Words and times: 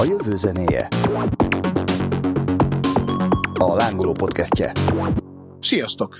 A 0.00 0.04
jövő 0.04 0.36
zenéje. 0.36 0.88
A 3.54 3.74
lángoló 3.74 4.12
podcastje. 4.12 4.72
Sziasztok! 5.60 6.18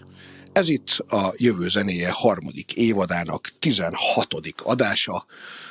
Ez 0.52 0.68
itt 0.68 1.04
a 1.08 1.32
Jövő 1.36 1.68
zenéje 1.68 2.10
harmadik 2.12 2.72
évadának 2.72 3.50
16. 3.58 4.00
adása. 4.64 5.26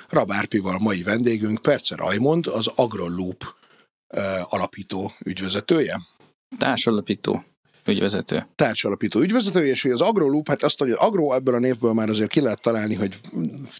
Rabárpival 0.09 0.79
mai 0.79 1.03
vendégünk 1.03 1.61
Perce 1.61 1.95
Rajmond, 1.95 2.47
az 2.47 2.67
AgroLoop 2.75 3.43
alapító 4.43 5.11
ügyvezetője. 5.25 6.01
Társalapító 6.57 7.43
ügyvezető. 7.87 8.45
Társalapító 8.55 9.19
ügyvezető, 9.19 9.65
és 9.65 9.81
hogy 9.81 9.91
az 9.91 10.01
AgroLoop, 10.01 10.47
hát 10.47 10.63
azt, 10.63 10.79
hogy 10.79 10.91
az 10.91 10.97
Agro 10.97 11.33
ebből 11.33 11.53
a 11.53 11.59
névből 11.59 11.93
már 11.93 12.09
azért 12.09 12.29
ki 12.29 12.41
lehet 12.41 12.61
találni, 12.61 12.95
hogy 12.95 13.17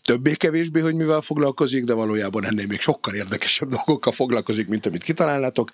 többé-kevésbé, 0.04 0.80
hogy 0.80 0.96
mivel 0.96 1.22
foglalkozik, 1.22 1.84
de 1.84 1.94
valójában 1.94 2.46
ennél 2.46 2.68
még 2.68 2.80
sokkal 2.80 3.14
érdekesebb 3.14 3.70
dolgokkal 3.76 4.14
foglalkozik, 4.14 4.68
mint 4.68 4.86
amit 4.86 5.04
kitalálnátok, 5.04 5.70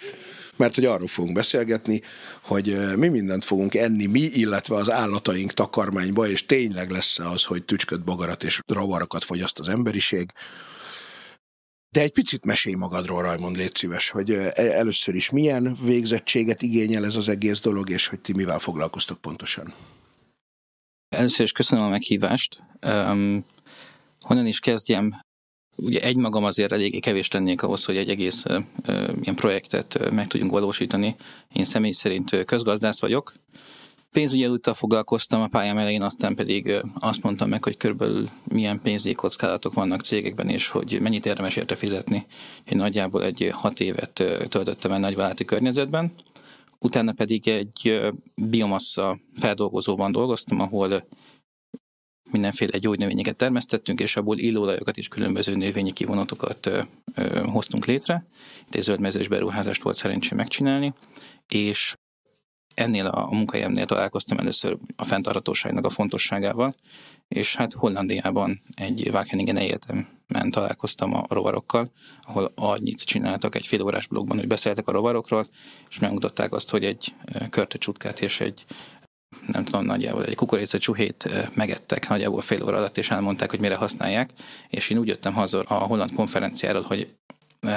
mert 0.55 0.75
hogy 0.75 0.85
arról 0.85 1.07
fogunk 1.07 1.35
beszélgetni, 1.35 2.01
hogy 2.41 2.77
mi 2.95 3.07
mindent 3.07 3.43
fogunk 3.43 3.75
enni 3.75 4.05
mi, 4.05 4.19
illetve 4.19 4.75
az 4.75 4.91
állataink 4.91 5.51
takarmányba, 5.51 6.27
és 6.27 6.45
tényleg 6.45 6.89
lesz 6.89 7.19
az, 7.19 7.43
hogy 7.43 7.63
tücsköt, 7.63 8.03
bogarat 8.03 8.43
és 8.43 8.59
rovarokat 8.67 9.23
fogyaszt 9.23 9.59
az 9.59 9.67
emberiség, 9.67 10.31
de 11.93 12.01
egy 12.01 12.11
picit 12.11 12.45
mesélj 12.45 12.75
magadról, 12.75 13.21
Rajmond, 13.21 13.55
légy 13.55 13.75
szíves, 13.75 14.09
hogy 14.09 14.31
először 14.55 15.15
is 15.15 15.29
milyen 15.29 15.77
végzettséget 15.85 16.61
igényel 16.61 17.05
ez 17.05 17.15
az 17.15 17.29
egész 17.29 17.59
dolog, 17.59 17.89
és 17.89 18.07
hogy 18.07 18.19
ti 18.19 18.33
mivel 18.33 18.59
foglalkoztok 18.59 19.21
pontosan? 19.21 19.73
Először 21.09 21.45
is 21.45 21.51
köszönöm 21.51 21.85
a 21.85 21.89
meghívást. 21.89 22.63
Um, 22.85 23.45
honnan 24.19 24.45
is 24.45 24.59
kezdjem? 24.59 25.13
Ugye 25.75 26.01
egymagam 26.01 26.43
azért 26.43 26.71
eléggé 26.71 26.99
kevés 26.99 27.31
lennék 27.31 27.61
ahhoz, 27.61 27.85
hogy 27.85 27.97
egy 27.97 28.09
egész 28.09 28.43
uh, 28.45 28.63
ilyen 29.21 29.35
projektet 29.35 29.95
uh, 29.99 30.11
meg 30.11 30.27
tudjunk 30.27 30.51
valósítani. 30.51 31.15
Én 31.51 31.65
személy 31.65 31.91
szerint 31.91 32.45
közgazdász 32.45 32.99
vagyok, 32.99 33.33
Pénzügyi 34.13 34.47
úttal 34.47 34.73
foglalkoztam 34.73 35.41
a 35.41 35.47
pályám 35.47 35.77
elején, 35.77 36.01
aztán 36.01 36.35
pedig 36.35 36.71
azt 36.99 37.23
mondtam 37.23 37.49
meg, 37.49 37.63
hogy 37.63 37.77
körülbelül 37.77 38.27
milyen 38.43 38.81
pénzügyi 38.81 39.15
kockázatok 39.15 39.73
vannak 39.73 40.01
cégekben, 40.01 40.49
és 40.49 40.67
hogy 40.67 40.97
mennyit 41.01 41.25
érdemes 41.25 41.55
érte 41.55 41.75
fizetni. 41.75 42.25
Én 42.71 42.77
nagyjából 42.77 43.23
egy 43.23 43.49
hat 43.51 43.79
évet 43.79 44.13
töltöttem 44.49 44.91
el 44.91 44.99
nagyvállalati 44.99 45.45
környezetben. 45.45 46.13
Utána 46.79 47.11
pedig 47.11 47.47
egy 47.47 48.01
biomassa 48.35 49.19
feldolgozóban 49.35 50.11
dolgoztam, 50.11 50.59
ahol 50.59 51.07
mindenféle 52.31 52.77
gyógynövényeket 52.77 53.35
termesztettünk, 53.35 53.99
és 53.99 54.15
abból 54.15 54.37
illóolajokat 54.37 54.97
és 54.97 55.07
különböző 55.07 55.55
növényi 55.55 55.93
kivonatokat 55.93 56.69
hoztunk 57.43 57.85
létre. 57.85 58.25
Itt 58.67 58.75
egy 58.75 58.81
zöldmezős 58.81 59.27
beruházást 59.27 59.83
volt 59.83 59.95
szerencsém 59.95 60.37
megcsinálni, 60.37 60.93
és 61.47 61.93
ennél 62.73 63.07
a, 63.07 63.27
a 63.27 63.33
munkahelyemnél 63.33 63.85
találkoztam 63.85 64.37
először 64.37 64.77
a 64.95 65.03
fenntarthatóságnak 65.03 65.85
a 65.85 65.89
fontosságával, 65.89 66.75
és 67.27 67.55
hát 67.55 67.73
Hollandiában 67.73 68.61
egy 68.75 69.09
Wageningen 69.09 69.57
egyetemen 69.57 70.51
találkoztam 70.51 71.13
a 71.13 71.25
rovarokkal, 71.29 71.91
ahol 72.21 72.51
annyit 72.55 73.03
csináltak 73.03 73.55
egy 73.55 73.67
fél 73.67 73.81
órás 73.81 74.07
blogban, 74.07 74.37
hogy 74.37 74.47
beszéltek 74.47 74.87
a 74.87 74.91
rovarokról, 74.91 75.45
és 75.89 75.99
megmutatták 75.99 76.53
azt, 76.53 76.69
hogy 76.69 76.85
egy 76.85 77.13
körtecsutkát 77.49 78.21
és 78.21 78.39
egy 78.39 78.65
nem 79.47 79.63
tudom, 79.63 79.85
nagyjából 79.85 80.25
egy 80.25 80.35
kukorica 80.35 80.77
csuhét 80.77 81.49
megettek 81.53 82.09
nagyjából 82.09 82.41
fél 82.41 82.63
óra 82.63 82.77
alatt, 82.77 82.97
és 82.97 83.09
elmondták, 83.09 83.49
hogy 83.49 83.59
mire 83.59 83.75
használják, 83.75 84.29
és 84.69 84.89
én 84.89 84.97
úgy 84.97 85.07
jöttem 85.07 85.33
haza 85.33 85.61
a 85.61 85.73
holland 85.73 86.13
konferenciáról, 86.13 86.81
hogy 86.81 87.15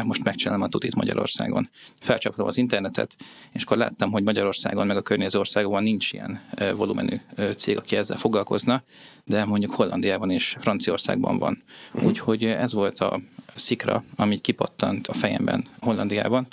most 0.05 0.25
megcsinálom 0.25 0.62
a 0.62 0.69
tutit 0.69 0.95
Magyarországon. 0.95 1.70
Felcsaptam 2.01 2.47
az 2.47 2.56
internetet, 2.56 3.17
és 3.53 3.62
akkor 3.62 3.77
láttam, 3.77 4.11
hogy 4.11 4.23
Magyarországon, 4.23 4.86
meg 4.86 4.97
a 4.97 5.02
környező 5.02 5.39
országokban 5.39 5.83
nincs 5.83 6.13
ilyen 6.13 6.41
volumenű 6.74 7.17
cég, 7.57 7.77
aki 7.77 7.96
ezzel 7.96 8.17
foglalkozna, 8.17 8.83
de 9.25 9.45
mondjuk 9.45 9.75
Hollandiában 9.75 10.30
és 10.30 10.57
Franciaországban 10.58 11.39
van. 11.39 11.63
Úgyhogy 12.02 12.45
ez 12.45 12.73
volt 12.73 13.01
a 13.01 13.20
szikra, 13.55 14.05
ami 14.17 14.39
kipattant 14.39 15.07
a 15.07 15.13
fejemben 15.13 15.67
Hollandiában 15.80 16.46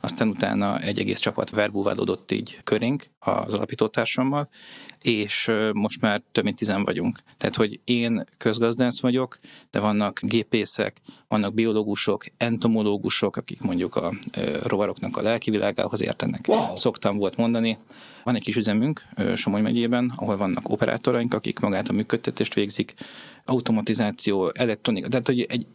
aztán 0.00 0.28
utána 0.28 0.78
egy 0.78 0.98
egész 0.98 1.18
csapat 1.18 1.50
verbúválódott 1.50 2.32
így 2.32 2.58
körénk 2.64 3.06
az 3.18 3.54
alapítótársammal, 3.54 4.48
és 5.02 5.50
most 5.72 6.00
már 6.00 6.20
több 6.32 6.44
mint 6.44 6.56
tizen 6.56 6.84
vagyunk. 6.84 7.18
Tehát, 7.36 7.56
hogy 7.56 7.80
én 7.84 8.24
közgazdász 8.36 9.00
vagyok, 9.00 9.38
de 9.70 9.80
vannak 9.80 10.20
gépészek, 10.22 11.00
vannak 11.28 11.54
biológusok, 11.54 12.24
entomológusok, 12.36 13.36
akik 13.36 13.60
mondjuk 13.60 13.96
a 13.96 14.12
rovaroknak 14.62 15.16
a 15.16 15.22
lelki 15.22 15.50
világához 15.50 16.02
értenek. 16.02 16.44
Wow. 16.48 16.76
Szoktam 16.76 17.16
volt 17.16 17.36
mondani. 17.36 17.78
Van 18.24 18.34
egy 18.34 18.42
kis 18.42 18.56
üzemünk 18.56 19.02
Somogy 19.34 19.62
megyében, 19.62 20.12
ahol 20.16 20.36
vannak 20.36 20.68
operátoraink, 20.68 21.34
akik 21.34 21.58
magát 21.58 21.88
a 21.88 21.92
működtetést 21.92 22.54
végzik, 22.54 22.94
automatizáció, 23.44 24.52
elektronika, 24.54 25.08
tehát 25.08 25.26
hogy 25.26 25.40
egy 25.40 25.66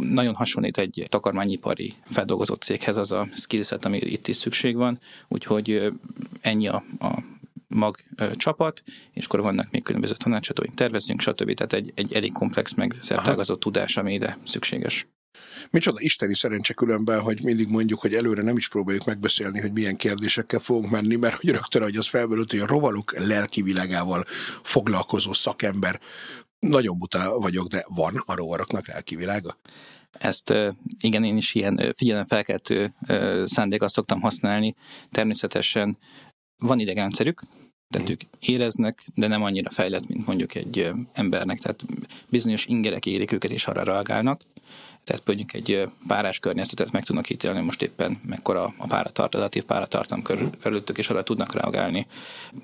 nagyon 0.00 0.34
hasonlít 0.34 0.78
egy 0.78 1.06
takarmányipari 1.08 1.94
feldolgozott 2.04 2.62
céghez 2.62 2.96
az 2.96 3.12
a 3.12 3.28
skillset, 3.34 3.84
ami 3.84 3.98
itt 3.98 4.28
is 4.28 4.36
szükség 4.36 4.76
van, 4.76 4.98
úgyhogy 5.28 5.92
ennyi 6.40 6.68
a, 6.68 6.82
a 6.98 7.22
mag 7.68 7.96
csapat, 8.34 8.82
és 9.12 9.24
akkor 9.24 9.40
vannak 9.40 9.70
még 9.70 9.82
különböző 9.82 10.14
tanácsadóink, 10.14 10.74
tervezünk, 10.74 11.20
stb. 11.20 11.54
Tehát 11.54 11.72
egy, 11.72 11.92
egy 11.94 12.12
elég 12.12 12.32
komplex, 12.32 12.74
meg 12.74 12.94
szertágazott 13.00 13.60
tudás, 13.60 13.96
ami 13.96 14.12
ide 14.12 14.38
szükséges. 14.44 15.06
Micsoda 15.70 16.00
isteni 16.00 16.34
szerencse 16.34 16.72
különben, 16.74 17.20
hogy 17.20 17.40
mindig 17.42 17.68
mondjuk, 17.68 18.00
hogy 18.00 18.14
előre 18.14 18.42
nem 18.42 18.56
is 18.56 18.68
próbáljuk 18.68 19.04
megbeszélni, 19.04 19.60
hogy 19.60 19.72
milyen 19.72 19.96
kérdésekkel 19.96 20.60
fogunk 20.60 20.90
menni, 20.90 21.16
mert 21.16 21.34
hogy 21.34 21.50
rögtön, 21.50 21.82
hogy 21.82 21.96
az 21.96 22.06
felmerült, 22.06 22.50
hogy 22.50 22.60
a 22.60 22.66
rovalok 22.66 23.18
lelki 23.18 23.62
világával 23.62 24.24
foglalkozó 24.62 25.32
szakember 25.32 26.00
nagyon 26.58 26.98
buta 26.98 27.38
vagyok, 27.38 27.66
de 27.66 27.84
van 27.88 28.22
a 28.24 28.34
rovaroknak 28.34 28.88
lelki 28.88 29.16
világa? 29.16 29.58
Ezt 30.10 30.52
igen, 31.00 31.24
én 31.24 31.36
is 31.36 31.54
ilyen 31.54 31.92
figyelemfelkeltő 31.96 32.94
szándékat 33.44 33.90
szoktam 33.90 34.20
használni. 34.20 34.74
Természetesen 35.10 35.98
van 36.58 36.78
idegrendszerük, 36.78 37.42
tehát 37.88 38.10
ők 38.10 38.20
éreznek, 38.40 39.06
de 39.14 39.26
nem 39.26 39.42
annyira 39.42 39.70
fejlett, 39.70 40.08
mint 40.08 40.26
mondjuk 40.26 40.54
egy 40.54 40.90
embernek, 41.12 41.60
tehát 41.60 41.84
bizonyos 42.28 42.66
ingerek 42.66 43.06
érik 43.06 43.32
őket, 43.32 43.50
és 43.50 43.66
arra 43.66 43.82
reagálnak. 43.82 44.40
Tehát 45.06 45.22
mondjuk 45.26 45.54
egy 45.54 45.84
párás 46.06 46.38
környezetet 46.38 46.92
meg 46.92 47.04
tudnak 47.04 47.30
ítélni, 47.30 47.60
most 47.60 47.82
éppen 47.82 48.20
mekkora 48.26 48.74
a 48.76 48.86
páratart, 48.86 49.34
relatív 49.34 49.62
páratartam 49.62 50.22
körül, 50.22 50.50
körülöttük, 50.60 50.98
és 50.98 51.10
arra 51.10 51.22
tudnak 51.22 51.52
reagálni. 51.52 52.06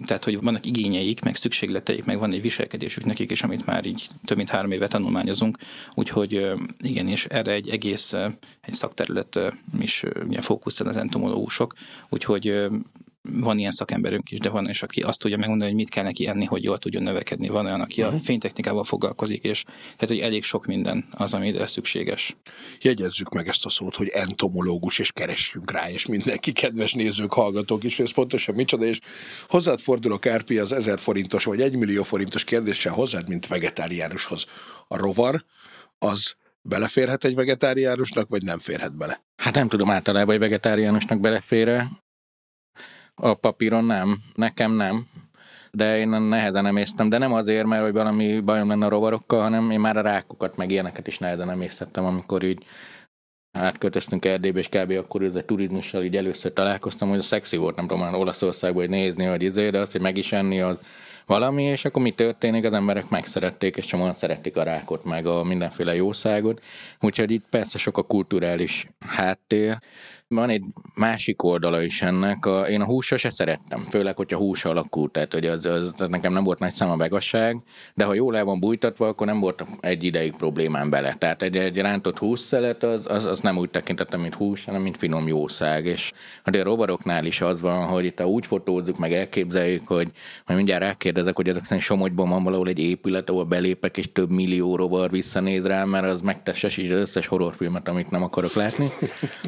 Tehát, 0.06 0.24
hogy 0.24 0.42
vannak 0.42 0.66
igényeik, 0.66 1.22
meg 1.24 1.36
szükségleteik, 1.36 2.04
meg 2.04 2.18
van 2.18 2.32
egy 2.32 2.42
viselkedésük 2.42 3.04
nekik 3.04 3.30
is, 3.30 3.42
amit 3.42 3.66
már 3.66 3.84
így 3.84 4.08
több 4.24 4.36
mint 4.36 4.48
három 4.48 4.70
éve 4.70 4.86
tanulmányozunk. 4.86 5.58
Úgyhogy 5.94 6.52
igen, 6.80 7.08
és 7.08 7.24
erre 7.24 7.52
egy 7.52 7.68
egész 7.68 8.12
egy 8.60 8.74
szakterület 8.74 9.40
is 9.80 10.02
ugye 10.26 10.40
fókuszál 10.40 10.88
az 10.88 10.96
entomológusok, 10.96 11.74
úgyhogy 12.08 12.66
van 13.30 13.58
ilyen 13.58 13.70
szakemberünk 13.70 14.30
is, 14.30 14.38
de 14.38 14.48
van 14.48 14.68
is, 14.68 14.82
aki 14.82 15.02
azt 15.02 15.18
tudja 15.18 15.36
megmondani, 15.36 15.70
hogy 15.70 15.78
mit 15.78 15.88
kell 15.88 16.04
neki 16.04 16.26
enni, 16.26 16.44
hogy 16.44 16.64
jól 16.64 16.78
tudjon 16.78 17.02
növekedni. 17.02 17.48
Van 17.48 17.66
olyan, 17.66 17.80
aki 17.80 18.00
uh-huh. 18.00 18.14
a 18.14 18.16
mhm. 18.16 18.24
fénytechnikával 18.24 18.84
foglalkozik, 18.84 19.44
és 19.44 19.62
tehát, 19.62 20.06
hogy 20.06 20.18
elég 20.18 20.44
sok 20.44 20.66
minden 20.66 21.04
az, 21.10 21.34
ami 21.34 21.46
ide 21.46 21.66
szükséges. 21.66 22.36
Jegyezzük 22.80 23.28
meg 23.28 23.48
ezt 23.48 23.64
a 23.64 23.70
szót, 23.70 23.96
hogy 23.96 24.08
entomológus, 24.08 24.98
és 24.98 25.12
keressünk 25.12 25.70
rá, 25.70 25.90
és 25.90 26.06
mindenki 26.06 26.52
kedves 26.52 26.92
nézők, 26.92 27.32
hallgatók 27.32 27.84
is, 27.84 27.98
ez 27.98 28.12
pontosan 28.12 28.54
micsoda, 28.54 28.84
és 28.84 28.98
hozzád 29.48 29.80
fordulok, 29.80 30.26
Árpi, 30.26 30.58
az 30.58 30.72
ezer 30.72 30.98
forintos 30.98 31.44
vagy 31.44 31.60
egy 31.60 31.76
millió 31.76 32.02
forintos 32.02 32.44
kérdéssel 32.44 32.92
hozzád, 32.92 33.28
mint 33.28 33.46
vegetáriánushoz. 33.46 34.44
A 34.88 34.96
rovar 34.96 35.44
az 35.98 36.34
beleférhet 36.62 37.24
egy 37.24 37.34
vegetáriánusnak, 37.34 38.28
vagy 38.28 38.42
nem 38.42 38.58
férhet 38.58 38.96
bele? 38.96 39.24
Hát 39.36 39.54
nem 39.54 39.68
tudom 39.68 39.90
általában, 39.90 40.28
hogy 40.28 40.38
vegetáriánusnak 40.38 41.20
belefér 41.20 41.68
a 43.14 43.34
papíron 43.34 43.84
nem, 43.84 44.16
nekem 44.34 44.72
nem, 44.72 45.06
de 45.70 45.98
én 45.98 46.08
nehezen 46.08 46.66
emésztem, 46.66 47.08
de 47.08 47.18
nem 47.18 47.32
azért, 47.32 47.66
mert 47.66 47.82
hogy 47.82 47.92
valami 47.92 48.40
bajom 48.40 48.68
lenne 48.68 48.86
a 48.86 48.88
rovarokkal, 48.88 49.40
hanem 49.40 49.70
én 49.70 49.80
már 49.80 49.96
a 49.96 50.00
rákokat, 50.00 50.56
meg 50.56 50.70
ilyeneket 50.70 51.06
is 51.06 51.18
nehezen 51.18 51.50
emésztettem, 51.50 52.04
amikor 52.04 52.42
így 52.42 52.64
átköltöztünk 53.58 54.24
Erdélybe, 54.24 54.58
és 54.58 54.68
kb. 54.68 54.90
akkor 54.90 55.22
a 55.22 55.44
turizmussal 55.44 56.02
így 56.02 56.16
először 56.16 56.52
találkoztam, 56.52 57.08
hogy 57.08 57.18
a 57.18 57.22
szexi 57.22 57.56
volt, 57.56 57.76
nem 57.76 57.86
tudom, 57.86 58.14
Olaszországban, 58.14 58.80
hogy 58.80 58.90
nézni, 58.90 59.24
hogy 59.24 59.42
izé, 59.42 59.70
de 59.70 59.78
azt, 59.78 59.92
hogy 59.92 60.00
meg 60.00 60.16
is 60.16 60.32
enni, 60.32 60.60
az 60.60 60.78
valami, 61.26 61.62
és 61.62 61.84
akkor 61.84 62.02
mi 62.02 62.10
történik, 62.10 62.64
az 62.64 62.72
emberek 62.72 63.08
megszerették, 63.08 63.76
és 63.76 63.84
csomóan 63.84 64.14
szeretik 64.14 64.56
a 64.56 64.62
rákot, 64.62 65.04
meg 65.04 65.26
a 65.26 65.42
mindenféle 65.42 65.94
jószágot, 65.94 66.64
úgyhogy 67.00 67.30
itt 67.30 67.44
persze 67.50 67.78
sok 67.78 67.98
a 67.98 68.02
kulturális 68.02 68.86
háttér, 68.98 69.78
Van 70.34 70.50
egy 70.50 70.62
másik 70.94 71.42
oldala 71.42 71.82
is 71.82 72.02
ennek. 72.02 72.46
A, 72.46 72.60
én 72.60 72.80
a 72.80 72.84
húsra 72.84 73.16
se 73.16 73.30
szerettem, 73.30 73.80
főleg, 73.90 74.16
hogyha 74.16 74.38
hús 74.38 74.64
alakú, 74.64 75.08
tehát 75.08 75.32
hogy 75.32 75.46
az, 75.46 75.64
az, 75.64 75.92
az, 75.98 76.08
nekem 76.08 76.32
nem 76.32 76.44
volt 76.44 76.58
nagy 76.58 76.72
szem 76.72 76.90
a 76.90 76.96
begasság, 76.96 77.62
de 77.94 78.04
ha 78.04 78.14
jól 78.14 78.36
el 78.36 78.44
van 78.44 78.60
bújtatva, 78.60 79.06
akkor 79.06 79.26
nem 79.26 79.40
volt 79.40 79.64
egy 79.80 80.04
ideig 80.04 80.36
problémám 80.36 80.90
bele. 80.90 81.14
Tehát 81.18 81.42
egy, 81.42 81.56
egy 81.56 81.76
rántott 81.76 82.18
hússzelet 82.18 82.82
az, 82.82 83.06
az, 83.10 83.24
az, 83.24 83.40
nem 83.40 83.58
úgy 83.58 83.70
tekintettem, 83.70 84.20
mint 84.20 84.34
hús, 84.34 84.64
hanem 84.64 84.82
mint 84.82 84.96
finom 84.96 85.28
jószág. 85.28 85.86
És 85.86 86.12
hát 86.44 86.56
a 86.56 86.62
rovaroknál 86.62 87.24
is 87.24 87.40
az 87.40 87.60
van, 87.60 87.86
hogy 87.86 88.04
itt 88.04 88.24
úgy 88.24 88.46
fotózzuk, 88.46 88.98
meg 88.98 89.12
elképzeljük, 89.12 89.86
hogy 89.86 90.08
majd 90.46 90.58
mindjárt 90.58 90.82
rákérdezek, 90.82 91.36
hogy 91.36 91.48
ezek 91.48 91.80
Somogyban 91.80 92.28
van 92.28 92.42
valahol 92.42 92.68
egy 92.68 92.78
épület, 92.78 93.30
ahol 93.30 93.44
belépek, 93.44 93.96
és 93.96 94.12
több 94.12 94.30
millió 94.30 94.76
rovar 94.76 95.10
visszanéz 95.10 95.66
rám, 95.66 95.88
mert 95.88 96.04
az 96.04 96.20
megtesses 96.20 96.76
is 96.76 96.90
az 96.90 97.00
összes 97.00 97.26
horrorfilmet, 97.26 97.88
amit 97.88 98.10
nem 98.10 98.22
akarok 98.22 98.52
látni. 98.52 98.90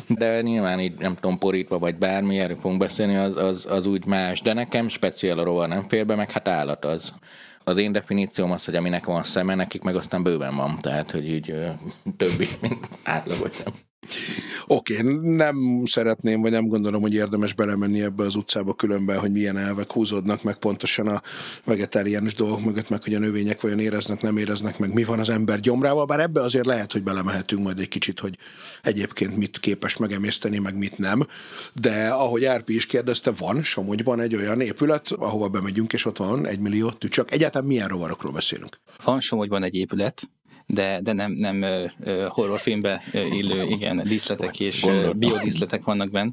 De 0.08 0.40
nyilván 0.42 0.73
így 0.80 0.98
nem 0.98 1.14
tudom, 1.14 1.38
porítva 1.38 1.78
vagy 1.78 1.96
bármi, 1.96 2.38
erről 2.38 2.56
fogunk 2.56 2.80
beszélni, 2.80 3.16
az, 3.16 3.36
az, 3.36 3.66
az 3.68 3.86
úgy 3.86 4.06
más. 4.06 4.40
De 4.40 4.52
nekem 4.52 4.88
speciál 4.88 5.38
a 5.38 5.44
rovar 5.44 5.68
nem 5.68 5.88
fér 5.88 6.06
be, 6.06 6.14
meg 6.14 6.30
hát 6.30 6.48
állat 6.48 6.84
az. 6.84 7.12
Az 7.64 7.76
én 7.76 7.92
definícióm 7.92 8.50
az, 8.50 8.64
hogy 8.64 8.76
aminek 8.76 9.04
van 9.04 9.22
szeme, 9.22 9.54
nekik 9.54 9.82
meg 9.82 9.96
aztán 9.96 10.22
bőven 10.22 10.56
van. 10.56 10.78
Tehát, 10.80 11.10
hogy 11.10 11.28
így 11.28 11.54
többi, 12.16 12.46
mint 12.60 12.88
átlagot 13.02 13.54
sem. 13.54 13.72
Oké, 14.66 14.98
okay, 14.98 15.34
nem 15.36 15.82
szeretném, 15.84 16.40
vagy 16.40 16.50
nem 16.50 16.66
gondolom, 16.66 17.00
hogy 17.00 17.14
érdemes 17.14 17.54
belemenni 17.54 18.02
ebbe 18.02 18.24
az 18.24 18.34
utcába 18.34 18.74
különben, 18.74 19.18
hogy 19.18 19.32
milyen 19.32 19.56
elvek 19.56 19.92
húzódnak 19.92 20.42
meg 20.42 20.56
pontosan 20.56 21.08
a 21.08 21.22
vegetáriánus 21.64 22.34
dolgok 22.34 22.64
mögött, 22.64 22.88
meg 22.88 23.02
hogy 23.02 23.14
a 23.14 23.18
növények 23.18 23.60
vajon 23.60 23.78
éreznek, 23.78 24.22
nem 24.22 24.36
éreznek, 24.36 24.78
meg 24.78 24.92
mi 24.92 25.04
van 25.04 25.18
az 25.18 25.28
ember 25.28 25.60
gyomrával, 25.60 26.04
bár 26.04 26.20
ebbe 26.20 26.40
azért 26.40 26.66
lehet, 26.66 26.92
hogy 26.92 27.02
belemehetünk 27.02 27.62
majd 27.62 27.78
egy 27.78 27.88
kicsit, 27.88 28.20
hogy 28.20 28.38
egyébként 28.82 29.36
mit 29.36 29.60
képes 29.60 29.96
megemészteni, 29.96 30.58
meg 30.58 30.76
mit 30.76 30.98
nem. 30.98 31.26
De 31.72 32.08
ahogy 32.08 32.44
Árpi 32.44 32.74
is 32.74 32.86
kérdezte, 32.86 33.30
van 33.30 33.62
Somogyban 33.62 34.20
egy 34.20 34.34
olyan 34.34 34.60
épület, 34.60 35.10
ahova 35.10 35.48
bemegyünk, 35.48 35.92
és 35.92 36.04
ott 36.04 36.16
van 36.16 36.46
egy 36.46 36.58
millió 36.58 36.90
tücsök. 36.90 37.30
Egyáltalán 37.30 37.66
milyen 37.66 37.88
rovarokról 37.88 38.32
beszélünk? 38.32 38.80
Van 39.04 39.20
Somogyban 39.20 39.62
egy 39.62 39.74
épület, 39.74 40.22
de, 40.66 41.00
de 41.00 41.12
nem, 41.12 41.32
nem 41.32 41.88
horrorfilmbe 42.28 43.02
illő, 43.12 43.62
igen, 43.62 43.96
díszletek 43.96 44.60
és 44.60 44.86
biodíszletek 45.16 45.84
vannak 45.84 46.10
benne, 46.10 46.32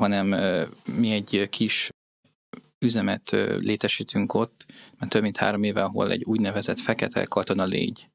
hanem 0.00 0.26
mi 0.96 1.12
egy 1.12 1.48
kis 1.50 1.88
üzemet 2.84 3.30
létesítünk 3.58 4.34
ott, 4.34 4.66
mert 4.98 5.10
több 5.10 5.22
mint 5.22 5.36
három 5.36 5.62
éve, 5.62 5.82
ahol 5.82 6.10
egy 6.10 6.24
úgynevezett 6.24 6.78
fekete 6.78 7.24
katona 7.24 7.64
légy 7.64 8.10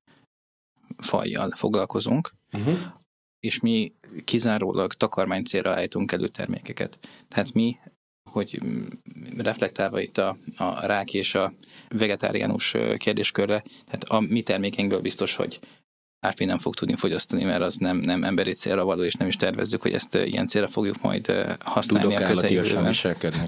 fajjal 0.98 1.50
foglalkozunk, 1.50 2.34
uh-huh. 2.54 2.78
és 3.40 3.60
mi 3.60 3.94
kizárólag 4.24 4.94
takarmány 4.94 5.44
célra 5.44 5.74
állítunk 5.74 6.12
elő 6.12 6.28
termékeket. 6.28 7.00
Tehát 7.28 7.54
mi 7.54 7.78
hogy 8.27 8.59
reflektálva 9.38 10.01
itt 10.01 10.18
a, 10.18 10.38
a 10.57 10.85
rák 10.85 11.13
és 11.13 11.35
a 11.35 11.53
vegetáriánus 11.89 12.75
kérdéskörre, 12.97 13.63
tehát 13.85 14.03
a 14.03 14.19
mi 14.19 14.41
termékeinkből 14.41 15.01
biztos, 15.01 15.35
hogy 15.35 15.59
Árpi 16.19 16.45
nem 16.45 16.57
fog 16.57 16.75
tudni 16.75 16.95
fogyasztani, 16.95 17.44
mert 17.44 17.62
az 17.62 17.75
nem, 17.75 17.97
nem 17.97 18.24
emberi 18.24 18.53
célra 18.53 18.85
való, 18.85 19.03
és 19.03 19.13
nem 19.13 19.27
is 19.27 19.35
tervezzük, 19.35 19.81
hogy 19.81 19.94
ezt 19.94 20.15
ilyen 20.15 20.47
célra 20.47 20.68
fogjuk 20.68 21.01
majd 21.01 21.31
használni 21.63 22.13
Tudok 22.13 22.29
a 22.29 22.33
közeljövőben. 22.33 22.94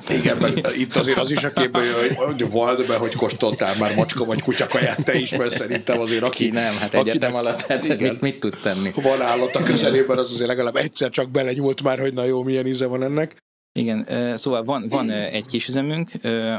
Igen, 0.10 0.38
mert 0.38 0.76
itt 0.76 0.96
azért 0.96 1.18
az 1.18 1.32
is 1.32 1.44
a 1.44 1.54
képben 1.54 1.84
jön, 1.84 2.16
hogy 2.16 2.50
volt 2.50 2.88
be, 2.88 2.96
hogy 2.96 3.16
kóstoltál 3.16 3.76
már 3.80 3.96
macska 3.96 4.26
vagy 4.26 4.42
kutyakaját, 4.42 5.04
te 5.04 5.18
is, 5.18 5.36
mert 5.36 5.52
szerintem 5.52 6.00
azért 6.00 6.24
aki... 6.24 6.44
Ki 6.44 6.52
nem, 6.52 6.78
hát 6.78 6.94
egyetem 6.94 7.36
alatt 7.36 7.62
hát 7.62 7.84
igen, 7.84 8.12
mit, 8.12 8.22
mit 8.22 8.40
tud 8.40 8.58
tenni? 8.64 8.92
Van 8.96 9.22
állat 9.22 9.56
a 9.56 9.64
közelében, 9.64 10.18
az 10.18 10.32
azért 10.32 10.48
legalább 10.48 10.76
egyszer 10.76 11.10
csak 11.10 11.32
belenyúlt 11.32 11.84
már, 11.84 12.00
hogy 12.00 12.14
na 12.14 12.24
jó, 12.24 12.44
milyen 12.44 12.68
íze 12.68 12.86
van 12.86 13.04
ennek. 13.04 13.36
Igen, 13.74 14.08
szóval 14.38 14.64
van, 14.64 14.88
van 14.90 15.10
egy 15.10 15.48
kis 15.48 15.68
üzemünk, 15.68 16.12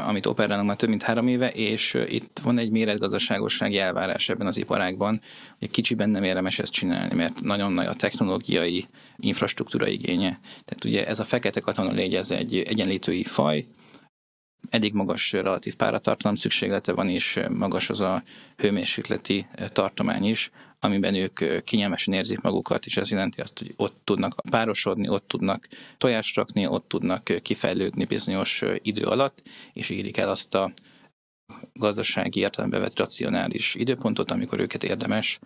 amit 0.06 0.26
operálunk 0.26 0.66
már 0.66 0.76
több 0.76 0.88
mint 0.88 1.02
három 1.02 1.28
éve, 1.28 1.48
és 1.48 1.98
itt 2.06 2.40
van 2.42 2.58
egy 2.58 2.70
méretgazdaságossági 2.70 3.78
elvárás 3.78 4.28
ebben 4.28 4.46
az 4.46 4.56
iparágban, 4.56 5.20
hogy 5.58 5.70
kicsiben 5.70 6.10
nem 6.10 6.24
érdemes 6.24 6.58
ezt 6.58 6.72
csinálni, 6.72 7.14
mert 7.14 7.40
nagyon 7.40 7.72
nagy 7.72 7.86
a 7.86 7.94
technológiai 7.94 8.84
infrastruktúra 9.16 9.88
igénye. 9.88 10.38
Tehát 10.40 10.84
ugye 10.84 11.06
ez 11.06 11.20
a 11.20 11.24
fekete 11.24 11.60
katona 11.60 11.90
légy, 11.90 12.14
ez 12.14 12.30
egy 12.30 12.58
egyenlítői 12.58 13.24
faj, 13.24 13.66
eddig 14.70 14.92
magas 14.92 15.32
relatív 15.32 15.74
páratartalom 15.74 16.36
szükséglete 16.36 16.92
van, 16.92 17.08
és 17.08 17.40
magas 17.48 17.90
az 17.90 18.00
a 18.00 18.22
hőmérsékleti 18.56 19.46
tartomány 19.72 20.24
is, 20.24 20.50
amiben 20.80 21.14
ők 21.14 21.64
kényelmesen 21.64 22.14
érzik 22.14 22.40
magukat, 22.40 22.86
és 22.86 22.96
ez 22.96 23.10
jelenti 23.10 23.40
azt, 23.40 23.58
hogy 23.58 23.74
ott 23.76 24.00
tudnak 24.04 24.34
párosodni, 24.50 25.08
ott 25.08 25.28
tudnak 25.28 25.68
tojást 25.98 26.36
rakni, 26.36 26.66
ott 26.66 26.88
tudnak 26.88 27.32
kifejlődni 27.42 28.04
bizonyos 28.04 28.62
idő 28.82 29.02
alatt, 29.02 29.42
és 29.72 29.90
érik 29.90 30.16
el 30.16 30.28
azt 30.28 30.54
a 30.54 30.72
gazdasági 31.72 32.40
értelembe 32.40 32.78
vett 32.78 32.98
racionális 32.98 33.74
időpontot, 33.74 34.30
amikor 34.30 34.60
őket 34.60 34.84
érdemes 34.84 35.38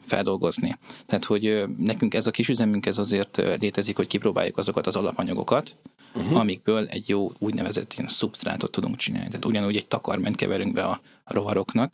feldolgozni. 0.00 0.72
Tehát, 1.06 1.24
hogy 1.24 1.64
nekünk 1.78 2.14
ez 2.14 2.26
a 2.26 2.30
kis 2.30 2.48
üzemünk 2.48 2.86
ez 2.86 2.98
azért 2.98 3.36
létezik, 3.36 3.96
hogy 3.96 4.06
kipróbáljuk 4.06 4.56
azokat 4.56 4.86
az 4.86 4.96
alapanyagokat, 4.96 5.76
uh-huh. 6.14 6.38
amikből 6.38 6.86
egy 6.86 7.08
jó 7.08 7.32
úgynevezett 7.38 7.92
ilyen 7.92 8.08
szubsztrátot 8.08 8.70
tudunk 8.70 8.96
csinálni. 8.96 9.28
Tehát 9.28 9.44
ugyanúgy 9.44 9.76
egy 9.76 9.86
takarmányt 9.86 10.36
keverünk 10.36 10.72
be 10.72 10.84
a 10.84 11.00
rovaroknak, 11.24 11.92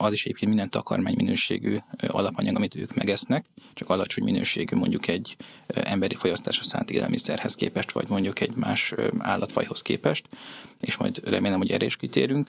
az 0.00 0.12
is 0.12 0.24
egyébként 0.24 0.50
minden 0.50 0.70
takarmány 0.70 1.14
minőségű 1.16 1.76
alapanyag, 2.06 2.56
amit 2.56 2.74
ők 2.74 2.94
megesznek, 2.94 3.46
csak 3.74 3.90
alacsony 3.90 4.24
minőségű 4.24 4.76
mondjuk 4.76 5.08
egy 5.08 5.36
emberi 5.66 6.14
fogyasztásra 6.14 6.64
szánt 6.64 6.90
élelmiszerhez 6.90 7.54
képest, 7.54 7.92
vagy 7.92 8.08
mondjuk 8.08 8.40
egy 8.40 8.54
más 8.54 8.94
állatfajhoz 9.18 9.82
képest, 9.82 10.28
és 10.80 10.96
majd 10.96 11.20
remélem, 11.24 11.58
hogy 11.58 11.70
erre 11.70 11.84
is 11.84 11.96
kitérünk. 11.96 12.48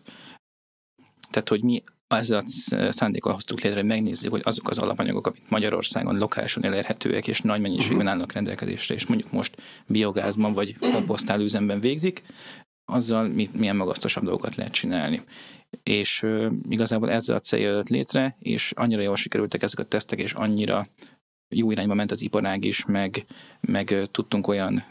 Tehát, 1.29 1.49
hogy 1.49 1.63
mi 1.63 1.81
ezzel 2.07 2.43
a 2.69 2.91
szándékkal 2.91 3.33
hoztuk 3.33 3.61
létre, 3.61 3.79
hogy 3.79 3.87
megnézzük, 3.87 4.31
hogy 4.31 4.41
azok 4.43 4.69
az 4.69 4.77
alapanyagok, 4.77 5.27
amik 5.27 5.49
Magyarországon 5.49 6.17
lokálisan 6.17 6.65
elérhetőek 6.65 7.27
és 7.27 7.41
nagy 7.41 7.61
mennyiségben 7.61 7.97
mhm. 7.97 8.07
állnak 8.07 8.31
rendelkezésre, 8.31 8.95
és 8.95 9.05
mondjuk 9.05 9.31
most 9.31 9.61
biogázban 9.87 10.53
vagy 10.53 10.77
komposztálőzemben 10.77 11.79
végzik, 11.79 12.23
azzal 12.89 13.27
milyen 13.51 13.75
magasztosabb 13.75 14.23
dolgokat 14.23 14.55
lehet 14.55 14.73
csinálni. 14.73 15.21
És 15.83 16.23
uh, 16.23 16.51
igazából 16.69 17.11
ezzel 17.11 17.35
a 17.35 17.39
célja 17.39 17.69
jött 17.69 17.89
létre, 17.89 18.35
és 18.39 18.71
annyira 18.75 19.01
jól 19.01 19.15
sikerültek 19.15 19.63
ezek 19.63 19.79
a 19.79 19.83
tesztek, 19.83 20.19
és 20.19 20.33
annyira 20.33 20.85
jó 21.55 21.71
irányba 21.71 21.93
ment 21.93 22.11
az 22.11 22.21
iparág 22.21 22.65
is, 22.65 22.85
meg, 22.85 23.25
meg 23.61 23.95
tudtunk 24.11 24.47
olyan 24.47 24.83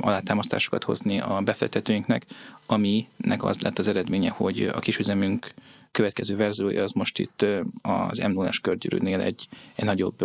alátámasztásokat 0.00 0.84
hozni 0.84 1.20
a 1.20 1.40
befektetőinknek, 1.40 2.26
aminek 2.66 3.44
az 3.44 3.58
lett 3.58 3.78
az 3.78 3.88
eredménye, 3.88 4.30
hogy 4.30 4.70
a 4.74 4.78
kisüzemünk 4.78 5.54
következő 5.90 6.36
verziója 6.36 6.82
az 6.82 6.92
most 6.92 7.18
itt 7.18 7.46
az 7.82 8.18
m 8.18 8.30
0 8.30 8.50
körgyűrűnél 8.62 9.20
egy, 9.20 9.48
egy 9.74 9.84
nagyobb 9.84 10.24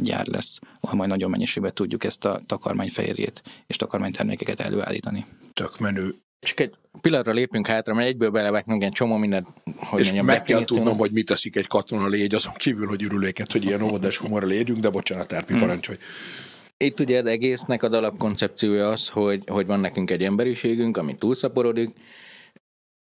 gyár 0.00 0.26
lesz, 0.26 0.58
ahol 0.80 0.96
majd 0.96 1.08
nagyon 1.08 1.30
mennyiségben 1.30 1.74
tudjuk 1.74 2.04
ezt 2.04 2.24
a 2.24 2.40
takarmányfehérjét 2.46 3.42
és 3.66 3.76
takarmánytermékeket 3.76 4.60
előállítani. 4.60 5.24
Tök 5.52 5.78
menő. 5.78 6.14
És 6.40 6.52
egy 6.54 6.74
pillanatra 7.00 7.32
lépünk 7.32 7.66
hátra, 7.66 7.94
mert 7.94 8.08
egyből 8.08 8.30
belevetnünk 8.30 8.82
egy 8.82 8.92
csomó 8.92 9.16
mindent, 9.16 9.46
hogy 9.76 10.00
És 10.00 10.04
mondjam, 10.04 10.26
meg 10.26 10.42
kell 10.42 10.64
tudnom, 10.64 10.98
hogy 10.98 11.10
mit 11.12 11.26
teszik 11.26 11.56
egy 11.56 11.66
katona 11.66 12.06
légy, 12.06 12.34
azon 12.34 12.54
kívül, 12.54 12.86
hogy 12.86 13.02
ürüléket, 13.02 13.52
hogy 13.52 13.64
ilyen 13.64 13.82
óvodás 13.82 14.16
humorra 14.16 14.46
légyünk, 14.46 14.80
de 14.80 14.90
bocsánat, 14.90 15.32
Árpi, 15.32 15.52
hmm. 15.52 15.60
parancsolj. 15.60 15.98
Itt 16.76 17.00
ugye 17.00 17.18
az 17.18 17.26
egésznek 17.26 17.82
az 17.82 17.92
alapkoncepciója 17.92 18.88
az, 18.88 19.08
hogy, 19.08 19.42
hogy 19.46 19.66
van 19.66 19.80
nekünk 19.80 20.10
egy 20.10 20.22
emberiségünk, 20.22 20.96
ami 20.96 21.16
túlszaporodik, 21.16 21.90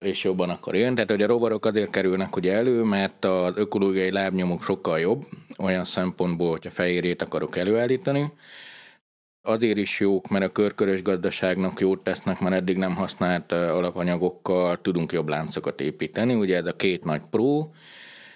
és 0.03 0.25
jobban 0.25 0.51
akar 0.51 0.75
élni. 0.75 0.95
Tehát, 0.95 1.11
hogy 1.11 1.23
a 1.23 1.27
rovarok 1.27 1.67
azért 1.67 1.91
kerülnek 1.91 2.37
ugye 2.37 2.53
elő, 2.53 2.83
mert 2.83 3.25
az 3.25 3.53
ökológiai 3.55 4.11
lábnyomuk 4.11 4.62
sokkal 4.62 5.01
jobb, 5.01 5.25
olyan 5.59 5.85
szempontból, 5.85 6.51
hogyha 6.51 6.71
fehérjét 6.71 7.23
akarok 7.23 7.57
előállítani. 7.57 8.33
Azért 9.44 9.76
is 9.78 10.00
jók, 10.00 10.28
mert 10.28 10.44
a 10.44 10.49
körkörös 10.49 11.02
gazdaságnak 11.02 11.80
jót 11.80 12.04
tesznek, 12.04 12.40
mert 12.40 12.54
eddig 12.54 12.76
nem 12.76 12.94
használt 12.94 13.52
alapanyagokkal 13.52 14.80
tudunk 14.80 15.12
jobb 15.12 15.28
láncokat 15.28 15.80
építeni. 15.80 16.34
Ugye 16.34 16.56
ez 16.56 16.66
a 16.66 16.76
két 16.76 17.04
nagy 17.04 17.20
pró, 17.30 17.72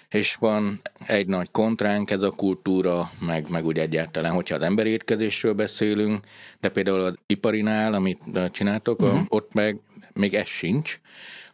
és 0.09 0.35
van 0.35 0.81
egy 1.05 1.27
nagy 1.27 1.51
kontránk, 1.51 2.11
ez 2.11 2.21
a 2.21 2.31
kultúra, 2.31 3.11
meg, 3.19 3.49
meg 3.49 3.65
úgy 3.65 3.77
egyáltalán, 3.77 4.31
hogyha 4.31 4.55
az 4.55 4.61
emberi 4.61 4.89
étkezésről 4.89 5.53
beszélünk, 5.53 6.25
de 6.59 6.69
például 6.69 6.99
az 6.99 7.15
iparinál, 7.25 7.93
amit 7.93 8.19
csináltok, 8.51 9.01
uh-huh. 9.01 9.21
ott 9.27 9.53
meg 9.53 9.79
még 10.13 10.33
ez 10.33 10.47
sincs, 10.47 10.99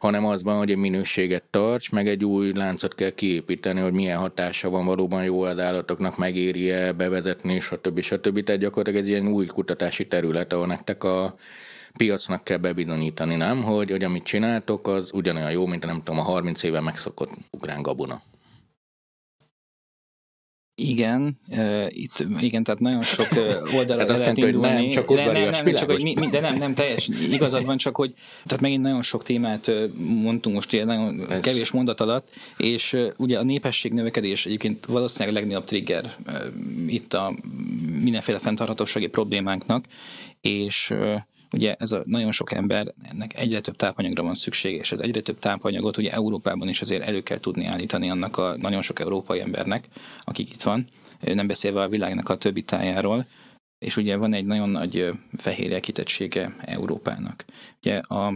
hanem 0.04 0.26
az 0.26 0.44
van, 0.44 0.58
hogy 0.58 0.72
egy 0.72 0.78
minőséget 0.78 1.44
tarts, 1.50 1.92
meg 1.92 2.08
egy 2.08 2.26
új 2.26 2.52
láncot 2.54 2.96
kell 2.96 3.10
kiépíteni, 3.10 3.80
hogy 3.80 3.94
milyen 3.94 4.18
hatása 4.18 4.70
van 4.70 4.86
valóban 4.86 5.24
jó 5.24 5.42
az 5.42 5.60
állatoknak, 5.60 6.18
megéri-e 6.18 6.92
bevezetni, 6.92 7.60
stb. 7.60 8.02
stb. 8.02 8.44
Tehát 8.44 8.62
gyakorlatilag 8.62 9.06
egy 9.06 9.10
ilyen 9.10 9.28
új 9.28 9.46
kutatási 9.46 10.08
terület, 10.08 10.54
ahol 10.54 10.66
nektek 10.66 11.04
a 11.04 11.36
piacnak 11.98 12.44
kell 12.44 12.58
bebizonyítani, 12.58 13.36
nem? 13.36 13.64
Hogy, 13.64 13.90
hogy 13.92 14.04
amit 14.04 14.24
csináltok, 14.24 14.88
az 14.88 15.10
ugyanolyan 15.14 15.52
jó, 15.52 15.66
mint 15.66 15.86
nem 15.86 15.98
tudom, 15.98 16.20
a 16.20 16.24
30 16.24 16.64
éve 16.64 16.80
megszokott 16.80 17.32
ukrán 17.52 17.82
gabona. 17.82 18.22
Igen, 20.76 21.38
uh, 21.50 21.86
itt, 21.90 22.26
igen, 22.40 22.64
tehát 22.64 22.80
nagyon 22.80 23.02
sok 23.02 23.28
oldalra 23.76 24.04
lehet 24.04 24.20
jelenti, 24.20 24.42
indulni. 24.42 24.68
Nem, 24.68 24.90
csak 24.90 25.10
nem, 25.10 25.32
nem, 25.32 25.50
nem, 25.50 25.74
csak, 25.74 25.92
hogy 25.92 26.04
mi, 26.04 26.14
de 26.32 26.40
nem, 26.40 26.54
nem, 26.54 26.74
teljes 26.74 27.08
igazad 27.08 27.66
van, 27.66 27.78
csak 27.78 27.96
hogy 27.96 28.14
tehát 28.46 28.62
megint 28.62 28.82
nagyon 28.82 29.02
sok 29.02 29.24
témát 29.24 29.72
mondtunk 29.98 30.56
most 30.56 30.74
ilyen 30.74 30.86
nagyon 30.86 31.32
Ez. 31.32 31.42
kevés 31.42 31.72
mondat 31.72 32.02
alatt, 32.02 32.30
és 32.58 32.94
uh, 32.94 33.08
ugye 33.18 33.40
a 33.40 33.44
népesség 33.44 33.94
növekedés 33.94 34.46
egyébként 34.46 34.86
valószínűleg 34.86 35.34
legnagyobb 35.34 35.64
trigger 35.64 36.14
uh, 36.28 36.36
itt 36.88 37.14
a 37.14 37.34
mindenféle 38.02 38.38
fenntarthatósági 38.38 39.08
problémánknak, 39.08 39.86
és 40.42 40.90
uh, 40.92 41.16
ugye 41.54 41.76
ez 41.80 41.92
a 41.92 42.04
nagyon 42.06 42.32
sok 42.32 42.52
ember, 42.52 42.94
ennek 43.12 43.40
egyre 43.40 43.60
több 43.60 43.76
tápanyagra 43.76 44.24
van 44.24 44.36
szüksége, 44.36 44.78
és 44.78 44.92
ez 44.92 45.00
egyre 45.00 45.22
több 45.22 45.40
tápanyagot 45.40 45.98
ugye 45.98 46.12
Európában 46.12 46.70
is 46.70 46.82
azért 46.82 47.04
elő 47.04 47.24
kell 47.24 47.40
tudni 47.40 47.66
állítani 47.66 48.10
annak 48.10 48.38
a 48.38 48.56
nagyon 48.58 48.82
sok 48.82 49.00
európai 49.00 49.40
embernek, 49.40 49.88
akik 50.22 50.50
itt 50.50 50.62
van, 50.62 50.88
nem 51.20 51.48
beszélve 51.48 51.82
a 51.82 51.90
világnak 51.90 52.30
a 52.30 52.36
többi 52.36 52.62
tájáról, 52.62 53.28
és 53.80 53.98
ugye 53.98 54.16
van 54.16 54.34
egy 54.34 54.46
nagyon 54.46 54.70
nagy 54.70 55.10
fehérje 55.38 55.80
kitettsége 55.80 56.56
Európának. 56.62 57.46
Ugye 57.82 57.98
a, 57.98 58.34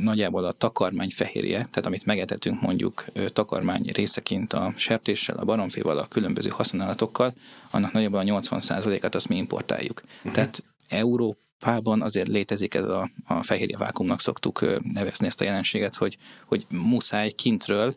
nagyjából 0.00 0.44
a 0.44 0.52
takarmány 0.52 1.10
fehérje, 1.10 1.56
tehát 1.56 1.86
amit 1.86 2.06
megetetünk 2.06 2.60
mondjuk 2.60 3.04
takarmány 3.32 3.90
részeként 3.92 4.52
a 4.52 4.72
sertéssel, 4.76 5.36
a 5.36 5.44
baromféval, 5.44 5.98
a 5.98 6.06
különböző 6.06 6.48
használatokkal, 6.48 7.32
annak 7.70 7.92
nagyjából 7.92 8.20
a 8.20 8.40
80%-át 8.40 9.14
azt 9.14 9.28
mi 9.28 9.36
importáljuk. 9.36 10.02
Uh-huh. 10.04 10.32
Tehát 10.32 10.62
Európa 10.88 11.44
Pában 11.58 12.02
azért 12.02 12.28
létezik 12.28 12.74
ez 12.74 12.84
a, 12.84 13.10
a 13.24 13.42
fehérje 13.42 13.76
vákumnak 13.76 14.20
szoktuk 14.20 14.80
nevezni 14.92 15.26
ezt 15.26 15.40
a 15.40 15.44
jelenséget, 15.44 15.94
hogy, 15.94 16.16
hogy 16.46 16.66
muszáj 16.70 17.30
kintről 17.30 17.94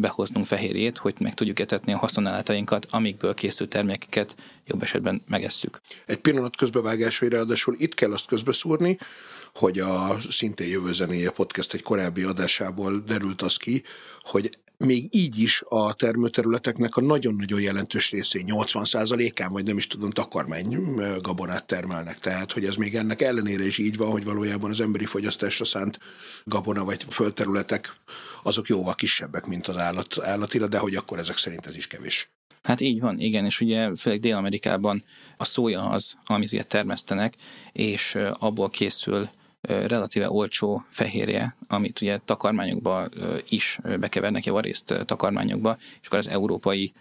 behoznunk 0.00 0.46
fehérjét, 0.46 0.98
hogy 0.98 1.14
meg 1.20 1.34
tudjuk 1.34 1.58
etetni 1.58 1.92
a 1.92 1.98
használatainkat, 1.98 2.86
amikből 2.90 3.34
készült 3.34 3.70
termékeket 3.70 4.36
jobb 4.64 4.82
esetben 4.82 5.22
megesszük. 5.28 5.80
Egy 6.06 6.18
pillanat 6.18 6.56
közbevágás, 6.56 7.18
hogy 7.18 7.28
ráadásul 7.28 7.76
itt 7.78 7.94
kell 7.94 8.12
azt 8.12 8.26
közbeszúrni, 8.26 8.98
hogy 9.54 9.78
a 9.78 10.16
szintén 10.30 10.68
jövő 10.68 10.92
zenéje 10.92 11.30
podcast 11.30 11.74
egy 11.74 11.82
korábbi 11.82 12.22
adásából 12.22 12.98
derült 13.06 13.42
az 13.42 13.56
ki, 13.56 13.82
hogy 14.22 14.58
még 14.84 15.08
így 15.10 15.40
is 15.40 15.62
a 15.68 15.94
termőterületeknek 15.94 16.96
a 16.96 17.00
nagyon-nagyon 17.00 17.60
jelentős 17.60 18.10
részén, 18.10 18.44
80%-án, 18.46 19.52
vagy 19.52 19.64
nem 19.64 19.76
is 19.76 19.86
tudom, 19.86 20.10
takarmány 20.10 20.78
gabonát 21.20 21.66
termelnek. 21.66 22.18
Tehát, 22.18 22.52
hogy 22.52 22.64
ez 22.64 22.76
még 22.76 22.94
ennek 22.94 23.22
ellenére 23.22 23.66
is 23.66 23.78
így 23.78 23.96
van, 23.96 24.10
hogy 24.10 24.24
valójában 24.24 24.70
az 24.70 24.80
emberi 24.80 25.04
fogyasztásra 25.04 25.64
szánt 25.64 25.98
gabona 26.44 26.84
vagy 26.84 27.04
földterületek 27.08 27.94
azok 28.42 28.68
jóval 28.68 28.94
kisebbek, 28.94 29.46
mint 29.46 29.66
az 29.66 29.76
állat, 29.76 30.16
állatira, 30.20 30.68
de 30.68 30.78
hogy 30.78 30.94
akkor 30.94 31.18
ezek 31.18 31.36
szerint 31.36 31.66
ez 31.66 31.76
is 31.76 31.86
kevés. 31.86 32.30
Hát 32.62 32.80
így 32.80 33.00
van, 33.00 33.18
igen, 33.18 33.44
és 33.44 33.60
ugye 33.60 33.94
főleg 33.94 34.20
Dél-Amerikában 34.20 35.04
a 35.36 35.44
szója 35.44 35.88
az, 35.88 36.14
amit 36.24 36.52
ugye 36.52 36.62
termesztenek, 36.62 37.34
és 37.72 38.18
abból 38.38 38.70
készül 38.70 39.28
relatíve 39.66 40.30
olcsó 40.30 40.84
fehérje, 40.90 41.56
amit 41.68 42.00
ugye 42.00 42.18
takarmányokba 42.18 43.08
is 43.48 43.78
bekevernek, 44.00 44.44
javarészt 44.44 44.94
takarmányokba, 45.04 45.76
és 46.00 46.06
akkor 46.06 46.18
az 46.18 46.28
európai 46.28 46.92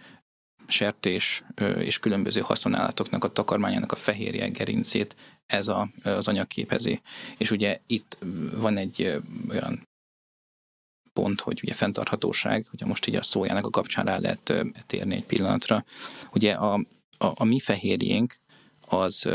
sertés 0.67 1.43
és 1.79 2.00
különböző 2.00 2.41
haszonállatoknak 2.41 3.24
a 3.24 3.32
takarmányának 3.32 3.91
a 3.91 3.96
fehérje 3.96 4.48
gerincét 4.48 5.15
ez 5.46 5.67
a, 5.67 5.89
az 6.03 6.27
anyag 6.27 6.48
képezi. 6.48 7.01
És 7.38 7.51
ugye 7.51 7.79
itt 7.88 8.17
van 8.55 8.77
egy 8.77 9.22
olyan 9.50 9.88
pont, 11.13 11.41
hogy 11.41 11.60
ugye 11.63 11.74
fenntarthatóság, 11.74 12.67
ugye 12.74 12.86
most 12.86 13.08
így 13.08 13.15
a 13.15 13.24
szójának 13.24 13.65
a 13.65 13.70
kapcsán 13.70 14.05
rá 14.05 14.17
lehet 14.17 14.53
térni 14.88 15.15
egy 15.15 15.25
pillanatra. 15.25 15.86
Ugye 16.32 16.53
a, 16.53 16.74
a, 17.17 17.34
a 17.36 17.43
mi 17.43 17.60
fehérjénk 17.60 18.36
az 18.88 19.29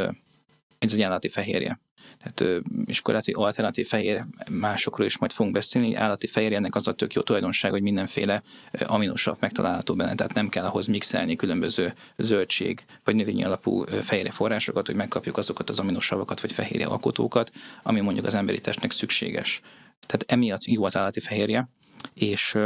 egy 0.79 1.03
állati 1.03 1.29
fehérje. 1.29 1.81
Tehát 2.23 2.63
iskolati 2.85 3.33
alternatív 3.33 3.87
fehér 3.87 4.25
másokról 4.51 5.07
is 5.07 5.19
majd 5.19 5.33
fogunk 5.33 5.55
beszélni. 5.55 5.95
Állati 5.95 6.27
fehérjének 6.27 6.75
az 6.75 6.89
a 6.89 6.93
tök 6.93 7.13
jó 7.13 7.23
tulajdonság, 7.23 7.71
hogy 7.71 7.83
mindenféle 7.83 8.43
aminosav 8.87 9.37
megtalálható 9.41 9.95
benne, 9.95 10.15
tehát 10.15 10.35
nem 10.35 10.49
kell 10.49 10.65
ahhoz 10.65 10.87
mixelni 10.87 11.37
különböző 11.37 11.95
zöldség 12.17 12.85
vagy 13.05 13.15
növényi 13.15 13.45
alapú 13.45 13.85
fehérje 13.85 14.31
forrásokat, 14.31 14.87
hogy 14.87 14.97
megkapjuk 14.97 15.37
azokat 15.37 15.71
az 15.71 15.79
aminosavakat 15.79 16.41
vagy 16.41 16.53
fehérje 16.53 16.87
alkotókat, 16.87 17.53
ami 17.83 18.01
mondjuk 18.01 18.27
az 18.27 18.35
emberi 18.35 18.61
testnek 18.61 18.91
szükséges. 18.91 19.61
Tehát 20.07 20.25
emiatt 20.27 20.65
jó 20.65 20.85
az 20.85 20.97
állati 20.97 21.21
fehérje, 21.21 21.69
és 22.15 22.57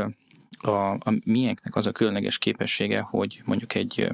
a, 0.58 0.90
a 0.90 1.12
miénknek 1.24 1.76
az 1.76 1.86
a 1.86 1.92
különleges 1.92 2.38
képessége, 2.38 3.00
hogy 3.00 3.40
mondjuk 3.44 3.74
egy 3.74 4.08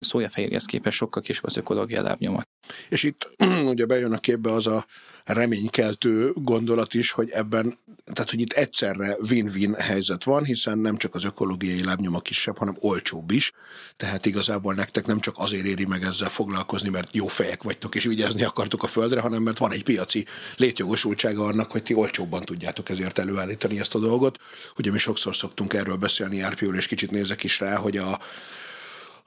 szójafehérjehez 0.00 0.64
képest 0.64 0.96
sokkal 0.96 1.22
kisebb 1.22 1.44
az 1.44 1.56
ökológiai 1.56 2.02
lábnyoma. 2.02 2.42
És 2.88 3.02
itt 3.02 3.28
ugye 3.72 3.86
bejön 3.86 4.12
a 4.12 4.18
képbe 4.18 4.52
az 4.52 4.66
a 4.66 4.86
reménykeltő 5.24 6.32
gondolat 6.34 6.94
is, 6.94 7.10
hogy 7.10 7.30
ebben, 7.30 7.78
tehát 8.12 8.30
hogy 8.30 8.40
itt 8.40 8.52
egyszerre 8.52 9.16
win-win 9.30 9.74
helyzet 9.74 10.24
van, 10.24 10.44
hiszen 10.44 10.78
nem 10.78 10.96
csak 10.96 11.14
az 11.14 11.24
ökológiai 11.24 11.84
lábnyoma 11.84 12.20
kisebb, 12.20 12.58
hanem 12.58 12.76
olcsóbb 12.80 13.30
is, 13.30 13.52
tehát 13.96 14.26
igazából 14.26 14.74
nektek 14.74 15.06
nem 15.06 15.20
csak 15.20 15.34
azért 15.38 15.64
éri 15.64 15.84
meg 15.84 16.02
ezzel 16.02 16.28
foglalkozni, 16.28 16.88
mert 16.88 17.14
jó 17.14 17.26
fejek 17.26 17.62
vagytok 17.62 17.94
és 17.94 18.04
vigyázni 18.04 18.42
akartok 18.42 18.82
a 18.82 18.86
földre, 18.86 19.20
hanem 19.20 19.42
mert 19.42 19.58
van 19.58 19.72
egy 19.72 19.82
piaci 19.82 20.26
létjogosultsága 20.56 21.44
annak, 21.44 21.70
hogy 21.70 21.82
ti 21.82 21.94
olcsóbban 21.94 22.44
tudjátok 22.44 22.88
ezért 22.88 23.18
előállítani 23.18 23.78
ezt 23.78 23.94
a 23.94 23.98
dolgot. 23.98 24.38
Ugye 24.78 24.90
mi 24.90 24.98
sokszor 24.98 25.36
szoktunk 25.36 25.72
erről 25.72 25.96
beszélni, 25.96 26.40
Árpiól, 26.40 26.76
és 26.76 26.86
kicsit 26.86 27.10
nézek 27.10 27.44
is 27.44 27.60
rá, 27.60 27.76
hogy 27.76 27.96
a 27.96 28.18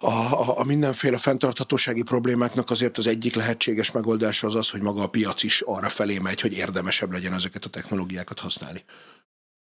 a, 0.01 0.59
a 0.59 0.63
mindenféle 0.63 1.17
fenntarthatósági 1.17 2.03
problémáknak 2.03 2.69
azért 2.69 2.97
az 2.97 3.07
egyik 3.07 3.35
lehetséges 3.35 3.91
megoldása 3.91 4.47
az 4.47 4.55
az, 4.55 4.69
hogy 4.69 4.81
maga 4.81 5.01
a 5.01 5.09
piac 5.09 5.43
is 5.43 5.61
arra 5.61 5.89
felé 5.89 6.17
megy, 6.17 6.41
hogy 6.41 6.53
érdemesebb 6.53 7.11
legyen 7.11 7.33
ezeket 7.33 7.65
a 7.65 7.69
technológiákat 7.69 8.39
használni. 8.39 8.83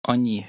Annyi 0.01 0.47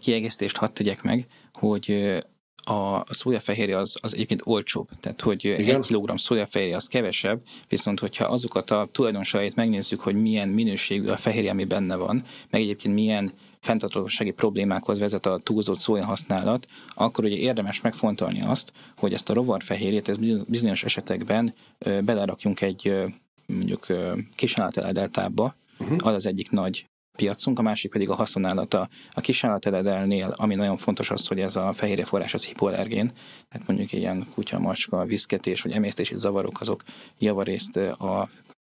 kiegészítést 0.00 0.56
hadd 0.56 0.72
tegyek 0.72 1.02
meg, 1.02 1.26
hogy 1.52 2.18
a, 2.64 3.04
szójafehérje 3.14 3.76
az, 3.76 3.96
az 4.00 4.14
egyébként 4.14 4.40
olcsóbb, 4.44 4.88
tehát 5.00 5.20
hogy 5.20 5.44
Igen? 5.44 5.76
egy 5.76 5.86
kilogramm 5.86 6.16
szójafehérje 6.16 6.76
az 6.76 6.86
kevesebb, 6.86 7.40
viszont 7.68 8.00
hogyha 8.00 8.24
azokat 8.24 8.70
a 8.70 8.88
tulajdonságait 8.92 9.54
megnézzük, 9.54 10.00
hogy 10.00 10.14
milyen 10.14 10.48
minőségű 10.48 11.08
a 11.08 11.16
fehérje, 11.16 11.50
ami 11.50 11.64
benne 11.64 11.96
van, 11.96 12.22
meg 12.50 12.60
egyébként 12.60 12.94
milyen 12.94 13.32
fenntarthatósági 13.60 14.30
problémákhoz 14.30 14.98
vezet 14.98 15.26
a 15.26 15.40
túlzott 15.42 15.78
szója 15.78 16.04
használat, 16.04 16.66
akkor 16.94 17.24
ugye 17.24 17.36
érdemes 17.36 17.80
megfontolni 17.80 18.42
azt, 18.42 18.72
hogy 18.96 19.12
ezt 19.12 19.30
a 19.30 19.34
rovarfehérjét 19.34 20.08
ez 20.08 20.16
bizonyos 20.46 20.84
esetekben 20.84 21.54
belerakjunk 21.78 22.60
egy 22.60 22.92
mondjuk 23.46 23.86
kisállateledeltába, 24.34 25.54
uh-huh. 25.78 26.06
az 26.06 26.14
az 26.14 26.26
egyik 26.26 26.50
nagy 26.50 26.88
piacunk, 27.18 27.58
a 27.58 27.62
másik 27.62 27.90
pedig 27.90 28.08
a 28.08 28.14
haszonállata. 28.14 28.88
A 29.10 29.20
kisállateledelnél, 29.20 30.32
ami 30.36 30.54
nagyon 30.54 30.76
fontos 30.76 31.10
az, 31.10 31.26
hogy 31.26 31.40
ez 31.40 31.56
a 31.56 31.72
fehérje 31.72 32.04
forrás 32.04 32.34
az 32.34 32.44
hipoallergén, 32.44 33.12
tehát 33.48 33.66
mondjuk 33.66 33.92
ilyen 33.92 34.26
kutya, 34.34 34.58
macska, 34.58 35.04
viszketés 35.04 35.62
vagy 35.62 35.72
emésztési 35.72 36.16
zavarok, 36.16 36.60
azok 36.60 36.82
javarészt 37.18 37.76
a 37.76 38.28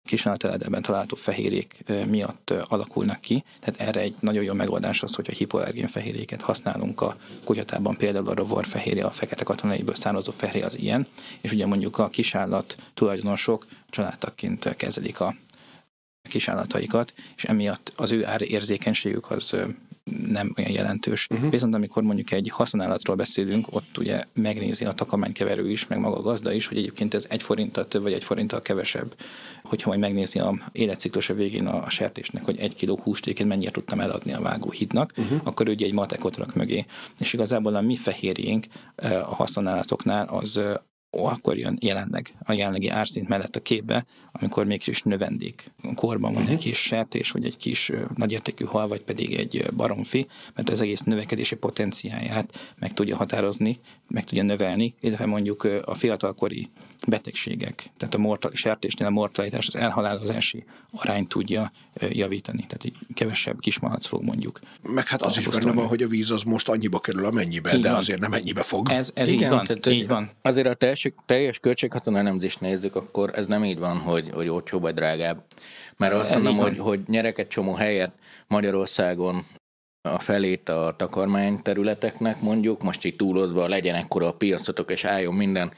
kisállateledelben 0.04 0.82
található 0.82 1.16
fehérjék 1.16 1.84
miatt 2.08 2.54
alakulnak 2.64 3.20
ki. 3.20 3.44
Tehát 3.60 3.90
erre 3.90 4.00
egy 4.00 4.16
nagyon 4.20 4.44
jó 4.44 4.54
megoldás 4.54 5.04
az, 5.04 5.16
hogy 5.16 5.28
a 5.30 5.36
hipoallergén 5.36 5.88
fehérjéket 5.88 6.42
használunk 6.42 7.02
a 7.02 7.16
kutyatában, 7.44 7.98
például 7.98 8.30
a 8.30 8.34
rovar 8.34 8.66
a 9.02 9.10
fekete 9.10 9.44
katonaiből 9.44 9.96
származó 9.96 10.32
fehérje 10.32 10.66
az 10.66 10.78
ilyen, 10.78 11.08
és 11.42 11.52
ugye 11.52 11.66
mondjuk 11.66 11.98
a 11.98 12.08
kisállat 12.08 12.76
tulajdonosok 12.94 13.66
családtakként 13.90 14.76
kezelik 14.76 15.20
a 15.20 15.36
kisállataikat, 16.30 17.14
és 17.36 17.44
emiatt 17.44 17.94
az 17.96 18.12
ő 18.12 18.28
érzékenységük 18.40 19.32
az 19.32 19.56
nem 20.28 20.54
olyan 20.58 20.72
jelentős. 20.72 21.28
Uh-huh. 21.30 21.50
Viszont 21.50 21.74
amikor 21.74 22.04
mondjuk 22.04 22.32
egy 22.32 22.50
használatról 22.50 23.16
beszélünk, 23.16 23.76
ott 23.76 23.98
ugye 23.98 24.24
megnézi 24.34 24.86
a 24.86 24.94
takarmánykeverő 24.94 25.70
is, 25.70 25.88
meg 25.88 26.00
maga 26.00 26.18
a 26.18 26.22
gazda 26.22 26.52
is, 26.52 26.68
hogy 26.68 26.78
egyébként 26.78 27.14
ez 27.14 27.26
egy 27.30 27.44
forinttal 27.44 27.88
több, 27.88 28.02
vagy 28.02 28.14
egy 28.14 28.24
forinttal 28.24 28.62
kevesebb. 28.62 29.16
Hogyha 29.64 29.90
majd 29.90 30.02
megnézi 30.02 30.40
a 30.40 30.54
életciklusa 30.72 31.34
végén 31.34 31.68
a, 31.68 31.84
a 31.84 31.90
sertésnek, 31.90 32.46
hogy 32.46 32.58
egy 32.60 32.76
kiló 32.76 33.00
hústékén 33.04 33.48
mennyire 33.48 33.72
tudtam 33.72 34.00
eladni 34.00 34.34
a 34.34 34.42
vágóhídnak, 34.42 35.14
uh-huh. 35.18 35.40
akkor 35.44 35.68
ő 35.68 35.72
ugye 35.72 35.86
egy 35.86 35.94
matekot 35.94 36.38
rak 36.38 36.56
mögé. 36.56 36.86
És 37.20 37.34
igazából 37.34 37.76
a 37.76 37.82
mi 37.82 37.96
fehérjénk 37.96 38.66
a 39.26 39.36
használatoknál 39.36 40.28
az 40.28 40.60
akkor 41.12 41.58
jön 41.58 41.78
jelenleg 41.82 42.34
a 42.44 42.54
jelenlegi 42.54 42.90
árszint 42.90 43.28
mellett 43.28 43.56
a 43.56 43.62
képbe, 43.62 44.06
amikor 44.32 44.66
mégis 44.66 45.04
növendék 45.04 45.72
korban 45.96 46.34
van 46.34 46.48
egy 46.48 46.58
kis 46.58 46.78
sertés, 46.78 47.32
vagy 47.32 47.46
egy 47.46 47.58
kis 47.58 47.92
nagyértékű 48.16 48.66
hal, 48.66 48.88
vagy 48.88 49.02
pedig 49.04 49.34
egy 49.34 49.66
baromfi, 49.76 50.28
mert 50.56 50.70
az 50.70 50.82
egész 50.82 51.02
növekedési 51.02 51.56
potenciáját 51.56 52.76
meg 52.80 52.94
tudja 52.94 53.16
határozni, 53.16 53.80
meg 54.08 54.24
tudja 54.24 54.44
növelni, 54.44 54.96
illetve 55.00 55.26
mondjuk 55.26 55.68
a 55.86 55.94
fiatalkori 55.94 56.70
betegségek, 57.08 57.90
tehát 57.98 58.16
a 58.16 58.18
mortal, 58.18 58.52
sertésnél 58.54 59.08
a 59.08 59.12
mortalitás, 59.12 59.68
az 59.68 59.76
elhalálozási 59.76 60.64
arány 60.92 61.28
tudja 61.28 61.72
javítani, 62.10 62.66
tehát 62.68 62.84
egy 62.84 62.96
kevesebb 63.14 63.60
kismalac 63.60 64.06
fog 64.06 64.24
mondjuk. 64.24 64.60
Meg 64.84 65.08
hát 65.08 65.22
az 65.22 65.38
is 65.38 65.48
benne 65.48 65.72
van, 65.72 65.88
hogy 65.88 66.04
a 66.04 66.08
víz 66.08 66.32
az 66.32 66.44
most 66.44 66.70
annyiba 66.70 67.00
kerül, 67.00 67.26
amennyibe, 67.26 67.76
Így 67.76 67.82
de 67.82 67.90
van. 67.90 67.98
azért 67.98 68.20
nem 68.20 68.34
ennyibe 68.34 68.64
fog. 68.64 68.90
Ez, 68.90 69.12
ez 69.14 69.30
Igen, 69.30 69.42
így 69.44 69.50
van, 69.50 69.66
tehát, 69.66 69.88
így 69.88 70.08
van. 70.08 70.30
Azért 70.42 70.68
a 70.68 70.74
teljes, 71.02 71.16
teljes 71.26 71.60
költséghaszon 71.60 72.18
elemzést 72.18 72.62
nézzük, 72.62 72.96
akkor 72.96 73.32
ez 73.36 73.46
nem 73.46 73.64
így 73.64 73.80
van, 73.80 73.98
hogy, 73.98 74.30
hogy 74.34 74.48
olcsóbb 74.48 74.82
vagy 74.82 74.94
drágább. 74.94 75.44
Mert 75.98 76.14
azt 76.14 76.34
mondom, 76.34 76.58
hogy, 76.58 76.78
hogy 76.78 77.00
nyerek 77.08 77.38
egy 77.38 77.48
csomó 77.48 77.74
helyet 77.74 78.14
Magyarországon 78.48 79.46
a 80.02 80.20
felét 80.20 80.70
a 80.70 80.94
takarmány 80.98 81.62
területeknek 81.62 82.42
mondjuk, 82.42 82.84
most 82.84 83.06
így 83.06 83.16
túlozva 83.16 83.68
legyen 83.68 83.96
ekkora 83.96 84.28
a 84.28 84.34
piacotok, 84.34 84.92
és 84.92 85.06
álljon 85.06 85.34
minden 85.34 85.74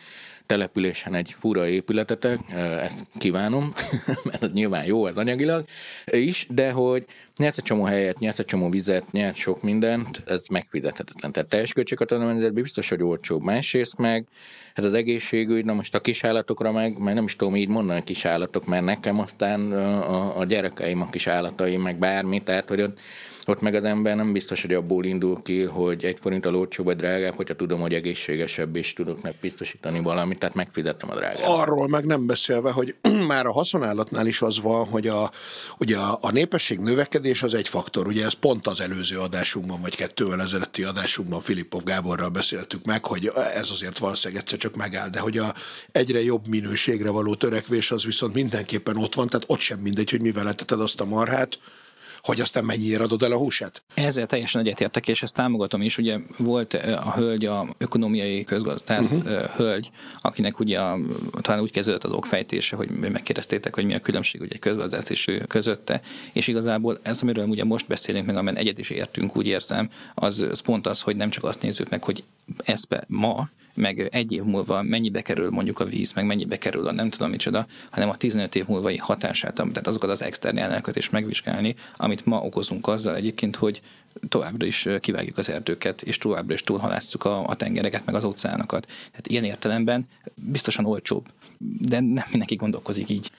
településen 0.46 1.14
egy 1.14 1.36
fura 1.40 1.68
épületetek, 1.68 2.40
ezt 2.56 3.06
kívánom, 3.18 3.74
mert 4.30 4.54
nyilván 4.54 4.86
jó 4.86 5.06
az 5.06 5.18
anyagilag 5.18 5.66
is, 6.06 6.48
de 6.50 6.72
hogy 6.72 7.06
nyersz 7.38 7.58
egy 7.58 7.64
csomó 7.64 7.84
helyet, 7.84 8.20
nyersz 8.20 8.40
egy 8.40 8.46
csomó 8.46 8.70
vizet, 8.70 9.12
nyersz 9.12 9.38
sok 9.38 9.62
mindent, 9.62 10.22
ez 10.26 10.42
megfizethetetlen. 10.52 11.32
Tehát 11.32 11.50
teljes 11.50 11.74
költséghatalományzatban 11.74 12.64
biztos, 12.64 12.90
hogy 12.90 13.04
olcsóbb. 13.04 13.42
Másrészt 13.42 13.98
meg, 13.98 14.28
hát 14.82 14.92
az 14.92 14.98
egészségügy, 14.98 15.66
na 15.66 15.74
most 15.74 15.96
a 15.96 16.00
kisállatokra 16.00 16.72
meg, 16.72 16.98
meg 17.00 17.14
nem 17.14 17.24
is 17.24 17.36
tudom 17.36 17.56
így 17.56 17.70
mondani 17.70 18.04
kisállatok, 18.04 18.66
mert 18.66 18.86
nekem 18.86 19.20
aztán 19.20 19.72
a, 19.72 20.40
a 20.40 20.46
gyerekeim, 20.46 21.02
a 21.02 21.10
kisálataim, 21.10 21.82
meg 21.82 21.98
bármi, 21.98 22.40
tehát 22.40 22.70
hogy 22.70 22.82
ott, 22.82 23.00
ott 23.52 23.62
meg 23.62 23.76
az 23.76 23.84
ember 23.84 24.16
nem 24.16 24.34
biztos, 24.34 24.62
hogy 24.62 24.74
abból 24.74 25.06
indul 25.06 25.42
ki, 25.42 25.62
hogy 25.62 26.04
egy 26.04 26.18
forinttal 26.22 26.56
olcsóbb 26.56 26.86
vagy 26.86 26.96
drágább, 26.96 27.36
hogyha 27.36 27.56
tudom, 27.56 27.80
hogy 27.80 27.94
egészségesebb, 27.94 28.76
és 28.76 28.94
tudok 28.94 29.22
meg 29.22 29.36
biztosítani 29.42 30.02
valamit, 30.02 30.40
tehát 30.40 30.56
megfizetem 30.56 31.10
a 31.10 31.16
drágább. 31.16 31.44
Arról 31.44 31.88
meg 31.88 32.06
nem 32.06 32.26
beszélve, 32.26 32.72
hogy 32.72 32.96
már 33.28 33.46
a 33.46 33.52
haszonállatnál 33.52 34.28
is 34.28 34.42
az 34.42 34.62
van, 34.62 34.86
hogy 34.86 35.08
a, 35.08 35.32
ugye 35.78 35.98
a, 35.98 36.18
a 36.22 36.32
népesség 36.32 36.80
növekedés 36.80 37.44
az 37.44 37.54
egy 37.54 37.68
faktor. 37.68 38.08
Ugye 38.08 38.26
ez 38.26 38.34
pont 38.34 38.68
az 38.68 38.82
előző 38.82 39.20
adásunkban, 39.20 39.82
vagy 39.82 39.96
kettővel 39.96 40.42
ezelőtti 40.42 40.84
adásunkban 40.84 41.42
Filippov 41.42 41.84
Gáborral 41.84 42.30
beszéltük 42.30 42.86
meg, 42.86 43.06
hogy 43.06 43.32
ez 43.54 43.70
azért 43.70 43.98
valószínűleg 43.98 44.44
egyszer 44.44 44.60
csak 44.60 44.76
megáll, 44.76 45.10
de 45.10 45.20
hogy 45.20 45.38
a 45.38 45.54
egyre 45.92 46.24
jobb 46.24 46.48
minőségre 46.48 47.10
való 47.10 47.36
törekvés 47.36 47.92
az 47.92 48.06
viszont 48.06 48.34
mindenképpen 48.34 48.98
ott 48.98 49.16
van, 49.16 49.28
tehát 49.28 49.46
ott 49.50 49.60
sem 49.60 49.80
mindegy, 49.80 50.10
hogy 50.10 50.22
mivel 50.22 50.48
eteted 50.48 50.82
azt 50.82 51.02
a 51.02 51.06
marhát, 51.06 51.60
hogy 52.22 52.40
aztán 52.40 52.66
mennyiért 52.66 53.02
adod 53.02 53.24
el 53.24 53.32
a 53.32 53.38
húsát. 53.38 53.82
Ezzel 53.94 54.26
teljesen 54.26 54.62
egyetértek, 54.62 55.08
és 55.08 55.24
ezt 55.24 55.34
támogatom 55.34 55.82
is. 55.82 55.98
Ugye 55.98 56.18
volt 56.38 56.74
a 56.74 57.14
hölgy, 57.16 57.46
a 57.46 57.68
ökonomiai 57.78 58.44
közgazdász 58.44 59.12
uh-huh. 59.12 59.44
hölgy, 59.56 59.90
akinek 60.22 60.60
ugye 60.60 60.80
a, 60.80 60.98
talán 61.42 61.62
úgy 61.62 61.72
kezdődött 61.72 62.04
az 62.04 62.12
okfejtése, 62.12 62.76
hogy 62.76 62.92
megkérdeztétek, 62.92 63.76
hogy 63.76 63.86
mi 63.86 63.94
a 63.94 64.00
különbség 64.00 64.42
ugye 64.42 64.54
egy 64.54 64.60
közgazdász 64.60 65.10
és 65.10 65.32
közötte, 65.48 66.02
és 66.34 66.48
igazából 66.48 67.00
ez, 67.02 67.22
amiről 67.22 67.48
ugye 67.48 67.64
most 67.64 67.88
beszélünk, 67.88 68.26
meg 68.26 68.36
amelyen 68.36 68.60
egyet 68.60 68.78
is 68.78 68.90
értünk, 68.90 69.36
úgy 69.36 69.48
érzem, 69.48 69.90
az, 70.14 70.40
az 70.40 70.60
pont 70.60 70.88
az, 70.88 71.02
hogy 71.02 71.16
nem 71.16 71.30
csak 71.30 71.44
azt 71.44 71.62
nézzük 71.62 71.90
meg, 71.90 72.04
hogy 72.04 72.24
ez 72.64 72.84
ma, 73.08 73.50
meg 73.74 74.08
egy 74.12 74.32
év 74.32 74.44
múlva 74.44 74.82
mennyibe 74.82 75.22
kerül 75.22 75.50
mondjuk 75.50 75.80
a 75.80 75.86
víz, 75.86 76.14
meg 76.14 76.26
mennyibe 76.26 76.58
kerül 76.58 76.88
a 76.88 76.92
nem 76.92 77.10
tudom 77.10 77.30
micsoda, 77.30 77.66
hanem 77.90 78.10
a 78.10 78.16
15 78.16 78.56
év 78.56 78.68
múlvai 78.68 78.98
hatását, 78.98 79.54
tehát 79.54 79.88
azokat 79.88 80.10
az 80.10 80.24
externáliákat 80.24 80.96
is 80.96 81.10
megvizsgálni, 81.10 81.76
amit 81.96 82.26
ma 82.26 82.42
okozunk 82.42 82.88
azzal 82.88 83.16
egyébként, 83.16 83.56
hogy 83.56 83.82
továbbra 84.30 84.66
is 84.66 84.88
kivágjuk 85.00 85.38
az 85.38 85.50
erdőket, 85.50 86.02
és 86.02 86.18
továbbra 86.18 86.54
is 86.54 86.64
túlhalásszuk 86.64 87.24
a, 87.26 87.48
a 87.48 87.56
tengereket, 87.56 88.06
meg 88.06 88.16
az 88.16 88.24
óceánokat. 88.24 88.86
Tehát 88.86 89.28
ilyen 89.28 89.44
értelemben 89.44 90.08
biztosan 90.36 90.86
olcsóbb, 90.86 91.26
de 91.80 92.00
nem 92.00 92.26
mindenki 92.30 92.56
gondolkozik 92.56 93.10
így. 93.10 93.32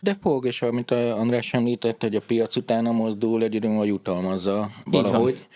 De 0.00 0.16
fog, 0.20 0.46
és 0.46 0.62
amit 0.62 0.90
a 0.90 1.18
András 1.18 1.54
említett, 1.54 2.00
hogy 2.00 2.14
a 2.14 2.20
piac 2.20 2.56
utána 2.56 2.92
mozdul, 2.92 3.42
egy 3.42 3.54
idő 3.54 3.68
múlva 3.68 3.84
jutalmazza 3.84 4.70
valahogy. 4.84 5.46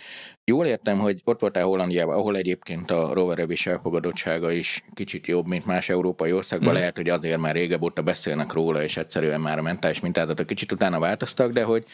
Jól 0.47 0.67
értem, 0.67 0.99
hogy 0.99 1.21
ott 1.25 1.41
voltál 1.41 1.65
Hollandiában, 1.65 2.17
ahol 2.17 2.37
egyébként 2.37 2.91
a 2.91 3.13
roverevés 3.13 3.67
elfogadottsága 3.67 4.51
is 4.51 4.85
kicsit 4.95 5.27
jobb, 5.27 5.47
mint 5.47 5.67
más 5.67 5.89
európai 5.89 6.33
országban. 6.33 6.73
Mm. 6.73 6.77
Lehet, 6.77 6.97
hogy 6.97 7.09
azért 7.09 7.41
már 7.41 7.55
régebb 7.55 7.83
óta 7.83 8.03
beszélnek 8.03 8.53
róla, 8.53 8.83
és 8.83 8.97
egyszerűen 8.97 9.41
már 9.41 9.59
a 9.59 9.63
mentális 9.63 10.01
mintázatok 10.01 10.47
kicsit 10.47 10.73
utána 10.73 10.99
változtak, 10.99 11.53
de 11.53 11.63
hogy 11.63 11.85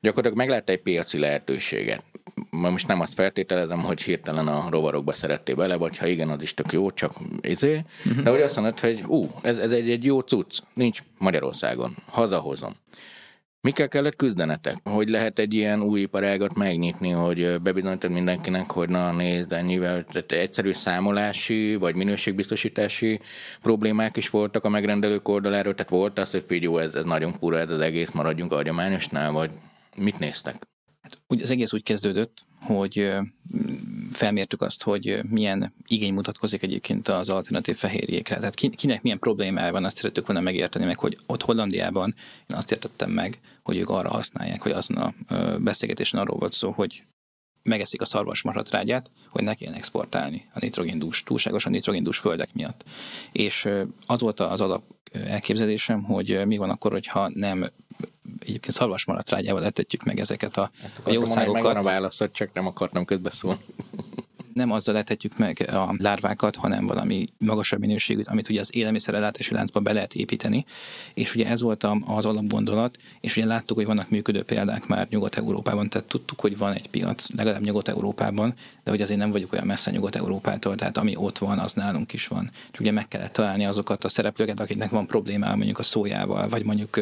gyakorlatilag 0.00 0.36
meglátta 0.36 0.72
egy 0.72 0.82
piaci 0.82 1.18
lehetőséget. 1.18 2.04
Most 2.50 2.86
nem 2.86 3.00
azt 3.00 3.14
feltételezem, 3.14 3.78
hogy 3.78 4.02
hirtelen 4.02 4.48
a 4.48 4.66
rovarokba 4.70 5.12
szerettél 5.12 5.54
bele, 5.54 5.76
vagy 5.76 5.98
ha 5.98 6.06
igen, 6.06 6.28
az 6.28 6.42
is 6.42 6.54
tök 6.54 6.72
jó, 6.72 6.90
csak 6.90 7.12
izé. 7.40 7.80
Mm-hmm. 8.08 8.22
De 8.22 8.30
hogy 8.30 8.42
azt 8.42 8.56
mondod, 8.56 8.80
hogy 8.80 9.02
ú, 9.06 9.30
ez, 9.42 9.58
ez 9.58 9.70
egy, 9.70 9.90
egy 9.90 10.04
jó 10.04 10.20
cucc, 10.20 10.58
nincs 10.74 11.02
Magyarországon, 11.18 11.96
hazahozom. 12.10 12.74
Mikkel 13.62 13.88
kellett 13.88 14.16
küzdenetek? 14.16 14.76
Hogy 14.84 15.08
lehet 15.08 15.38
egy 15.38 15.54
ilyen 15.54 15.82
új 15.82 16.00
iparágat 16.00 16.54
megnyitni, 16.54 17.10
hogy 17.10 17.60
bebizonyítod 17.62 18.10
mindenkinek, 18.10 18.70
hogy 18.70 18.88
na 18.88 19.12
nézd, 19.12 19.52
ennyivel, 19.52 20.04
tehát 20.04 20.32
egyszerű 20.32 20.72
számolási 20.72 21.74
vagy 21.74 21.96
minőségbiztosítási 21.96 23.20
problémák 23.62 24.16
is 24.16 24.30
voltak 24.30 24.64
a 24.64 24.68
megrendelők 24.68 25.28
oldaláról, 25.28 25.74
tehát 25.74 25.90
volt 25.90 26.18
az, 26.18 26.30
hogy 26.30 26.62
jó, 26.62 26.78
ez, 26.78 26.94
ez 26.94 27.04
nagyon 27.04 27.32
fura, 27.32 27.58
ez 27.58 27.70
az 27.70 27.80
egész, 27.80 28.10
maradjunk 28.10 28.52
a 28.52 28.54
hagyományosnál, 28.54 29.32
vagy 29.32 29.50
mit 29.96 30.18
néztek? 30.18 30.56
Hát, 31.02 31.18
ugye 31.28 31.42
az 31.42 31.50
egész 31.50 31.72
úgy 31.72 31.82
kezdődött, 31.82 32.46
hogy 32.60 33.12
felmértük 34.20 34.62
azt, 34.62 34.82
hogy 34.82 35.20
milyen 35.28 35.72
igény 35.86 36.12
mutatkozik 36.12 36.62
egyébként 36.62 37.08
az 37.08 37.28
alternatív 37.28 37.76
fehérjékre. 37.76 38.36
Tehát 38.36 38.54
kinek 38.54 39.02
milyen 39.02 39.18
problémája 39.18 39.72
van, 39.72 39.84
azt 39.84 39.96
szeretük 39.96 40.26
volna 40.26 40.42
megérteni, 40.42 40.84
meg 40.84 40.98
hogy 40.98 41.18
ott 41.26 41.42
Hollandiában 41.42 42.14
én 42.50 42.56
azt 42.56 42.72
értettem 42.72 43.10
meg, 43.10 43.38
hogy 43.62 43.78
ők 43.78 43.88
arra 43.88 44.08
használják, 44.08 44.62
hogy 44.62 44.72
azon 44.72 44.96
a 44.96 45.12
beszélgetésen 45.58 46.20
arról 46.20 46.38
volt 46.38 46.52
szó, 46.52 46.70
hogy 46.70 47.04
megeszik 47.62 48.00
a 48.00 48.04
szarvasmarhatrágyát, 48.04 49.10
hogy 49.28 49.42
ne 49.42 49.54
kelljen 49.54 49.76
exportálni 49.76 50.44
a 50.52 50.58
nitrogéndús, 50.60 51.22
túlságosan 51.22 51.72
nitrogéndús 51.72 52.18
földek 52.18 52.54
miatt. 52.54 52.84
És 53.32 53.68
az 54.06 54.20
volt 54.20 54.40
az 54.40 54.60
alap 54.60 54.82
elképzelésem, 55.12 56.02
hogy 56.02 56.46
mi 56.46 56.56
van 56.56 56.70
akkor, 56.70 56.92
hogyha 56.92 57.30
nem 57.34 57.66
egyébként 58.40 58.76
szarvasmarhatrágyával 58.76 59.64
etetjük 59.64 60.02
meg 60.02 60.20
ezeket 60.20 60.56
a, 60.56 60.70
a 61.02 61.10
jószágokat. 61.10 61.52
Megvan 61.62 61.76
a 61.76 61.82
válaszot, 61.82 62.32
csak 62.32 62.52
nem 62.52 62.66
akartam 62.66 63.04
közbeszólni 63.04 63.60
nem 64.54 64.72
azzal 64.72 64.94
letetjük 64.94 65.38
meg 65.38 65.68
a 65.72 65.94
lárvákat, 65.98 66.56
hanem 66.56 66.86
valami 66.86 67.28
magasabb 67.38 67.80
minőségűt, 67.80 68.28
amit 68.28 68.48
ugye 68.48 68.60
az 68.60 68.76
élelmiszerellátási 68.76 69.54
láncba 69.54 69.80
be 69.80 69.92
lehet 69.92 70.14
építeni. 70.14 70.64
És 71.14 71.34
ugye 71.34 71.46
ez 71.46 71.60
volt 71.60 71.86
az 72.06 72.24
alapgondolat, 72.24 72.96
és 73.20 73.36
ugye 73.36 73.46
láttuk, 73.46 73.76
hogy 73.76 73.86
vannak 73.86 74.10
működő 74.10 74.42
példák 74.42 74.86
már 74.86 75.06
Nyugat-Európában, 75.10 75.88
tehát 75.88 76.08
tudtuk, 76.08 76.40
hogy 76.40 76.58
van 76.58 76.72
egy 76.72 76.88
piac, 76.88 77.30
legalább 77.36 77.62
Nyugat-Európában, 77.62 78.54
de 78.84 78.90
hogy 78.90 79.02
azért 79.02 79.18
nem 79.18 79.30
vagyunk 79.30 79.52
olyan 79.52 79.66
messze 79.66 79.90
Nyugat-Európától, 79.90 80.74
tehát 80.74 80.98
ami 80.98 81.16
ott 81.16 81.38
van, 81.38 81.58
az 81.58 81.72
nálunk 81.72 82.12
is 82.12 82.26
van. 82.26 82.50
És 82.72 82.80
ugye 82.80 82.90
meg 82.90 83.08
kellett 83.08 83.32
találni 83.32 83.66
azokat 83.66 84.04
a 84.04 84.08
szereplőket, 84.08 84.60
akiknek 84.60 84.90
van 84.90 85.06
problémája 85.06 85.56
mondjuk 85.56 85.78
a 85.78 85.82
szójával, 85.82 86.48
vagy 86.48 86.64
mondjuk 86.64 87.00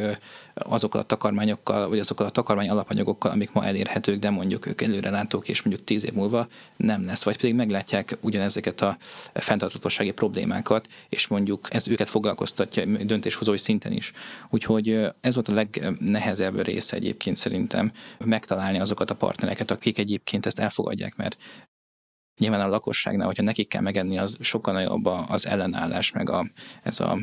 azokkal 0.54 1.00
a 1.00 1.04
takarmányokkal, 1.04 1.88
vagy 1.88 1.98
azokkal 1.98 2.26
a 2.26 2.30
takarmány 2.30 2.68
alapanyagokkal, 2.68 3.30
amik 3.30 3.52
ma 3.52 3.64
elérhetők, 3.64 4.18
de 4.18 4.30
mondjuk 4.30 4.66
ők 4.66 4.80
előrelátók, 4.80 5.48
és 5.48 5.62
mondjuk 5.62 5.86
tíz 5.86 6.04
év 6.04 6.12
múlva 6.12 6.48
nem 6.76 7.06
lesz, 7.06 7.22
vagy 7.22 7.36
pedig 7.48 7.66
meglátják 7.66 8.18
ugyanezeket 8.20 8.80
a 8.80 8.96
fenntarthatósági 9.34 10.10
problémákat, 10.10 10.88
és 11.08 11.26
mondjuk 11.26 11.68
ez 11.74 11.88
őket 11.88 12.08
foglalkoztatja 12.08 12.84
döntéshozói 12.84 13.58
szinten 13.58 13.92
is. 13.92 14.12
Úgyhogy 14.50 14.88
ez 15.20 15.34
volt 15.34 15.48
a 15.48 15.52
legnehezebb 15.52 16.62
része 16.62 16.96
egyébként 16.96 17.36
szerintem, 17.36 17.92
megtalálni 18.24 18.78
azokat 18.78 19.10
a 19.10 19.14
partnereket, 19.14 19.70
akik 19.70 19.98
egyébként 19.98 20.46
ezt 20.46 20.58
elfogadják, 20.58 21.16
mert 21.16 21.36
nyilván 22.40 22.60
a 22.60 22.68
lakosságnál, 22.68 23.26
hogyha 23.26 23.42
nekik 23.42 23.68
kell 23.68 23.82
megenni, 23.82 24.18
az 24.18 24.36
sokkal 24.40 24.74
nagyobb 24.74 25.06
az 25.06 25.46
ellenállás, 25.46 26.12
meg 26.12 26.30
a, 26.30 26.46
ez 26.82 27.00
a 27.00 27.18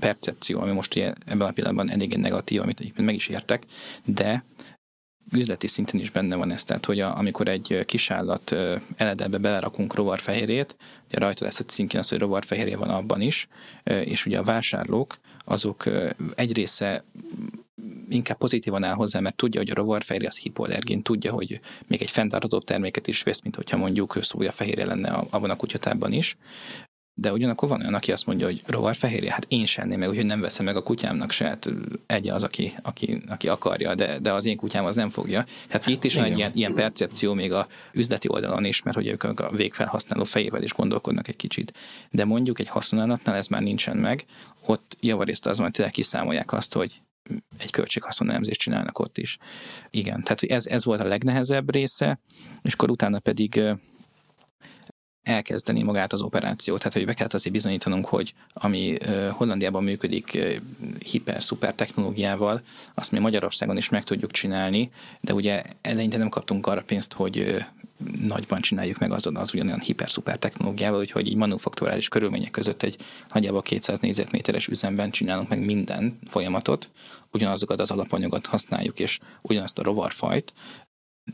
percepció, 0.00 0.60
ami 0.60 0.72
most 0.72 0.96
ugye 0.96 1.12
ebben 1.26 1.48
a 1.48 1.52
pillanatban 1.52 1.90
eléggé 1.90 2.16
negatív, 2.16 2.60
amit 2.60 2.80
egyébként 2.80 3.06
meg 3.06 3.14
is 3.14 3.28
értek, 3.28 3.62
de 4.04 4.44
üzleti 5.32 5.66
szinten 5.66 6.00
is 6.00 6.10
benne 6.10 6.36
van 6.36 6.52
ez, 6.52 6.64
tehát 6.64 6.86
hogy 6.86 7.00
a, 7.00 7.16
amikor 7.18 7.48
egy 7.48 7.82
kisállat 7.84 8.56
eledebe 8.96 9.38
belerakunk 9.38 9.94
rovarfehérjét, 9.94 10.76
ugye 11.06 11.18
rajta 11.18 11.44
lesz 11.44 11.60
a 11.60 11.64
cinkén 11.64 12.00
az, 12.00 12.08
hogy 12.08 12.18
rovarfehérje 12.18 12.76
van 12.76 12.88
abban 12.88 13.20
is, 13.20 13.48
és 13.84 14.26
ugye 14.26 14.38
a 14.38 14.42
vásárlók 14.42 15.18
azok 15.44 15.84
egy 16.34 16.52
része 16.52 17.04
inkább 18.08 18.38
pozitívan 18.38 18.84
áll 18.84 18.94
hozzá, 18.94 19.20
mert 19.20 19.36
tudja, 19.36 19.60
hogy 19.60 19.70
a 19.70 19.74
rovarfehérje 19.74 20.28
az 20.28 20.38
hipoallergén, 20.38 21.02
tudja, 21.02 21.32
hogy 21.32 21.60
még 21.86 22.02
egy 22.02 22.10
fenntartható 22.10 22.58
terméket 22.58 23.06
is 23.06 23.22
vesz, 23.22 23.40
mint 23.40 23.56
hogyha 23.56 23.76
mondjuk 23.76 24.18
szója 24.20 24.52
fehérje 24.52 24.86
lenne 24.86 25.10
abban 25.10 25.50
a 25.50 25.56
kutyatában 25.56 26.12
is. 26.12 26.36
De 27.20 27.32
ugyanakkor 27.32 27.68
van 27.68 27.80
olyan, 27.80 27.94
aki 27.94 28.12
azt 28.12 28.26
mondja, 28.26 28.46
hogy 28.46 28.62
rovarfehérje, 28.66 29.32
hát 29.32 29.46
én 29.48 29.66
sem 29.66 29.88
meg, 29.88 30.08
úgyhogy 30.08 30.26
nem 30.26 30.40
veszem 30.40 30.64
meg 30.64 30.76
a 30.76 30.82
kutyámnak 30.82 31.30
se, 31.30 31.44
hát 31.44 31.70
egy 32.06 32.28
az, 32.28 32.42
aki, 32.42 32.72
aki, 32.82 33.22
aki 33.28 33.48
akarja, 33.48 33.94
de, 33.94 34.18
de 34.18 34.32
az 34.32 34.44
én 34.44 34.56
kutyám 34.56 34.84
az 34.84 34.94
nem 34.94 35.10
fogja. 35.10 35.44
Tehát 35.68 35.86
itt 35.86 36.04
is 36.04 36.14
van 36.14 36.24
egy 36.24 36.36
ilyen, 36.38 36.50
ilyen 36.54 36.74
percepció 36.74 37.34
még 37.34 37.52
a 37.52 37.66
üzleti 37.92 38.28
oldalon 38.28 38.64
is, 38.64 38.82
mert 38.82 38.96
hogy 38.96 39.06
ők 39.06 39.22
a 39.22 39.50
végfelhasználó 39.50 40.24
fejével 40.24 40.62
is 40.62 40.72
gondolkodnak 40.72 41.28
egy 41.28 41.36
kicsit. 41.36 41.78
De 42.10 42.24
mondjuk 42.24 42.58
egy 42.58 42.68
haszonállatnál 42.68 43.36
ez 43.36 43.46
már 43.46 43.62
nincsen 43.62 43.96
meg, 43.96 44.24
ott 44.66 44.96
javarészt 45.00 45.46
az 45.46 45.58
hogy 45.58 45.70
tényleg 45.70 45.92
kiszámolják 45.92 46.52
azt, 46.52 46.72
hogy 46.72 47.02
egy 47.58 47.70
költséghaszonelemzést 47.70 48.60
csinálnak 48.60 48.98
ott 48.98 49.18
is. 49.18 49.38
Igen, 49.90 50.22
tehát 50.22 50.42
ez, 50.42 50.66
ez 50.66 50.84
volt 50.84 51.00
a 51.00 51.04
legnehezebb 51.04 51.72
része, 51.72 52.20
és 52.62 52.72
akkor 52.72 52.90
utána 52.90 53.18
pedig 53.18 53.60
elkezdeni 55.28 55.82
magát 55.82 56.12
az 56.12 56.20
operációt. 56.20 56.78
Tehát, 56.78 56.92
hogy 56.92 57.04
be 57.04 57.14
kellett 57.14 57.34
azért 57.34 57.54
bizonyítanunk, 57.54 58.06
hogy 58.06 58.34
ami 58.52 58.96
Hollandiában 59.30 59.82
működik 59.82 60.38
hiper-szuper 60.98 61.74
technológiával, 61.74 62.62
azt 62.94 63.12
mi 63.12 63.18
Magyarországon 63.18 63.76
is 63.76 63.88
meg 63.88 64.04
tudjuk 64.04 64.30
csinálni, 64.30 64.90
de 65.20 65.34
ugye 65.34 65.62
eleinte 65.80 66.16
nem 66.16 66.28
kaptunk 66.28 66.66
arra 66.66 66.82
pénzt, 66.82 67.12
hogy 67.12 67.64
nagyban 68.28 68.60
csináljuk 68.60 68.98
meg 68.98 69.12
azon 69.12 69.36
az 69.36 69.54
ugyanolyan 69.54 69.80
hiper-szuper 69.80 70.38
technológiával, 70.38 71.00
úgyhogy 71.00 71.26
így 71.26 71.36
manufakturális 71.36 72.08
körülmények 72.08 72.50
között 72.50 72.82
egy 72.82 72.96
nagyjából 73.32 73.62
200 73.62 73.98
négyzetméteres 73.98 74.66
üzemben 74.66 75.10
csinálunk 75.10 75.48
meg 75.48 75.64
minden 75.64 76.18
folyamatot, 76.26 76.90
ugyanazokat 77.32 77.80
az 77.80 77.90
alapanyagot 77.90 78.46
használjuk, 78.46 78.98
és 78.98 79.18
ugyanazt 79.42 79.78
a 79.78 79.82
rovarfajt, 79.82 80.52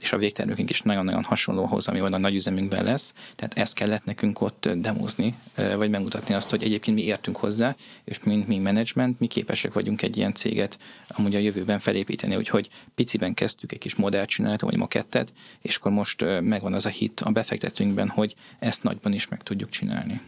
és 0.00 0.12
a 0.12 0.18
végtermékünk 0.18 0.70
is 0.70 0.82
nagyon-nagyon 0.82 1.22
hasonlóhoz, 1.22 1.88
ami 1.88 1.98
a 1.98 2.18
nagy 2.18 2.34
üzemünkben 2.34 2.84
lesz. 2.84 3.12
Tehát 3.36 3.58
ezt 3.58 3.74
kellett 3.74 4.04
nekünk 4.04 4.40
ott 4.40 4.68
demozni, 4.68 5.34
vagy 5.76 5.90
megmutatni 5.90 6.34
azt, 6.34 6.50
hogy 6.50 6.62
egyébként 6.62 6.96
mi 6.96 7.02
értünk 7.02 7.36
hozzá, 7.36 7.76
és 8.04 8.24
mint 8.24 8.46
mi 8.46 8.58
management, 8.58 9.20
mi 9.20 9.26
képesek 9.26 9.72
vagyunk 9.72 10.02
egy 10.02 10.16
ilyen 10.16 10.34
céget 10.34 10.78
amúgy 11.08 11.34
a 11.34 11.38
jövőben 11.38 11.78
felépíteni, 11.78 12.36
úgyhogy 12.36 12.68
piciben 12.94 13.34
kezdtük 13.34 13.72
egy 13.72 13.78
kis 13.78 13.94
modellt 13.94 14.28
csinálni, 14.28 14.58
vagy 14.60 14.76
makettet, 14.76 15.32
és 15.60 15.76
akkor 15.76 15.92
most 15.92 16.24
megvan 16.40 16.72
az 16.72 16.86
a 16.86 16.88
hit 16.88 17.20
a 17.20 17.30
befektetőnkben, 17.30 18.08
hogy 18.08 18.34
ezt 18.58 18.82
nagyban 18.82 19.12
is 19.12 19.28
meg 19.28 19.42
tudjuk 19.42 19.70
csinálni 19.70 20.20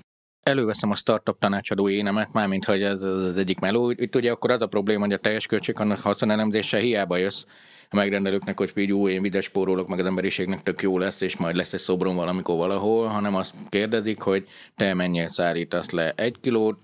előveszem 0.46 0.90
a 0.90 0.94
startup 0.94 1.38
tanácsadó 1.38 1.88
énemet, 1.88 2.32
mármint 2.32 2.64
hogy 2.64 2.82
ez 2.82 3.02
az 3.02 3.36
egyik 3.36 3.58
meló. 3.58 3.90
Itt 3.90 4.16
ugye 4.16 4.30
akkor 4.30 4.50
az 4.50 4.60
a 4.60 4.66
probléma, 4.66 5.04
hogy 5.04 5.12
a 5.12 5.18
teljes 5.18 5.46
költség 5.46 5.80
annak 5.80 6.00
haszonelemzéssel 6.00 6.80
hiába 6.80 7.16
jössz, 7.16 7.44
a 7.90 7.96
megrendelőknek, 7.96 8.58
hogy 8.58 8.72
így 8.76 8.88
jó, 8.88 9.08
én 9.08 9.22
vides 9.22 9.44
spórolok, 9.44 9.88
meg 9.88 9.98
az 9.98 10.06
emberiségnek 10.06 10.62
tök 10.62 10.82
jó 10.82 10.98
lesz, 10.98 11.20
és 11.20 11.36
majd 11.36 11.56
lesz 11.56 11.72
egy 11.72 11.80
szobrom 11.80 12.16
valamikor 12.16 12.56
valahol, 12.56 13.06
hanem 13.06 13.34
azt 13.34 13.54
kérdezik, 13.68 14.20
hogy 14.20 14.48
te 14.76 14.94
mennyire 14.94 15.28
szállítasz 15.28 15.90
le 15.90 16.12
egy 16.12 16.36
kilót, 16.40 16.78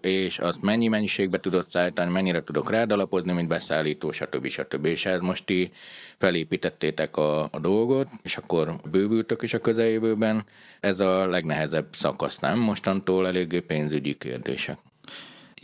és 0.00 0.38
azt 0.38 0.62
mennyi 0.62 0.88
mennyiségbe 0.88 1.40
tudod 1.40 1.70
szállítani, 1.70 2.10
mennyire 2.12 2.42
tudok 2.42 2.70
rád 2.70 2.92
alapozni, 2.92 3.32
mint 3.32 3.48
beszállító, 3.48 4.12
stb. 4.12 4.46
stb. 4.46 4.84
És 4.84 5.06
ez 5.06 5.20
most 5.20 5.44
ti 5.44 5.70
felépítettétek 6.18 7.16
a, 7.16 7.42
a 7.42 7.58
dolgot, 7.60 8.08
és 8.22 8.36
akkor 8.36 8.76
bővültök 8.90 9.42
is 9.42 9.54
a 9.54 9.58
közeljövőben. 9.58 10.44
Ez 10.80 11.00
a 11.00 11.26
legnehezebb 11.26 11.86
szakasz, 11.92 12.38
nem? 12.38 12.58
Mostantól 12.58 13.26
eléggé 13.26 13.60
pénzügyi 13.60 14.14
kérdések. 14.14 14.78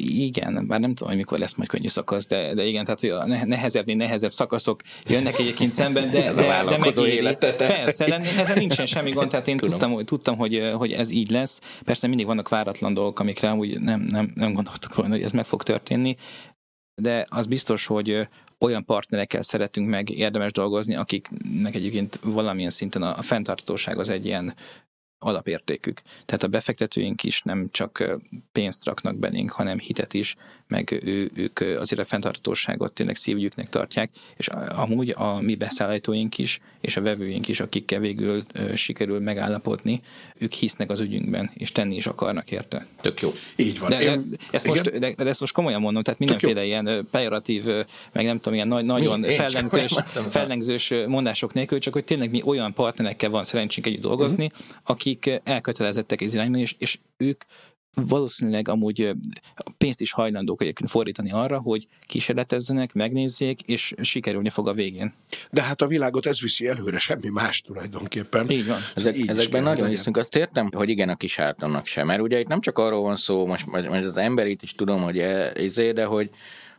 Igen, 0.05 0.67
bár 0.67 0.81
nem 0.81 0.95
tudom, 0.95 1.09
hogy 1.09 1.17
mikor 1.17 1.38
lesz 1.38 1.55
majd 1.55 1.69
könnyű 1.69 1.88
szakasz, 1.88 2.27
de, 2.27 2.55
de 2.55 2.65
igen, 2.65 2.85
tehát 2.85 3.01
hogy 3.01 3.09
a 3.09 3.27
nehezebbnél 3.45 3.97
nehezebb 3.97 4.33
szakaszok 4.33 4.81
jönnek 5.07 5.38
egyébként 5.38 5.73
szemben, 5.73 6.11
de, 6.11 6.33
de, 6.33 6.65
de 6.65 6.79
megéri. 6.79 7.37
Persze, 7.57 8.17
ezen 8.17 8.59
nincsen 8.59 8.87
semmi 8.87 9.11
gond, 9.11 9.31
tehát 9.31 9.49
én 9.49 9.57
tudom. 9.59 9.79
tudtam, 9.79 9.95
hogy, 9.97 10.05
tudtam 10.05 10.37
hogy, 10.37 10.71
hogy 10.75 10.93
ez 10.93 11.11
így 11.11 11.31
lesz. 11.31 11.61
Persze 11.85 12.07
mindig 12.07 12.27
vannak 12.27 12.49
váratlan 12.49 12.95
dolgok, 12.95 13.21
amikre 13.21 13.53
úgy 13.53 13.81
nem, 13.81 14.01
nem, 14.01 14.33
nem 14.35 14.53
gondoltuk 14.53 14.95
volna, 14.95 15.15
hogy 15.15 15.23
ez 15.23 15.33
meg 15.33 15.45
fog 15.45 15.62
történni, 15.62 16.17
de 16.95 17.27
az 17.29 17.47
biztos, 17.47 17.87
hogy 17.87 18.29
olyan 18.59 18.85
partnerekkel 18.85 19.43
szeretünk 19.43 19.88
meg 19.88 20.11
érdemes 20.11 20.53
dolgozni, 20.53 20.95
akiknek 20.95 21.75
egyébként 21.75 22.19
valamilyen 22.23 22.71
szinten 22.71 23.03
a 23.03 23.23
fenntartóság 23.23 23.99
az 23.99 24.09
egy 24.09 24.27
ilyen 24.27 24.55
alapértékük. 25.23 26.03
Tehát 26.25 26.43
a 26.43 26.49
befektetőink 26.49 27.23
is 27.23 27.43
nem 27.43 27.69
csak 27.71 28.21
pénzt 28.53 28.85
raknak 28.85 29.17
belénk, 29.17 29.51
hanem 29.51 29.79
hitet 29.79 30.15
is, 30.15 30.37
meg 30.73 31.01
ő, 31.05 31.31
ők 31.35 31.61
azért 31.61 32.01
a 32.01 32.05
fenntartóságot 32.05 32.93
tényleg 32.93 33.17
szívügyüknek 33.17 33.69
tartják, 33.69 34.11
és 34.37 34.47
amúgy 34.69 35.15
a 35.17 35.41
mi 35.41 35.55
beszállítóink 35.55 36.39
is, 36.39 36.61
és 36.81 36.97
a 36.97 37.01
vevőink 37.01 37.49
is, 37.49 37.61
akikkel 37.61 38.01
végül 38.01 38.43
sikerül 38.75 39.21
megállapodni, 39.21 40.01
ők 40.39 40.53
hisznek 40.53 40.91
az 40.91 41.01
ügyünkben, 41.01 41.51
és 41.55 41.73
tenni 41.73 41.97
is 41.97 42.07
akarnak 42.07 42.51
érte. 42.51 42.87
Tök 43.01 43.21
jó. 43.21 43.33
Így 43.57 43.79
van. 43.79 43.91
De, 43.91 43.97
de, 43.97 44.21
ezt, 44.51 44.67
most, 44.67 44.99
de, 44.99 45.15
de 45.17 45.25
ezt 45.25 45.41
most 45.41 45.53
komolyan 45.53 45.81
mondom, 45.81 46.03
tehát 46.03 46.19
mindenféle 46.19 46.65
ilyen 46.65 47.09
pejoratív, 47.11 47.65
meg 48.13 48.25
nem 48.25 48.37
tudom, 48.37 48.55
ilyen 48.55 48.69
nagy, 48.69 48.85
nagyon 48.85 49.23
fellengzős, 49.23 49.95
fellengzős 50.31 50.95
mondások 51.07 51.53
nélkül, 51.53 51.79
csak 51.79 51.93
hogy 51.93 52.05
tényleg 52.05 52.31
mi 52.31 52.43
olyan 52.45 52.73
partnerekkel 52.73 53.31
van 53.31 53.45
szerencsénk 53.45 53.87
együtt 53.87 54.01
dolgozni, 54.01 54.45
uh-huh. 54.45 54.67
akik 54.85 55.41
elkötelezettek 55.45 56.21
ez 56.21 56.35
irányban, 56.35 56.61
és, 56.61 56.75
és 56.79 56.99
ők 57.17 57.43
valószínűleg 57.94 58.68
amúgy 58.68 59.11
pénzt 59.78 60.00
is 60.00 60.12
hajlandók 60.12 60.62
egyébként 60.62 60.90
fordítani 60.90 61.31
arra, 61.31 61.61
hogy 61.61 61.87
kísérletezzenek, 62.07 62.92
megnézzék, 62.92 63.61
és 63.61 63.94
sikerülni 64.00 64.48
fog 64.48 64.68
a 64.68 64.72
végén. 64.72 65.12
De 65.50 65.62
hát 65.62 65.83
a 65.83 65.87
világot 65.87 66.26
ez 66.26 66.40
viszi 66.40 66.66
előre, 66.66 66.98
semmi 66.98 67.28
más 67.28 67.61
tulajdonképpen. 67.61 68.50
Így 68.50 68.66
van. 68.66 68.78
Ezek, 68.94 69.16
Így 69.16 69.28
ezekben 69.28 69.62
nagyon 69.62 69.88
hiszünk. 69.88 70.16
Azt 70.16 70.37
értem, 70.37 70.68
hogy 70.74 70.88
igen, 70.88 71.09
a 71.09 71.16
kis 71.16 71.37
hátamnak 71.37 71.87
sem. 71.87 72.07
Mert 72.07 72.20
ugye 72.20 72.40
itt 72.40 72.48
nem 72.48 72.61
csak 72.61 72.78
arról 72.78 73.02
van 73.02 73.16
szó, 73.16 73.46
most, 73.46 73.66
most 73.66 73.88
az 73.88 74.16
emberit 74.16 74.62
is 74.62 74.72
tudom, 74.72 75.02
hogy 75.02 75.18
ezé, 75.18 75.92
de 75.92 76.05
hogy 76.05 76.31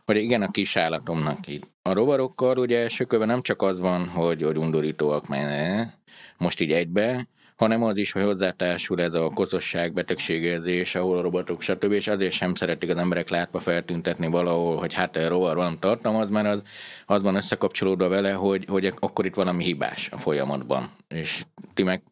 hogy 0.04 0.16
igen, 0.16 0.42
a 0.42 0.50
kis 0.50 0.76
állatomnak 0.76 1.46
itt. 1.46 1.68
A 1.82 1.92
rovarokkal 1.92 2.58
ugye 2.58 2.78
első 2.78 3.06
nem 3.10 3.42
csak 3.42 3.62
az 3.62 3.80
van, 3.80 4.08
hogy, 4.08 4.42
hogy 4.42 4.58
undorítóak, 4.58 5.28
mert 5.28 5.92
most 6.38 6.60
így 6.60 6.72
egybe, 6.72 7.28
hanem 7.56 7.82
az 7.82 7.96
is, 7.96 8.12
hogy 8.12 8.22
hozzátársul 8.22 9.00
ez 9.00 9.14
a 9.14 9.30
kozosság, 9.34 9.92
betegségérzés, 9.92 10.94
ahol 10.94 11.18
a 11.18 11.22
robotok, 11.22 11.62
stb. 11.62 11.92
És 11.92 12.06
azért 12.06 12.32
sem 12.32 12.54
szeretik 12.54 12.90
az 12.90 12.96
emberek 12.96 13.28
látva 13.28 13.60
feltüntetni 13.60 14.26
valahol, 14.26 14.76
hogy 14.76 14.92
hát 14.92 15.16
a 15.16 15.28
rovar 15.28 15.56
valami 15.56 15.78
tartalmaz, 15.78 16.30
mert 16.30 16.46
az, 16.46 16.62
az 17.06 17.22
van 17.22 17.34
összekapcsolódva 17.34 18.08
vele, 18.08 18.32
hogy, 18.32 18.64
hogy 18.68 18.92
akkor 18.98 19.26
itt 19.26 19.34
valami 19.34 19.64
hibás 19.64 20.08
a 20.10 20.18
folyamatban. 20.18 20.90
És 21.08 21.42
ti 21.74 21.82
meg, 21.82 22.02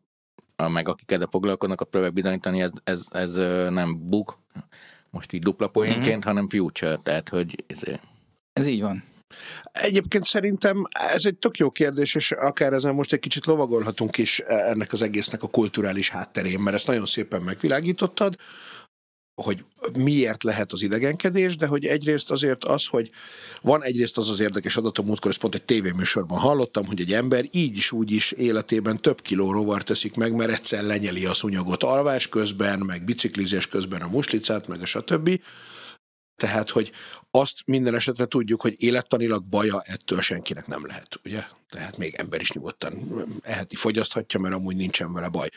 meg 0.69 0.89
akik 0.89 1.11
ezzel 1.11 1.27
foglalkoznak, 1.31 1.81
a 1.81 1.85
próbálják 1.85 2.15
bizonyítani, 2.15 2.63
ez, 2.63 2.71
ez, 2.85 3.05
ez 3.11 3.35
nem 3.71 4.09
bug, 4.09 4.37
most 5.11 5.33
így 5.33 5.43
dupla 5.43 5.69
poénként, 5.69 6.07
mm-hmm. 6.07 6.21
hanem 6.21 6.49
future, 6.49 6.97
tehát 6.97 7.29
hogy 7.29 7.65
ez, 7.67 7.81
ez 8.53 8.67
így 8.67 8.83
van. 8.83 9.03
Egyébként 9.73 10.25
szerintem 10.25 10.83
ez 10.93 11.25
egy 11.25 11.37
tök 11.37 11.57
jó 11.57 11.71
kérdés, 11.71 12.15
és 12.15 12.31
akár 12.33 12.73
ezen 12.73 12.95
most 12.95 13.13
egy 13.13 13.21
kicsit 13.21 13.47
lovagolhatunk 13.47 14.19
is 14.19 14.39
ennek 14.39 14.93
az 14.93 15.03
egésznek 15.03 15.43
a 15.43 15.49
kulturális 15.49 16.09
hátterén, 16.09 16.61
mert 16.61 16.77
ezt 16.77 16.87
nagyon 16.87 17.07
szépen 17.07 17.43
megvilágítottad, 17.43 18.37
hogy 19.35 19.65
miért 19.99 20.43
lehet 20.43 20.73
az 20.73 20.83
idegenkedés, 20.83 21.57
de 21.57 21.67
hogy 21.67 21.87
egyrészt 21.87 22.31
azért 22.31 22.65
az, 22.65 22.87
hogy 22.87 23.11
van 23.63 23.83
egyrészt 23.83 24.19
az 24.19 24.29
az 24.29 24.41
érdekes 24.41 24.77
adat, 24.77 24.99
a 24.99 25.03
múltkor 25.03 25.31
ezt 25.31 25.41
pont 25.41 25.55
egy 25.55 25.63
tévéműsorban 25.63 26.39
hallottam, 26.39 26.87
hogy 26.87 27.01
egy 27.01 27.13
ember 27.13 27.45
így 27.51 27.77
is 27.77 27.93
úgy 27.93 28.11
is 28.11 28.33
életében 28.33 28.97
több 28.97 29.21
kiló 29.21 29.53
rovar 29.53 29.83
teszik 29.83 30.15
meg, 30.15 30.35
mert 30.35 30.51
egyszer 30.51 30.83
lenyeli 30.83 31.25
a 31.25 31.35
szunyogot 31.35 31.83
alvás 31.83 32.29
közben, 32.29 32.79
meg 32.79 33.05
biciklizés 33.05 33.67
közben 33.67 34.03
a 34.03 34.09
muslicát, 34.09 34.69
meg 34.69 34.81
a 34.81 34.87
stb. 34.87 35.41
Tehát, 36.37 36.71
hogy 36.71 36.93
azt 37.31 37.57
minden 37.65 37.95
esetre 37.95 38.25
tudjuk, 38.25 38.61
hogy 38.61 38.75
élettanilag 38.79 39.45
baja 39.49 39.83
ettől 39.85 40.21
senkinek 40.21 40.67
nem 40.67 40.87
lehet, 40.87 41.21
ugye? 41.25 41.45
Tehát 41.71 41.97
még 41.99 42.15
ember 42.15 42.41
is 42.41 42.53
nyugodtan 42.53 42.95
eheti, 43.43 43.77
fogyaszthatja, 43.77 44.41
mert 44.41 44.55
amúgy 44.55 44.77
nincsen 44.77 45.13
vele 45.13 45.29
baj. 45.29 45.49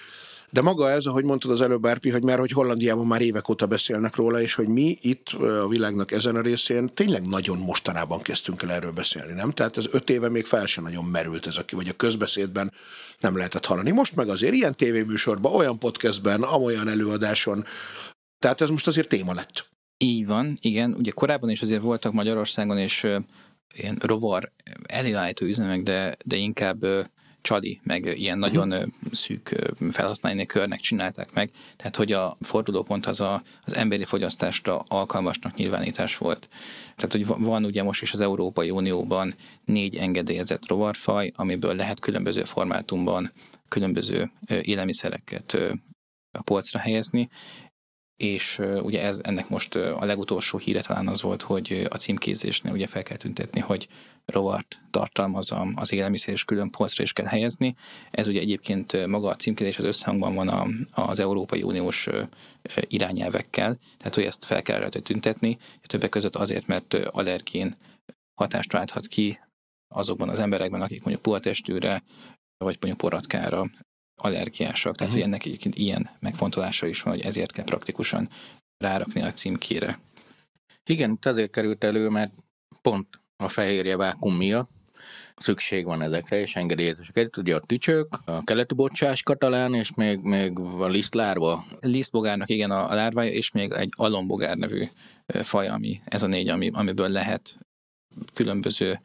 De 0.49 0.61
maga 0.61 0.89
ez, 0.89 1.05
ahogy 1.05 1.23
mondtad 1.23 1.51
az 1.51 1.61
előbb, 1.61 1.85
Árpi, 1.85 2.09
hogy 2.09 2.23
már 2.23 2.39
hogy 2.39 2.51
Hollandiában 2.51 3.07
már 3.07 3.21
évek 3.21 3.49
óta 3.49 3.65
beszélnek 3.65 4.15
róla, 4.15 4.41
és 4.41 4.53
hogy 4.53 4.67
mi 4.67 4.97
itt 5.01 5.29
a 5.29 5.67
világnak 5.67 6.11
ezen 6.11 6.35
a 6.35 6.41
részén 6.41 6.93
tényleg 6.93 7.27
nagyon 7.27 7.57
mostanában 7.57 8.21
kezdtünk 8.21 8.61
el 8.61 8.71
erről 8.71 8.91
beszélni, 8.91 9.33
nem? 9.33 9.51
Tehát 9.51 9.77
ez 9.77 9.85
öt 9.91 10.09
éve 10.09 10.29
még 10.29 10.45
fel 10.45 10.65
sem 10.65 10.83
nagyon 10.83 11.05
merült 11.05 11.47
ez, 11.47 11.57
aki, 11.57 11.75
vagy 11.75 11.87
a 11.87 11.93
közbeszédben 11.93 12.73
nem 13.19 13.37
lehetett 13.37 13.65
hallani. 13.65 13.91
Most 13.91 14.15
meg 14.15 14.29
azért 14.29 14.53
ilyen 14.53 14.75
tévéműsorban, 14.75 15.53
olyan 15.53 15.79
podcastben, 15.79 16.43
amolyan 16.43 16.87
előadáson, 16.87 17.65
tehát 18.39 18.61
ez 18.61 18.69
most 18.69 18.87
azért 18.87 19.07
téma 19.07 19.33
lett. 19.33 19.73
Így 19.97 20.25
van, 20.25 20.57
igen. 20.61 20.93
Ugye 20.93 21.11
korábban 21.11 21.49
is 21.49 21.61
azért 21.61 21.81
voltak 21.81 22.13
Magyarországon 22.13 22.77
és 22.77 23.03
uh, 23.03 23.15
ilyen 23.73 23.97
rovar 24.01 24.51
elélállító 24.83 25.45
üzemek, 25.45 25.81
de, 25.81 26.15
de 26.25 26.35
inkább 26.35 26.83
uh, 26.83 27.05
csali, 27.45 27.79
meg 27.83 28.05
ilyen 28.05 28.39
uh-huh. 28.39 28.53
nagyon 28.53 28.93
szűk 29.11 29.55
felhasználni 29.89 30.45
körnek 30.45 30.79
csinálták 30.79 31.33
meg, 31.33 31.51
tehát 31.75 31.95
hogy 31.95 32.11
a 32.11 32.37
fordulópont 32.39 33.05
az 33.05 33.19
a, 33.19 33.43
az 33.65 33.75
emberi 33.75 34.03
fogyasztásra 34.03 34.77
alkalmasnak 34.87 35.55
nyilvánítás 35.55 36.17
volt. 36.17 36.47
Tehát, 36.95 37.11
hogy 37.11 37.25
van 37.43 37.65
ugye 37.65 37.83
most 37.83 38.01
is 38.01 38.13
az 38.13 38.21
Európai 38.21 38.69
Unióban 38.69 39.35
négy 39.65 39.95
engedélyezett 39.95 40.67
rovarfaj, 40.67 41.31
amiből 41.35 41.75
lehet 41.75 41.99
különböző 41.99 42.43
formátumban 42.43 43.31
különböző 43.69 44.31
élelmiszereket 44.61 45.57
a 46.31 46.41
polcra 46.41 46.79
helyezni, 46.79 47.29
és 48.17 48.61
ugye 48.81 49.01
ez, 49.01 49.19
ennek 49.23 49.49
most 49.49 49.75
a 49.75 50.05
legutolsó 50.05 50.57
híre 50.57 50.81
talán 50.81 51.07
az 51.07 51.21
volt, 51.21 51.41
hogy 51.41 51.87
a 51.89 51.97
címkézésnél 51.97 52.73
ugye 52.73 52.87
fel 52.87 53.03
kell 53.03 53.17
tüntetni, 53.17 53.59
hogy 53.59 53.87
rovart 54.25 54.79
tartalmaz 54.89 55.51
az 55.75 55.93
élelmiszer, 55.93 56.33
és 56.33 56.43
külön 56.43 56.69
polcra 56.69 57.03
is 57.03 57.13
kell 57.13 57.25
helyezni. 57.25 57.75
Ez 58.11 58.27
ugye 58.27 58.39
egyébként 58.39 59.07
maga 59.07 59.29
a 59.29 59.35
címkézés 59.35 59.77
az 59.77 59.85
összhangban 59.85 60.35
van 60.35 60.47
a, 60.47 60.65
az 60.91 61.19
Európai 61.19 61.63
Uniós 61.63 62.07
irányelvekkel, 62.79 63.77
tehát 63.97 64.15
hogy 64.15 64.23
ezt 64.23 64.45
fel 64.45 64.61
kell 64.61 64.79
rajta 64.79 64.99
tüntetni, 64.99 65.57
többek 65.81 66.09
között 66.09 66.35
azért, 66.35 66.67
mert 66.67 66.93
allergén 66.93 67.75
hatást 68.41 68.71
válthat 68.71 69.07
ki 69.07 69.39
azokban 69.87 70.29
az 70.29 70.39
emberekben, 70.39 70.81
akik 70.81 70.99
mondjuk 70.99 71.21
puhatestűre, 71.21 72.03
vagy 72.57 72.77
mondjuk 72.79 72.97
poratkára 72.97 73.65
allergiásak. 74.15 74.95
Tehát, 74.95 75.13
uh-huh. 75.13 75.13
hogy 75.13 75.21
ennek 75.21 75.45
egyébként 75.45 75.75
ilyen 75.75 76.09
megfontolása 76.19 76.87
is 76.87 77.01
van, 77.01 77.13
hogy 77.13 77.23
ezért 77.23 77.51
kell 77.51 77.63
praktikusan 77.63 78.29
rárakni 78.77 79.21
a 79.21 79.33
címkére. 79.33 79.99
Igen, 80.85 81.19
azért 81.21 81.51
került 81.51 81.83
elő, 81.83 82.09
mert 82.09 82.31
pont 82.81 83.07
a 83.37 83.49
fehérje 83.49 83.97
vákum 83.97 84.35
miatt 84.35 84.69
szükség 85.35 85.85
van 85.85 86.01
ezekre, 86.01 86.39
és 86.39 86.55
engedélyezéseket. 86.55 87.37
Ugye 87.37 87.55
a 87.55 87.59
tücsök, 87.59 88.07
a 88.25 88.43
keleti 88.43 88.73
bocsás 88.73 89.23
katalán, 89.23 89.73
és 89.73 89.93
még, 89.93 90.19
még 90.19 90.59
a 90.59 90.87
lisztlárva. 90.87 91.65
Lisztbogárnak 91.79 92.49
igen 92.49 92.71
a, 92.71 92.91
a 92.91 92.93
lárvája, 92.93 93.31
és 93.31 93.51
még 93.51 93.71
egy 93.71 93.89
alombogár 93.95 94.57
nevű 94.57 94.87
faj, 95.25 95.67
ami 95.67 96.01
ez 96.05 96.23
a 96.23 96.27
négy, 96.27 96.49
ami, 96.49 96.69
amiből 96.73 97.09
lehet 97.09 97.57
különböző 98.33 98.99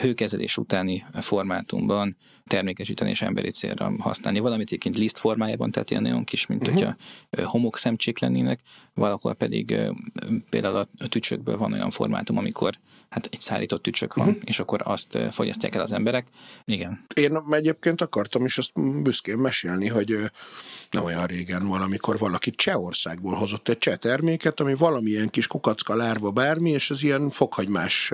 hőkezelés 0.00 0.56
utáni 0.56 1.04
formátumban 1.20 2.16
termékesíteni 2.46 3.10
és 3.10 3.22
emberi 3.22 3.50
célra 3.50 3.92
használni. 3.98 4.38
Valamit 4.38 4.66
egyébként 4.66 4.96
list 4.96 5.18
formájában, 5.18 5.70
tehát 5.70 5.90
ilyen 5.90 6.02
nagyon 6.02 6.24
kis, 6.24 6.46
mint 6.46 6.68
uh-huh. 6.68 6.82
hogyha 6.82 7.48
homok 7.48 7.78
szemcsék 7.78 8.18
lennének, 8.18 8.60
valahol 8.94 9.34
pedig 9.34 9.74
például 10.50 10.76
a 10.76 11.08
tücsökből 11.08 11.56
van 11.56 11.72
olyan 11.72 11.90
formátum, 11.90 12.36
amikor 12.36 12.74
hát 13.08 13.28
egy 13.30 13.40
szállított 13.40 13.82
tücsök 13.82 14.14
van, 14.14 14.28
uh-huh. 14.28 14.42
és 14.44 14.58
akkor 14.58 14.80
azt 14.84 15.18
fogyasztják 15.30 15.74
el 15.74 15.82
az 15.82 15.92
emberek. 15.92 16.26
Igen. 16.64 17.04
Én 17.14 17.38
egyébként 17.50 18.00
akartam 18.00 18.44
is 18.44 18.58
azt 18.58 19.02
büszkén 19.02 19.36
mesélni, 19.36 19.88
hogy 19.88 20.18
nem 20.90 21.04
olyan 21.04 21.26
régen 21.26 21.66
valamikor 21.66 22.18
valaki 22.18 22.50
Csehországból 22.50 23.34
hozott 23.34 23.68
egy 23.68 23.78
cseh 23.78 23.96
terméket, 23.96 24.60
ami 24.60 24.74
valamilyen 24.74 25.28
kis 25.28 25.46
kukacka, 25.46 25.94
lárva, 25.94 26.30
bármi, 26.30 26.70
és 26.70 26.90
az 26.90 27.02
ilyen 27.02 27.30
fokhagymás 27.30 28.12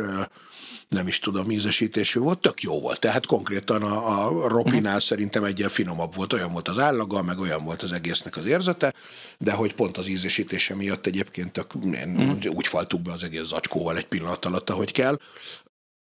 nem 0.88 1.06
is 1.06 1.18
tudom, 1.18 1.50
ízesítésű 1.70 2.20
volt, 2.20 2.40
tök 2.40 2.62
jó 2.62 2.80
volt. 2.80 3.00
Tehát 3.00 3.26
konkrétan 3.26 3.82
a, 3.82 4.26
a 4.26 4.48
ropinál 4.48 4.84
uh-huh. 4.84 5.00
szerintem 5.00 5.44
egyen 5.44 5.68
finomabb 5.68 6.14
volt, 6.14 6.32
olyan 6.32 6.52
volt 6.52 6.68
az 6.68 6.78
állaga, 6.78 7.22
meg 7.22 7.38
olyan 7.38 7.64
volt 7.64 7.82
az 7.82 7.92
egésznek 7.92 8.36
az 8.36 8.46
érzete, 8.46 8.94
de 9.38 9.52
hogy 9.52 9.74
pont 9.74 9.96
az 9.96 10.08
ízesítése 10.08 10.74
miatt 10.74 11.06
egyébként 11.06 11.52
tök, 11.52 11.74
uh-huh. 11.74 12.54
úgy 12.54 12.66
faltuk 12.66 13.02
be 13.02 13.12
az 13.12 13.22
egész 13.22 13.44
zacskóval 13.44 13.96
egy 13.96 14.06
pillanat 14.06 14.44
alatt, 14.44 14.70
ahogy 14.70 14.92
kell 14.92 15.18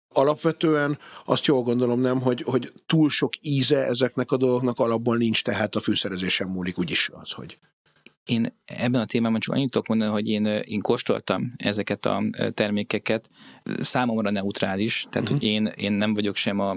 alapvetően 0.09 0.97
azt 1.25 1.45
jól 1.45 1.61
gondolom 1.61 1.99
nem, 1.99 2.21
hogy, 2.21 2.41
hogy 2.45 2.73
túl 2.85 3.09
sok 3.09 3.33
íze 3.41 3.85
ezeknek 3.85 4.31
a 4.31 4.37
dolgoknak 4.37 4.79
alapból 4.79 5.17
nincs, 5.17 5.43
tehát 5.43 5.75
a 5.75 5.79
fűszerezésen 5.79 6.47
múlik 6.47 6.77
úgyis 6.77 7.09
az, 7.13 7.31
hogy 7.31 7.57
én 8.25 8.53
ebben 8.65 9.01
a 9.01 9.05
témában 9.05 9.39
csak 9.39 9.55
annyit 9.55 9.71
tudok 9.71 9.87
mondani, 9.87 10.11
hogy 10.11 10.27
én, 10.27 10.45
én 10.45 10.81
kóstoltam 10.81 11.53
ezeket 11.57 12.05
a 12.05 12.23
termékeket, 12.53 13.29
számomra 13.79 14.31
neutrális, 14.31 15.05
tehát 15.09 15.29
uh-huh. 15.29 15.41
hogy 15.41 15.49
én, 15.49 15.65
én 15.77 15.91
nem 15.91 16.13
vagyok 16.13 16.35
sem 16.35 16.59
a 16.59 16.75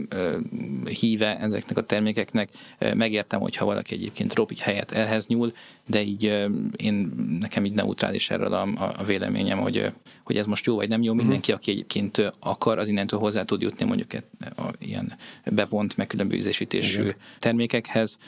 híve 1.00 1.38
ezeknek 1.38 1.76
a 1.76 1.82
termékeknek, 1.82 2.48
megértem, 2.94 3.40
hogyha 3.40 3.64
valaki 3.64 3.94
egyébként 3.94 4.32
tropik 4.32 4.58
helyet 4.58 4.90
ehhez 4.90 5.26
nyúl, 5.26 5.52
de 5.87 6.02
így 6.02 6.22
én 6.76 7.12
nekem 7.40 7.64
így 7.64 7.72
neutrális 7.72 8.30
erről 8.30 8.52
a, 8.52 8.68
a 8.96 9.04
véleményem, 9.04 9.58
hogy, 9.58 9.92
hogy 10.24 10.37
ez 10.37 10.46
most 10.46 10.66
jó 10.66 10.74
vagy 10.74 10.88
nem 10.88 11.02
jó, 11.02 11.11
uh-huh. 11.11 11.22
mindenki, 11.22 11.52
aki 11.52 11.70
egyébként 11.70 12.32
akar, 12.40 12.78
az 12.78 12.88
innentől 12.88 13.20
hozzá 13.20 13.42
tud 13.42 13.61
jutni 13.61 13.84
mondjuk 13.84 14.12
egy, 14.12 14.24
a, 14.56 14.62
ilyen 14.78 15.12
bevont, 15.44 15.96
megkülönbözésítésű 15.96 17.11
termékekhez, 17.38 18.18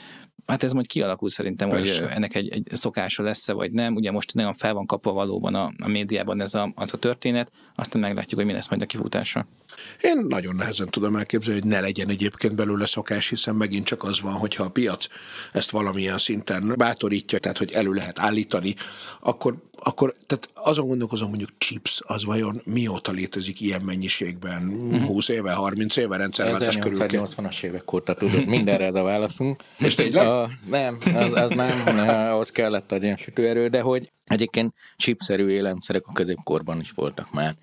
Hát 0.50 0.62
ez 0.62 0.72
majd 0.72 0.86
kialakul 0.86 1.28
szerintem, 1.28 1.68
Persze. 1.68 2.02
hogy 2.02 2.12
ennek 2.12 2.34
egy, 2.34 2.52
egy 2.52 2.66
szokása 2.72 3.22
lesz-e, 3.22 3.52
vagy 3.52 3.72
nem. 3.72 3.94
Ugye 3.94 4.10
most 4.10 4.34
nagyon 4.34 4.54
fel 4.54 4.74
van 4.74 4.86
kapva 4.86 5.12
valóban 5.12 5.54
a, 5.54 5.70
a 5.82 5.88
médiában 5.88 6.40
ez 6.40 6.54
a, 6.54 6.72
az 6.74 6.94
a 6.94 6.96
történet, 6.96 7.52
aztán 7.74 8.00
meglátjuk, 8.00 8.40
hogy 8.40 8.48
mi 8.48 8.54
lesz 8.54 8.68
majd 8.68 8.82
a 8.82 8.86
kifutása. 8.86 9.46
Én 10.00 10.24
nagyon 10.28 10.54
nehezen 10.56 10.86
tudom 10.86 11.16
elképzelni, 11.16 11.60
hogy 11.60 11.70
ne 11.70 11.80
legyen 11.80 12.08
egyébként 12.08 12.54
belőle 12.54 12.86
szokás, 12.86 13.28
hiszen 13.28 13.54
megint 13.54 13.84
csak 13.84 14.02
az 14.02 14.20
van, 14.20 14.32
hogyha 14.32 14.64
a 14.64 14.68
piac 14.68 15.06
ezt 15.52 15.70
valamilyen 15.70 16.18
szinten 16.18 16.74
bátorítja, 16.76 17.38
tehát 17.38 17.58
hogy 17.58 17.72
elő 17.72 17.92
lehet 17.92 18.18
állítani, 18.18 18.74
akkor, 19.20 19.54
akkor 19.82 20.14
tehát 20.26 20.50
azon 20.54 20.86
gondolkozom, 20.86 21.28
mondjuk 21.28 21.50
chips, 21.58 22.00
az 22.06 22.24
vajon 22.24 22.60
mióta 22.64 23.12
létezik 23.12 23.60
ilyen 23.60 23.82
mennyiségben? 23.82 24.62
Mm. 24.62 25.00
20 25.00 25.28
éve, 25.28 25.52
30 25.52 25.96
éve 25.96 26.16
rendszerváltás 26.16 26.76
körül? 26.76 26.98
80-as 27.08 27.62
évek 27.62 27.92
óta 27.92 28.14
tudod, 28.14 28.46
mindenre 28.56 28.84
ez 28.84 28.94
a 28.94 29.02
válaszunk. 29.02 29.62
És 29.78 29.94
tényleg? 29.94 30.26
A, 30.26 30.50
nem, 30.68 30.98
az, 31.14 31.32
az 31.32 31.50
nem, 31.50 31.98
ahhoz 32.32 32.50
kellett 32.50 32.92
egy 32.92 33.02
ilyen 33.02 33.16
sütőerő, 33.16 33.68
de 33.68 33.80
hogy 33.80 34.10
egyébként 34.30 34.74
chipszerű 34.96 35.48
élelmiszerek 35.48 36.06
a 36.06 36.12
középkorban 36.12 36.80
is 36.80 36.90
voltak 36.90 37.32
már 37.32 37.54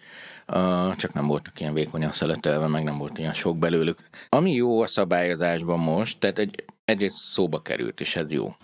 csak 0.95 1.13
nem 1.13 1.27
voltak 1.27 1.59
ilyen 1.59 1.73
vékonyan 1.73 2.11
szeletelve, 2.11 2.67
meg 2.67 2.83
nem 2.83 2.97
volt 2.97 3.17
ilyen 3.17 3.33
sok 3.33 3.57
belőlük. 3.57 3.99
Ami 4.29 4.51
jó 4.51 4.81
a 4.81 4.87
szabályozásban 4.87 5.79
most, 5.79 6.19
tehát 6.19 6.39
egy, 6.39 6.63
egyrészt 6.85 7.17
szóba 7.17 7.61
került, 7.61 8.01
és 8.01 8.15
ez 8.15 8.31
jó 8.31 8.55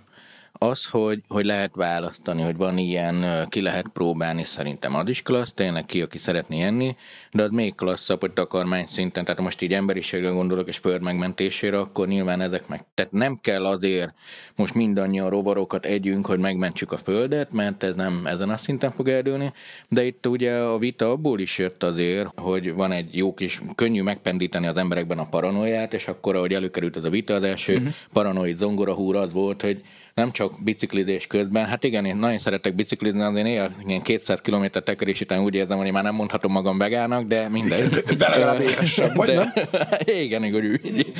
az, 0.63 0.85
hogy, 0.85 1.21
hogy 1.27 1.45
lehet 1.45 1.75
választani, 1.75 2.41
hogy 2.41 2.55
van 2.57 2.77
ilyen, 2.77 3.47
ki 3.49 3.61
lehet 3.61 3.85
próbálni, 3.93 4.43
szerintem 4.43 4.95
az 4.95 5.09
is 5.09 5.21
klassz, 5.21 5.53
tényleg 5.53 5.85
ki, 5.85 6.01
aki 6.01 6.17
szeretné 6.17 6.61
enni, 6.63 6.95
de 7.31 7.43
az 7.43 7.51
még 7.51 7.75
klasszabb, 7.75 8.19
hogy 8.19 8.31
takarmány 8.31 8.85
szinten, 8.85 9.25
tehát 9.25 9.41
most 9.41 9.61
így 9.61 9.73
emberiségre 9.73 10.29
gondolok 10.29 10.67
és 10.67 10.77
föld 10.77 11.01
megmentésére, 11.01 11.79
akkor 11.79 12.07
nyilván 12.07 12.41
ezek 12.41 12.67
meg. 12.67 12.85
Tehát 12.93 13.11
nem 13.11 13.37
kell 13.41 13.65
azért 13.65 14.13
most 14.55 14.73
mindannyian 14.73 15.29
rovarokat 15.29 15.85
együnk, 15.85 16.25
hogy 16.25 16.39
megmentsük 16.39 16.91
a 16.91 16.97
földet, 16.97 17.51
mert 17.51 17.83
ez 17.83 17.95
nem 17.95 18.25
ezen 18.25 18.49
a 18.49 18.57
szinten 18.57 18.91
fog 18.91 19.07
eldőlni, 19.07 19.51
de 19.89 20.05
itt 20.05 20.27
ugye 20.27 20.53
a 20.57 20.77
vita 20.77 21.09
abból 21.09 21.39
is 21.39 21.57
jött 21.57 21.83
azért, 21.83 22.39
hogy 22.39 22.73
van 22.73 22.91
egy 22.91 23.17
jó 23.17 23.33
kis, 23.33 23.61
könnyű 23.75 24.01
megpendíteni 24.01 24.67
az 24.67 24.77
emberekben 24.77 25.19
a 25.19 25.29
paranoiát, 25.29 25.93
és 25.93 26.07
akkor, 26.07 26.35
ahogy 26.35 26.53
előkerült 26.53 26.97
ez 26.97 27.03
a 27.03 27.09
vita, 27.09 27.33
az 27.33 27.43
első 27.43 27.75
uh-huh. 27.75 27.93
paranoid 28.13 28.57
zongorahúr 28.57 29.15
az 29.15 29.33
volt, 29.33 29.61
hogy 29.61 29.81
nem 30.13 30.31
csak 30.31 30.63
biciklizés 30.63 31.27
közben. 31.27 31.65
Hát 31.65 31.83
igen, 31.83 32.05
én 32.05 32.15
nagyon 32.15 32.37
szeretek 32.37 32.75
biciklizni, 32.75 33.21
azért 33.21 33.45
néha 33.45 33.67
ilyen 33.85 34.01
200 34.01 34.41
km 34.41 34.65
tekerés 34.83 35.21
után 35.21 35.43
úgy 35.43 35.55
érzem, 35.55 35.77
hogy 35.77 35.91
már 35.91 36.03
nem 36.03 36.15
mondhatom 36.15 36.51
magam 36.51 36.77
vegának, 36.77 37.27
de 37.27 37.49
mindegy. 37.49 37.89
De, 38.17 38.29
legalább 38.29 38.61
éhessebb 38.69 39.15
vagy, 39.15 39.27
de, 39.27 39.33
nem? 39.33 39.51
Igen, 40.23 40.43
igaz, 40.43 40.61
úgy. 40.61 41.13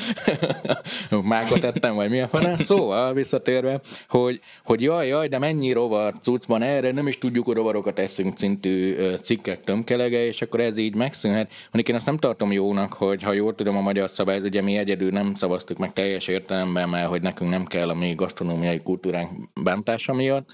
Mákot 1.24 1.64
ettem, 1.64 1.96
vagy 1.96 2.10
mi 2.10 2.22
a 2.22 2.28
fene. 2.28 2.58
Szóval, 2.58 3.14
visszatérve, 3.14 3.82
hogy, 4.08 4.40
hogy 4.64 4.82
jaj, 4.82 5.08
jaj, 5.08 5.28
de 5.28 5.40
mennyi 5.40 5.72
rovar 5.72 6.14
cucc 6.22 6.46
van 6.46 6.62
erre, 6.62 6.92
nem 6.92 7.08
is 7.08 7.18
tudjuk, 7.18 7.46
hogy 7.46 7.56
rovarokat 7.56 8.00
eszünk 8.00 8.38
szintű 8.38 8.96
cikkek 9.22 9.62
tömkelege, 9.62 10.26
és 10.26 10.42
akkor 10.42 10.60
ez 10.60 10.78
így 10.78 10.96
megszűnhet. 10.96 11.52
Mondjuk 11.62 11.88
én 11.90 11.96
azt 11.96 12.06
nem 12.06 12.18
tartom 12.18 12.52
jónak, 12.52 12.94
hogy 12.94 13.24
ha 13.24 13.34
jól 13.34 13.56
tudom 13.56 13.78
a 13.78 13.82
magyar 13.82 14.10
szabály, 14.14 14.40
ugye 14.40 14.62
mi 14.62 14.78
egyedül 14.78 15.10
nem 15.10 15.34
szavaztuk 15.36 15.78
meg 15.78 15.94
teljes 15.94 16.28
értelemben, 16.28 16.90
mert 16.90 17.08
hogy 17.08 17.22
nekünk 17.22 17.50
nem 17.50 17.66
kell 17.66 17.90
a 17.90 17.94
mi 17.94 18.14
gasztronómiai 18.14 18.82
kultúránk 18.84 19.30
bántása 19.64 20.14
miatt, 20.14 20.54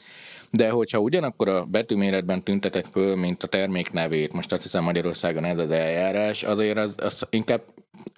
de 0.52 0.70
hogyha 0.70 1.00
ugyanakkor 1.00 1.48
a 1.48 1.66
betűméretben 1.66 2.44
tüntetett 2.44 2.88
föl, 2.88 3.16
mint 3.16 3.44
a 3.44 3.48
termék 3.48 3.92
nevét, 3.92 4.34
most 4.34 4.52
azt 4.52 4.64
hiszem 4.64 4.84
Magyarországon 4.84 5.46
ez 5.46 5.58
az 5.58 5.72
eljárás, 5.72 6.44
azért 6.44 6.78
az, 6.78 6.94
az 6.98 7.28
inkább 7.30 7.62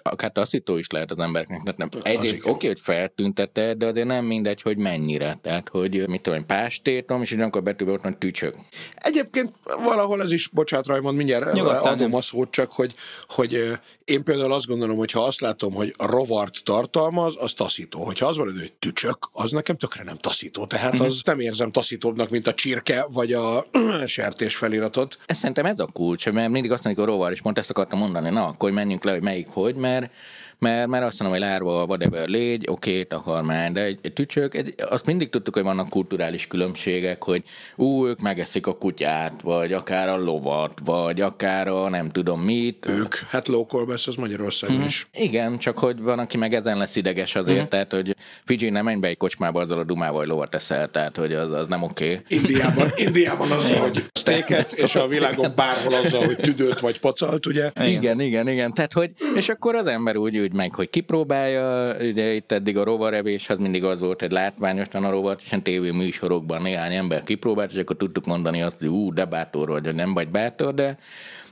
akár 0.02 0.32
taszító 0.32 0.78
is 0.78 0.90
lehet 0.90 1.12
az 1.12 1.20
embereknek. 1.20 1.62
Tehát 1.62 1.78
nem, 1.78 1.90
egyrészt 2.02 2.42
oké, 2.42 2.50
okay, 2.50 2.68
hogy 2.68 2.80
feltüntette, 2.80 3.74
de 3.74 3.86
azért 3.86 4.08
nem 4.08 4.26
mindegy, 4.26 4.62
hogy 4.62 4.78
mennyire. 4.78 5.38
Tehát, 5.42 5.70
hogy 5.70 6.08
mit 6.08 6.22
tudom, 6.22 6.46
pástétom, 6.46 7.22
és 7.22 7.32
akkor 7.32 7.64
betűbe 7.64 7.92
ott 7.92 8.02
van 8.02 8.20
tücsök. 8.20 8.56
Egyébként 8.96 9.54
valahol 9.64 10.22
ez 10.22 10.32
is, 10.32 10.48
bocsánat 10.48 10.86
Rajmond, 10.86 11.18
mindjárt 11.18 11.54
Nyugodtan, 11.54 11.94
adom 11.94 12.16
a 12.16 12.22
szót, 12.22 12.52
csak 12.52 12.72
hogy, 12.72 12.94
hogy 13.28 13.80
én 14.06 14.24
például 14.24 14.54
azt 14.54 14.68
gondolom, 14.68 14.98
hogy 14.98 15.12
ha 15.12 15.24
azt 15.24 15.42
látom, 15.42 15.74
hogy 15.74 15.94
a 15.98 16.06
rovart 16.06 16.64
tartalmaz, 16.64 17.36
az 17.40 17.54
taszító. 17.54 18.04
Hogyha 18.04 18.28
az 18.28 18.38
van, 18.38 18.46
hogy 18.46 18.74
tücsök, 18.80 19.30
az 19.32 19.52
nekem 19.52 19.76
tökre 19.76 20.04
nem 20.04 20.18
taszító. 20.18 20.66
Tehát 20.66 20.94
mhm. 20.94 21.04
az 21.04 21.22
nem 21.26 21.40
érzem 21.40 21.72
taszítóbbnak, 21.72 22.30
mint 22.30 22.48
a 22.48 22.54
csirke, 22.54 23.06
vagy 23.12 23.34
a 23.34 23.66
sertés 24.06 24.56
feliratot. 24.56 25.18
Ez 25.26 25.38
szerintem 25.38 25.66
ez 25.66 25.80
a 25.80 25.88
kulcs, 25.94 26.30
mert 26.30 26.50
mindig 26.50 26.72
azt 26.72 26.84
mondjuk 26.84 27.08
a 27.08 27.12
rovar, 27.12 27.32
és 27.32 27.42
pont 27.42 27.58
ezt 27.58 27.70
akartam 27.70 28.00
mondani, 28.00 28.30
na, 28.30 28.48
akkor 28.48 28.72
menjünk 28.72 29.04
le, 29.04 29.12
hogy 29.12 29.22
melyik 29.22 29.48
hogy, 29.62 29.71
mert 29.76 30.14
mert, 30.62 30.88
mert 30.88 31.04
azt 31.04 31.20
mondom, 31.20 31.40
hogy 31.40 31.48
lárva, 31.48 31.84
whatever, 31.84 32.28
légy, 32.28 32.66
oké, 32.70 32.92
okay, 32.92 33.06
takarmány, 33.06 33.74
de 33.74 33.84
egy, 33.84 34.00
egy 34.02 34.14
tücsök, 34.14 34.56
egy, 34.56 34.74
azt 34.90 35.06
mindig 35.06 35.30
tudtuk, 35.30 35.54
hogy 35.54 35.64
vannak 35.64 35.90
kulturális 35.90 36.48
különbségek, 36.48 37.24
hogy 37.24 37.44
ú, 37.76 38.06
ők 38.06 38.22
megeszik 38.22 38.68
a 38.68 38.78
kutyát, 38.78 39.42
vagy 39.42 39.74
akár 39.74 40.10
a 40.10 40.18
lovat, 40.18 40.80
vagy 40.86 41.22
akár 41.22 41.68
a 41.68 41.90
nem 41.90 42.10
tudom 42.10 42.42
mit. 42.42 42.86
Ők, 42.90 43.16
hát 43.16 43.48
best, 43.88 44.08
az 44.08 44.16
Magyarországon 44.16 44.76
mm-hmm. 44.76 44.86
is. 44.86 45.08
Igen, 45.14 45.58
csak 45.58 45.78
hogy 45.78 46.02
van, 46.02 46.20
aki 46.20 46.38
meg 46.38 46.54
ezen 46.54 46.78
lesz 46.78 46.96
ideges 46.96 47.36
azért, 47.36 47.58
mm-hmm. 47.58 47.68
tehát, 47.68 47.92
hogy 47.92 48.16
Fiji 48.46 48.70
nem 48.70 48.86
menj 48.86 49.00
be 49.00 49.08
egy 49.08 49.18
kocsmába 49.18 49.62
azzal 49.62 49.80
a 49.80 49.84
dumával, 49.84 50.18
vagy 50.18 50.28
lovat 50.28 50.56
eszel, 50.56 50.90
tehát, 50.92 51.18
hogy 51.18 51.34
az, 51.34 51.54
az 51.54 51.68
nem 51.68 51.84
oké. 51.84 52.06
Okay. 52.06 52.24
Indiában, 52.28 52.92
Indiában 53.06 53.52
az, 53.52 53.72
hogy 53.72 54.04
steaket, 54.14 54.72
és 54.72 54.96
a 54.96 55.08
világon 55.08 55.52
bárhol 55.56 55.94
azzal, 55.94 56.26
hogy 56.26 56.36
tüdőt 56.36 56.80
vagy 56.80 57.00
pacalt, 57.00 57.46
ugye? 57.46 57.72
Igen, 57.76 57.90
igen, 57.90 58.20
igen. 58.20 58.48
igen. 58.48 58.74
Tehát, 58.74 58.94
hogy, 58.94 59.12
és 59.36 59.50
akkor 59.50 59.76
az 59.76 59.88
ember 59.88 60.18
úgy, 60.18 60.38
úgy 60.38 60.51
meg, 60.54 60.74
hogy 60.74 60.90
kipróbálja, 60.90 61.96
ugye 62.00 62.34
itt 62.34 62.52
eddig 62.52 62.78
a 62.78 62.84
rovarevés, 62.84 63.50
az 63.50 63.60
mindig 63.60 63.84
az 63.84 64.00
volt, 64.00 64.20
hogy 64.20 64.32
látványosan 64.32 65.04
a 65.04 65.10
rovat, 65.10 65.42
és 65.46 65.52
a 65.52 65.62
tévé 65.62 65.92
műsorokban 65.92 66.62
néhány 66.62 66.94
ember 66.94 67.24
kipróbált, 67.24 67.72
és 67.72 67.78
akkor 67.78 67.96
tudtuk 67.96 68.26
mondani 68.26 68.62
azt, 68.62 68.80
hogy 68.80 68.88
ú, 68.88 69.14
de 69.14 69.26
bátor 69.26 69.68
vagy, 69.68 69.86
hogy 69.86 69.96
nem 69.96 70.14
vagy 70.14 70.28
bátor, 70.28 70.74
de 70.74 70.98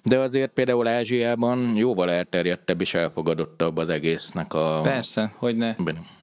de 0.04 0.18
azért 0.18 0.52
például 0.54 0.88
Ázsiában 0.88 1.76
jóval 1.76 2.12
elterjedtebb 2.12 2.82
és 2.82 2.94
elfogadottabb 2.94 3.78
az 3.78 3.90
egésznek 3.90 4.54
a... 4.54 4.80
Persze, 4.84 5.34
hogy 5.38 5.56
ne. 5.56 5.76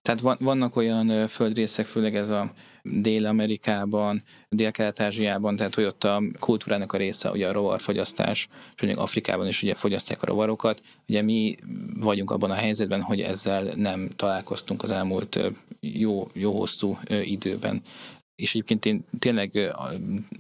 Tehát 0.02 0.20
van, 0.20 0.36
vannak 0.40 0.76
olyan 0.76 1.28
földrészek, 1.28 1.86
főleg 1.86 2.16
ez 2.16 2.30
a 2.30 2.52
Dél-Amerikában, 2.82 4.22
Dél-Kelet-Ázsiában, 4.48 5.56
tehát 5.56 5.74
hogy 5.74 5.84
ott 5.84 6.04
a 6.04 6.22
kultúrának 6.38 6.92
a 6.92 6.96
része 6.96 7.30
ugye 7.30 7.48
a 7.48 7.52
rovarfogyasztás, 7.52 8.48
és 8.76 8.82
ugye 8.82 8.94
Afrikában 8.94 9.46
is 9.46 9.62
ugye 9.62 9.74
fogyasztják 9.74 10.22
a 10.22 10.26
rovarokat. 10.26 10.80
Ugye 11.08 11.22
mi 11.22 11.54
vagyunk 12.00 12.30
abban 12.30 12.50
a 12.50 12.54
helyzetben, 12.54 13.02
hogy 13.02 13.20
ezzel 13.20 13.72
nem 13.74 14.08
találkoztunk 14.16 14.82
az 14.82 14.90
elmúlt 14.90 15.38
jó, 15.80 16.28
jó 16.32 16.58
hosszú 16.58 16.98
időben 17.24 17.82
és 18.37 18.51
egyébként 18.51 18.85
én 18.85 19.05
tényleg 19.18 19.75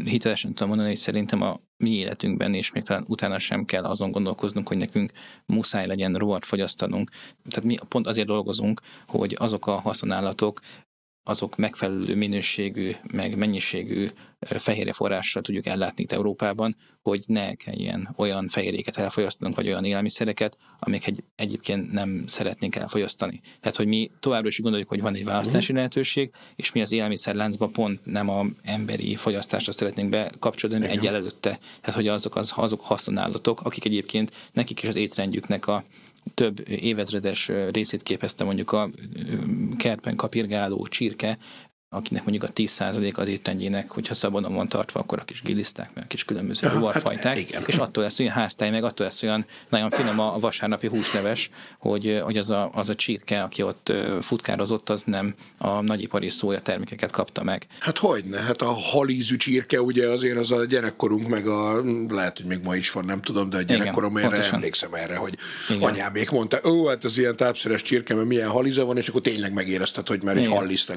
hitelesen 0.04 0.50
tudom 0.50 0.68
mondani, 0.68 0.88
hogy 0.88 0.98
szerintem 0.98 1.42
a 1.42 1.60
mi 1.76 1.90
életünkben, 1.90 2.54
és 2.54 2.72
még 2.72 2.82
talán 2.82 3.04
utána 3.08 3.38
sem 3.38 3.64
kell 3.64 3.84
azon 3.84 4.10
gondolkoznunk, 4.10 4.68
hogy 4.68 4.76
nekünk 4.76 5.12
muszáj 5.46 5.86
legyen 5.86 6.14
rovart 6.14 6.44
fogyasztanunk. 6.44 7.10
Tehát 7.48 7.68
mi 7.68 7.76
pont 7.88 8.06
azért 8.06 8.26
dolgozunk, 8.26 8.80
hogy 9.06 9.36
azok 9.38 9.66
a 9.66 9.80
haszonállatok, 9.80 10.60
azok 11.28 11.56
megfelelő 11.56 12.16
minőségű, 12.16 12.90
meg 13.12 13.36
mennyiségű 13.36 14.08
fehérje 14.46 14.92
forrással 14.92 15.42
tudjuk 15.42 15.66
ellátni 15.66 16.02
itt 16.02 16.12
Európában, 16.12 16.76
hogy 17.02 17.24
ne 17.26 17.54
kelljen 17.54 18.14
olyan 18.16 18.48
fehérjéket 18.48 18.96
elfogyasztanunk, 18.96 19.56
vagy 19.56 19.66
olyan 19.66 19.84
élelmiszereket, 19.84 20.56
amik 20.78 21.06
egy, 21.06 21.24
egyébként 21.36 21.92
nem 21.92 22.24
szeretnénk 22.26 22.76
elfogyasztani. 22.76 23.40
Tehát, 23.60 23.76
hogy 23.76 23.86
mi 23.86 24.10
továbbra 24.20 24.48
is 24.48 24.60
gondoljuk, 24.60 24.88
hogy 24.88 25.00
van 25.00 25.14
egy 25.14 25.24
választási 25.24 25.66
mhm. 25.70 25.76
lehetőség, 25.76 26.30
és 26.56 26.72
mi 26.72 26.80
az 26.80 26.92
élelmiszerláncba 26.92 27.66
pont 27.66 28.00
nem 28.04 28.28
a 28.28 28.46
emberi 28.62 29.14
fogyasztásra 29.14 29.72
szeretnénk 29.72 30.08
bekapcsolódni, 30.08 30.86
egy 30.86 31.06
előtte. 31.06 31.58
Tehát, 31.80 31.94
hogy 31.94 32.08
azok, 32.08 32.36
az, 32.36 32.52
azok 32.56 32.80
haszonállatok, 32.80 33.60
akik 33.60 33.84
egyébként 33.84 34.32
nekik 34.52 34.82
is 34.82 34.88
az 34.88 34.96
étrendjüknek 34.96 35.66
a 35.66 35.84
több 36.34 36.68
évezredes 36.68 37.50
részét 37.70 38.02
képezte 38.02 38.44
mondjuk 38.44 38.72
a 38.72 38.90
kertben 39.76 40.16
kapirgáló 40.16 40.86
csirke, 40.86 41.38
akinek 41.88 42.24
mondjuk 42.24 42.50
a 42.50 42.52
10% 42.52 43.14
az 43.14 43.28
étrendjének, 43.28 43.90
hogyha 43.90 44.14
szabadon 44.14 44.54
van 44.54 44.68
tartva, 44.68 45.00
akkor 45.00 45.18
a 45.18 45.24
kis 45.24 45.42
giliszták, 45.42 45.90
meg 45.94 46.04
a 46.04 46.06
kis 46.06 46.24
különböző 46.24 46.68
rovarfajták, 46.68 47.50
hát, 47.50 47.68
és 47.68 47.76
attól 47.76 48.02
lesz 48.02 48.18
olyan 48.18 48.32
háztáj, 48.32 48.70
meg 48.70 48.84
attól 48.84 49.06
lesz 49.06 49.22
olyan 49.22 49.46
nagyon 49.68 49.90
finom 49.90 50.20
a 50.20 50.38
vasárnapi 50.38 50.86
húsleves, 50.86 51.50
hogy, 51.78 52.20
hogy 52.22 52.36
az, 52.36 52.50
a, 52.50 52.70
az 52.74 52.88
a 52.88 52.94
csirke, 52.94 53.42
aki 53.42 53.62
ott 53.62 53.92
futkározott, 54.20 54.88
az 54.90 55.02
nem 55.02 55.34
a 55.58 55.80
nagyipari 55.80 56.28
szója 56.28 56.60
termékeket 56.60 57.10
kapta 57.10 57.42
meg. 57.42 57.66
Hát 57.78 57.98
hogyne, 57.98 58.40
hát 58.40 58.62
a 58.62 58.72
halízű 58.72 59.36
csirke 59.36 59.80
ugye 59.80 60.08
azért 60.08 60.38
az 60.38 60.50
a 60.50 60.64
gyerekkorunk, 60.64 61.28
meg 61.28 61.46
a, 61.46 61.82
lehet, 62.08 62.36
hogy 62.36 62.46
még 62.46 62.60
ma 62.64 62.74
is 62.76 62.90
van, 62.90 63.04
nem 63.04 63.20
tudom, 63.22 63.50
de 63.50 63.56
a 63.56 63.62
gyerekkorom 63.62 64.16
erre 64.16 64.50
emlékszem 64.52 64.94
erre, 64.94 65.16
hogy 65.16 65.34
Igen. 65.68 65.88
anyámék 65.88 66.30
mondta, 66.30 66.60
ó, 66.64 66.86
hát 66.86 67.04
ez 67.04 67.18
ilyen 67.18 67.36
tápszeres 67.36 67.82
csirke, 67.82 68.14
mert 68.14 68.26
milyen 68.26 68.48
halíza 68.48 68.84
van, 68.84 68.96
és 68.96 69.08
akkor 69.08 69.20
tényleg 69.20 69.52
megérezted, 69.52 70.06
hogy 70.06 70.22
már 70.22 70.36
egy 70.36 70.46
hallizt 70.46 70.90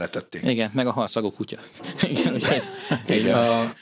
Igen, 0.44 0.72
meg 0.80 0.88
a 0.88 0.92
halszagú 0.92 1.32
kutya. 1.32 1.58
Igen, 2.12 2.34
úgyhogy, 2.34 2.62
Igen. 3.08 3.38
A, 3.38 3.74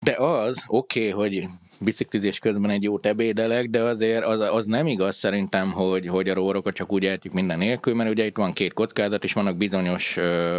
de 0.00 0.12
az, 0.12 0.64
oké, 0.66 1.10
okay, 1.10 1.10
hogy 1.10 1.48
biciklizés 1.78 2.38
közben 2.38 2.70
egy 2.70 2.82
jó 2.82 2.96
ebédelek, 3.02 3.66
de 3.66 3.82
azért 3.82 4.24
az, 4.24 4.40
az 4.40 4.66
nem 4.66 4.86
igaz 4.86 5.16
szerintem, 5.16 5.70
hogy, 5.70 6.06
hogy 6.06 6.28
a 6.28 6.34
rórokat 6.34 6.74
csak 6.74 6.92
úgy 6.92 7.04
eltjük 7.06 7.32
minden 7.32 7.58
nélkül, 7.58 7.94
mert 7.94 8.10
ugye 8.10 8.24
itt 8.24 8.36
van 8.36 8.52
két 8.52 8.72
kockázat, 8.72 9.24
és 9.24 9.32
vannak 9.32 9.56
bizonyos 9.56 10.16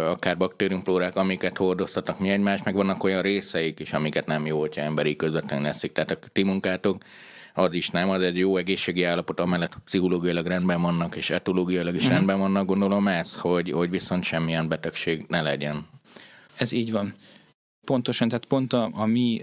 akár 0.08 0.36
baktériumflórák, 0.36 1.16
amiket 1.16 1.56
hordoztatnak 1.56 2.20
mi 2.20 2.30
egymást, 2.30 2.64
meg 2.64 2.74
vannak 2.74 3.04
olyan 3.04 3.22
részeik 3.22 3.80
is, 3.80 3.92
amiket 3.92 4.26
nem 4.26 4.46
jó, 4.46 4.60
hogyha 4.60 4.80
emberi 4.80 5.16
közvetlenül 5.16 5.66
eszik. 5.66 5.92
Tehát 5.92 6.10
a 6.10 6.28
ti 6.32 6.42
munkátok 6.42 6.96
az 7.54 7.74
is 7.74 7.90
nem, 7.90 8.10
az 8.10 8.22
egy 8.22 8.38
jó 8.38 8.56
egészségi 8.56 9.04
állapot, 9.04 9.40
amellett 9.40 9.78
pszichológiailag 9.84 10.46
rendben 10.46 10.82
vannak, 10.82 11.16
és 11.16 11.30
etológiailag 11.30 11.94
is 11.94 12.06
mm. 12.06 12.10
rendben 12.10 12.38
vannak, 12.38 12.66
gondolom 12.66 13.08
ez, 13.08 13.36
hogy, 13.36 13.70
hogy 13.70 13.90
viszont 13.90 14.24
semmilyen 14.24 14.68
betegség 14.68 15.24
ne 15.28 15.42
legyen. 15.42 15.86
Ez 16.56 16.72
így 16.72 16.92
van. 16.92 17.14
Pontosan, 17.86 18.28
tehát 18.28 18.44
pont 18.44 18.72
a, 18.72 18.90
a 18.92 19.06
mi 19.06 19.40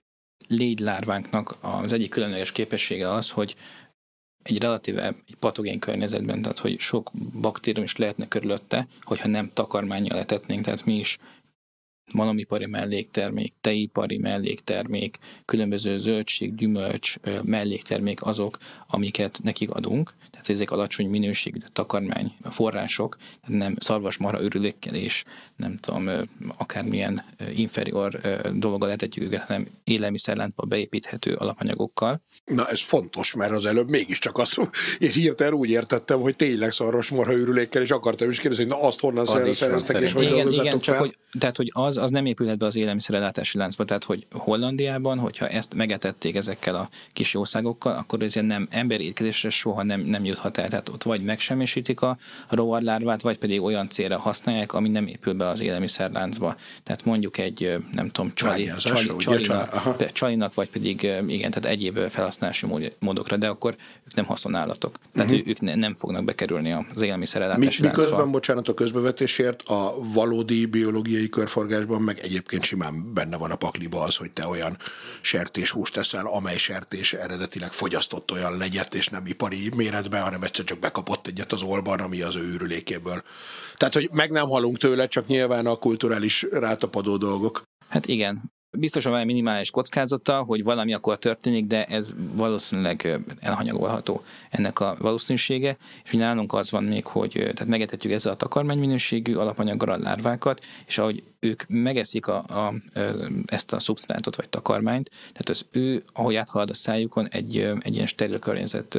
légylárvánknak 0.47 1.56
az 1.62 1.91
egyik 1.91 2.10
különleges 2.10 2.52
képessége 2.52 3.12
az, 3.12 3.30
hogy 3.30 3.56
egy 4.43 4.60
relatíve 4.60 5.08
egy 5.08 5.36
patogén 5.39 5.80
környezetben, 5.80 6.41
tehát 6.41 6.60
hogy 6.60 6.80
sok 6.80 7.12
baktérium 7.41 7.84
is 7.84 7.95
lehetne 7.95 8.28
körülötte, 8.28 8.88
hogyha 9.02 9.28
nem 9.28 9.50
takarmányjal 9.54 10.17
letetnénk, 10.17 10.65
tehát 10.65 10.86
mi 10.86 11.00
is 11.00 11.17
malomipari 12.13 12.65
melléktermék, 12.65 13.54
teipari 13.62 14.17
melléktermék, 14.17 15.17
különböző 15.45 15.97
zöldség, 15.97 16.56
gyümölcs 16.56 17.15
melléktermék 17.43 18.26
azok, 18.26 18.58
amiket 18.88 19.39
nekik 19.43 19.69
adunk, 19.69 20.15
tehát 20.41 20.62
ezek 20.62 20.71
alacsony 20.71 21.10
minőségű 21.10 21.60
takarmány 21.73 22.36
források, 22.43 23.17
nem 23.47 23.73
szarvasmarha 23.80 24.41
örülékkel 24.41 24.95
és 24.95 25.23
nem 25.56 25.77
tudom, 25.77 26.10
akármilyen 26.58 27.23
inferior 27.56 28.19
dologgal 28.54 28.88
lehetetjük 28.88 29.25
őket, 29.25 29.41
hanem 29.41 29.67
élelmiszerlántba 29.84 30.65
beépíthető 30.65 31.34
alapanyagokkal. 31.34 32.21
Na 32.45 32.67
ez 32.67 32.82
fontos, 32.82 33.34
mert 33.34 33.51
az 33.51 33.65
előbb 33.65 33.89
mégiscsak 33.89 34.38
azt, 34.38 34.60
én 34.99 35.10
hirtelen 35.10 35.54
úgy 35.54 35.69
értettem, 35.69 36.19
hogy 36.19 36.36
tényleg 36.36 36.71
szarvasmarha 36.71 37.34
örülékkel, 37.34 37.82
és 37.82 37.91
akartam 37.91 38.30
is 38.30 38.39
kérdezni, 38.39 38.63
hogy 38.63 38.73
na 38.73 38.88
azt 38.88 38.99
honnan 38.99 39.25
szereztek, 39.25 40.01
és 40.01 40.13
hogy 40.13 40.23
igen, 40.23 40.51
igen, 40.51 40.80
csak 40.80 40.95
fel? 40.95 41.04
Hogy, 41.04 41.17
tehát, 41.39 41.58
hogy 41.58 41.71
az, 41.73 41.97
az 41.97 42.10
nem 42.10 42.25
épülhet 42.25 42.58
be 42.58 42.65
az 42.65 42.75
élelmiszerellátási 42.75 43.58
láncba, 43.58 43.86
tehát, 43.86 44.04
hogy 44.04 44.27
Hollandiában, 44.32 45.19
hogyha 45.19 45.47
ezt 45.47 45.73
megetették 45.73 46.36
ezekkel 46.36 46.75
a 46.75 46.89
kis 47.13 47.34
jószágokkal, 47.34 47.95
akkor 47.95 48.21
ez 48.21 48.34
nem 48.34 48.67
emberi 48.71 49.06
étkezésre 49.06 49.49
soha 49.49 49.84
nem, 49.84 50.01
nem 50.01 50.25
juthat 50.31 50.57
el. 50.57 50.67
Tehát 50.67 50.89
ott 50.89 51.03
vagy 51.03 51.23
megsemmisítik 51.23 52.01
a 52.01 52.17
rovarlárvát, 52.49 53.21
vagy 53.21 53.37
pedig 53.37 53.61
olyan 53.61 53.89
célra 53.89 54.19
használják, 54.19 54.73
ami 54.73 54.89
nem 54.89 55.07
épül 55.07 55.33
be 55.33 55.47
az 55.47 55.61
élelmiszerláncba. 55.61 56.55
Tehát 56.83 57.05
mondjuk 57.05 57.37
egy, 57.37 57.75
nem 57.91 58.09
tudom, 58.09 58.31
csali, 58.33 58.71
csali, 58.77 59.15
csalinak, 59.17 60.11
csalinak, 60.11 60.53
vagy 60.53 60.69
pedig 60.69 61.03
igen, 61.27 61.51
tehát 61.51 61.65
egyéb 61.65 61.99
felhasználási 61.99 62.65
módokra, 62.99 63.37
de 63.37 63.47
akkor 63.47 63.75
ők 64.07 64.15
nem 64.15 64.25
haszonállatok. 64.25 64.95
Tehát 65.13 65.31
uh-huh. 65.31 65.47
ők 65.47 65.59
ne, 65.59 65.75
nem 65.75 65.95
fognak 65.95 66.23
bekerülni 66.23 66.71
az 66.71 67.01
élelmiszerellátási 67.01 67.81
Mi, 67.81 67.87
miközben, 67.87 68.31
bocsánat 68.31 68.67
a 68.67 68.73
közbevetésért, 68.73 69.61
a 69.61 69.95
valódi 70.13 70.65
biológiai 70.65 71.29
körforgásban 71.29 72.01
meg 72.01 72.19
egyébként 72.19 72.63
simán 72.63 73.13
benne 73.13 73.37
van 73.37 73.51
a 73.51 73.55
pakliba 73.55 74.01
az, 74.01 74.15
hogy 74.15 74.31
te 74.31 74.47
olyan 74.47 74.77
sertéshúst 75.21 75.93
teszel, 75.93 76.25
amely 76.25 76.57
sertés 76.57 77.13
eredetileg 77.13 77.71
fogyasztott 77.71 78.31
olyan 78.31 78.57
legyet, 78.57 78.93
és 78.93 79.07
nem 79.07 79.25
ipari 79.25 79.69
méretben, 79.75 80.20
hanem 80.23 80.43
egyszer 80.43 80.65
csak 80.65 80.79
bekapott 80.79 81.27
egyet 81.27 81.51
az 81.51 81.62
olban, 81.62 81.99
ami 81.99 82.21
az 82.21 82.36
ő 82.36 82.53
űrülékéből. 82.53 83.23
Tehát, 83.73 83.93
hogy 83.93 84.10
meg 84.13 84.31
nem 84.31 84.47
halunk 84.47 84.77
tőle, 84.77 85.07
csak 85.07 85.27
nyilván 85.27 85.65
a 85.65 85.75
kulturális 85.75 86.45
rátapadó 86.51 87.17
dolgok. 87.17 87.63
Hát 87.89 88.07
igen, 88.07 88.51
Biztosan 88.77 89.12
van 89.12 89.25
minimális 89.25 89.71
kockázata, 89.71 90.43
hogy 90.43 90.63
valami 90.63 90.93
akkor 90.93 91.17
történik, 91.17 91.65
de 91.65 91.86
ez 91.86 92.13
valószínűleg 92.36 93.19
elhanyagolható 93.39 94.23
ennek 94.49 94.79
a 94.79 94.95
valószínűsége, 94.99 95.77
és 96.03 96.12
nálunk 96.12 96.53
az 96.53 96.71
van 96.71 96.84
még, 96.84 97.05
hogy 97.05 97.31
tehát 97.31 97.65
megetetjük 97.65 98.13
ezzel 98.13 98.31
a 98.31 98.36
takarmányminőségű 98.36 99.36
alapanyaggal 99.36 99.89
a 99.89 99.97
lárvákat, 99.97 100.65
és 100.88 100.97
ahogy 100.97 101.23
ők 101.39 101.63
megeszik 101.67 102.27
a, 102.27 102.38
a, 102.38 102.73
ezt 103.45 103.73
a 103.73 103.79
szubsztrátot 103.79 104.36
vagy 104.36 104.49
takarmányt, 104.49 105.10
tehát 105.10 105.49
az 105.49 105.65
ő, 105.71 106.03
ahogy 106.13 106.36
áthalad 106.36 106.69
a 106.69 106.73
szájukon, 106.73 107.27
egy, 107.29 107.57
egy 107.79 107.95
ilyen 107.95 108.07
steril 108.07 108.39
környezet 108.39 108.97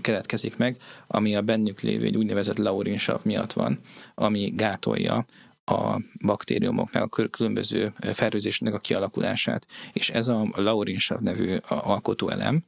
keletkezik 0.00 0.56
meg, 0.56 0.76
ami 1.06 1.36
a 1.36 1.42
bennük 1.42 1.80
lévő 1.80 2.04
egy 2.04 2.16
úgynevezett 2.16 2.58
laurinsav 2.58 3.20
miatt 3.24 3.52
van, 3.52 3.78
ami 4.14 4.52
gátolja 4.54 5.24
a 5.66 6.00
baktériumoknak, 6.24 7.18
a 7.18 7.28
különböző 7.28 7.92
fertőzésnek 8.12 8.74
a 8.74 8.78
kialakulását. 8.78 9.66
És 9.92 10.10
ez 10.10 10.28
a 10.28 10.48
laurinsav 10.54 11.20
nevű 11.20 11.56
alkotóelem, 11.68 12.64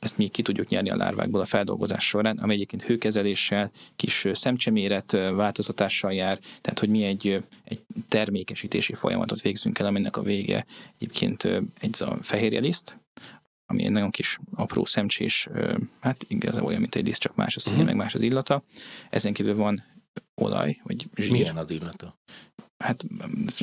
ezt 0.00 0.16
mi 0.16 0.28
ki 0.28 0.42
tudjuk 0.42 0.68
nyerni 0.68 0.90
a 0.90 0.96
lárvákból 0.96 1.40
a 1.40 1.44
feldolgozás 1.46 2.04
során, 2.04 2.38
ami 2.38 2.54
egyébként 2.54 2.82
hőkezeléssel, 2.82 3.70
kis 3.96 4.26
szemcseméret 4.32 5.12
változatással 5.12 6.12
jár, 6.12 6.38
tehát 6.60 6.78
hogy 6.78 6.88
mi 6.88 7.04
egy, 7.04 7.44
egy 7.64 7.80
termékesítési 8.08 8.94
folyamatot 8.94 9.40
végzünk 9.40 9.78
el, 9.78 9.86
aminek 9.86 10.16
a 10.16 10.22
vége 10.22 10.66
egyébként 10.98 11.44
egy 11.80 12.02
a 12.02 12.18
fehérjeliszt, 12.22 12.96
ami 13.66 13.84
egy 13.84 13.90
nagyon 13.90 14.10
kis 14.10 14.38
apró 14.54 14.84
szemcsés, 14.84 15.48
hát 16.00 16.24
igazából 16.28 16.68
olyan, 16.68 16.80
mint 16.80 16.94
egy 16.94 17.06
liszt, 17.06 17.20
csak 17.20 17.34
más 17.34 17.56
a 17.56 17.60
színe, 17.60 17.74
uh-huh. 17.74 17.88
meg 17.88 17.96
más 18.04 18.14
az 18.14 18.22
illata. 18.22 18.62
Ezen 19.10 19.32
kívül 19.32 19.54
van 19.54 19.84
olaj, 20.34 20.76
vagy 20.82 21.08
zsír. 21.16 21.30
Milyen 21.30 21.56
az 21.56 21.70
illata? 21.70 22.18
Hát 22.78 23.04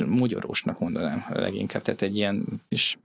mogyorósnak 0.06 0.78
mondanám 0.78 1.24
leginkább, 1.28 1.82
tehát 1.82 2.02
egy 2.02 2.16
ilyen 2.16 2.44
is 2.68 2.98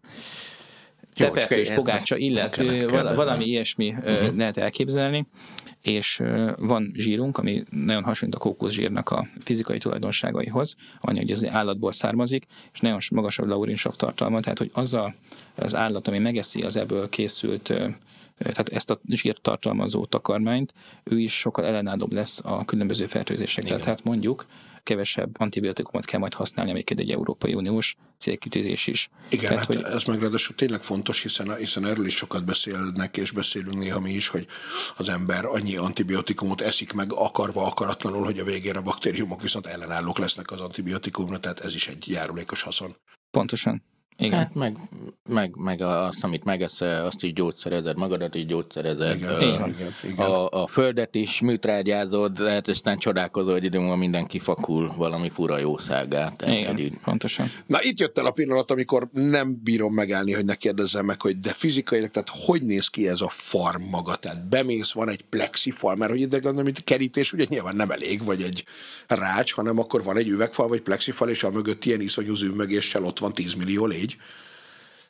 tepertős 1.14 1.72
pogácsa 1.72 2.18
illető, 2.18 2.88
valami 2.88 3.46
ilyesmi 3.46 3.90
uh-huh. 3.90 4.36
lehet 4.36 4.58
elképzelni, 4.58 5.28
és 5.82 6.22
van 6.58 6.92
zsírunk, 6.96 7.38
ami 7.38 7.64
nagyon 7.70 8.04
hasonlít 8.04 8.38
a 8.38 8.40
kókuszsírnak 8.40 9.10
a 9.10 9.28
fizikai 9.40 9.78
tulajdonságaihoz, 9.78 10.76
annyi, 11.00 11.20
hogy 11.20 11.32
az 11.32 11.48
állatból 11.48 11.94
származik, 11.94 12.46
és 12.74 12.80
nagyon 12.80 13.00
magasabb 13.12 13.48
laurinsav 13.48 13.96
tartalma, 13.96 14.40
tehát 14.40 14.58
hogy 14.58 14.72
az 14.74 14.94
a, 14.94 15.14
az 15.56 15.76
állat, 15.76 16.08
ami 16.08 16.18
megeszi 16.18 16.62
az 16.62 16.76
ebből 16.76 17.10
készült 17.10 17.74
tehát 18.38 18.70
ezt 18.70 18.90
a 18.90 19.02
zsírt 19.08 19.42
tartalmazó 19.42 20.06
takarmányt, 20.06 20.74
ő 21.04 21.20
is 21.20 21.40
sokkal 21.40 21.66
ellenállóbb 21.66 22.14
lesz 22.14 22.40
a 22.44 22.66
különböző 22.66 23.06
fertőzésekre. 23.06 23.78
Tehát 23.78 24.04
mondjuk 24.04 24.46
kevesebb 24.84 25.40
antibiotikumot 25.40 26.06
kell 26.06 26.20
majd 26.20 26.34
használni, 26.34 26.72
amiket 26.72 27.00
egy 27.00 27.12
Európai 27.12 27.54
Uniós 27.54 27.96
célkütőzés 28.18 28.88
is. 28.88 29.10
Igen, 29.30 29.50
Tehát, 29.50 29.58
hát 29.58 29.68
hogy... 29.68 29.94
ez 29.94 30.04
meg 30.04 30.20
ráadásul 30.20 30.56
tényleg 30.56 30.84
fontos, 30.84 31.22
hiszen, 31.22 31.56
hiszen 31.56 31.86
erről 31.86 32.06
is 32.06 32.16
sokat 32.16 32.46
beszélnek, 32.46 33.18
és 33.18 33.32
beszélünk 33.32 33.78
néha 33.78 34.00
mi 34.00 34.12
is, 34.12 34.28
hogy 34.28 34.48
az 34.98 35.10
ember 35.10 35.46
annyi 35.46 35.76
antibiotikumot 35.76 36.62
eszik 36.62 36.94
meg 36.94 37.14
akarva, 37.14 37.66
akaratlanul, 37.66 38.24
hogy 38.24 38.40
a 38.40 38.44
végén 38.44 38.76
a 38.76 38.82
baktériumok 38.82 39.42
viszont 39.42 39.68
ellenállók 39.68 40.18
lesznek 40.18 40.52
az 40.52 40.60
antibiotikumra, 40.60 41.40
tehát 41.40 41.60
ez 41.60 41.76
is 41.76 41.88
egy 41.88 42.08
járulékos 42.08 42.62
haszon. 42.62 42.96
Pontosan. 43.32 43.84
Igen. 44.18 44.38
Hát 44.38 44.56
meg, 44.56 44.78
meg, 45.30 45.56
meg 45.56 45.82
azt, 45.82 46.24
amit 46.24 46.44
megeszel, 46.44 47.06
azt 47.06 47.24
is 47.24 47.34
gyógyszerezed, 47.34 47.98
magadat 47.98 48.36
is 48.36 48.46
gyógyszerezed. 48.46 49.18
Igen, 49.18 49.34
a, 49.34 49.68
igen, 49.68 49.96
igen. 50.04 50.26
A, 50.26 50.50
a 50.50 50.68
földet 50.68 51.16
is 51.16 51.42
műtrágyázod, 51.42 52.40
lehet 52.40 52.68
aztán 52.68 52.98
csodálkozol, 52.98 53.52
hogy 53.52 53.64
idő 53.64 53.80
mindenki 53.80 54.40
fakul 54.40 54.94
valami 54.98 55.30
fura 55.30 55.60
jószágát. 55.60 56.42
Igen, 56.48 56.78
így... 56.78 56.98
pontosan. 57.04 57.48
Na 57.66 57.78
itt 57.82 58.00
jött 58.00 58.18
el 58.18 58.26
a 58.26 58.32
pillanat, 58.32 58.72
amikor 58.72 59.10
nem 59.12 59.60
bírom 59.64 59.94
megállni, 59.94 60.34
hogy 60.34 60.46
ne 60.46 60.56
kérdezzem 60.56 61.06
meg, 61.06 61.22
hogy 61.22 61.40
de 61.40 61.52
fizikailag, 61.54 62.10
tehát 62.10 62.30
hogy 62.46 62.64
néz 62.64 62.88
ki 62.88 63.08
ez 63.08 63.22
a 63.22 63.30
farm 63.30 63.84
maga? 63.84 64.16
Tehát 64.16 64.48
bemész, 64.48 64.92
van 64.92 65.10
egy 65.10 65.22
plexifal, 65.22 65.96
mert 65.96 66.12
hogy 66.12 66.20
ide 66.20 66.38
gondolom, 66.38 66.64
hogy 66.64 66.84
kerítés 66.84 67.34
ugye 67.34 67.46
nyilván 67.50 67.76
nem 67.76 67.92
elég, 67.92 68.24
vagy 68.24 68.42
egy 68.42 68.66
rács, 69.08 69.54
hanem 69.54 69.80
akkor 69.80 70.04
van 70.04 70.18
egy 70.18 70.28
üvegfal, 70.28 70.68
vagy 70.68 70.82
plexifal, 70.82 71.30
és 71.30 71.44
a 71.44 71.52
mögött 71.52 71.86
ilyen 71.86 72.02
iszonyú 72.02 72.36
zűmögéssel 72.36 73.04
ott 73.04 73.20
van 73.20 73.34
10 73.34 73.54
millió 73.54 73.86
légy 73.86 74.03
így? 74.04 74.16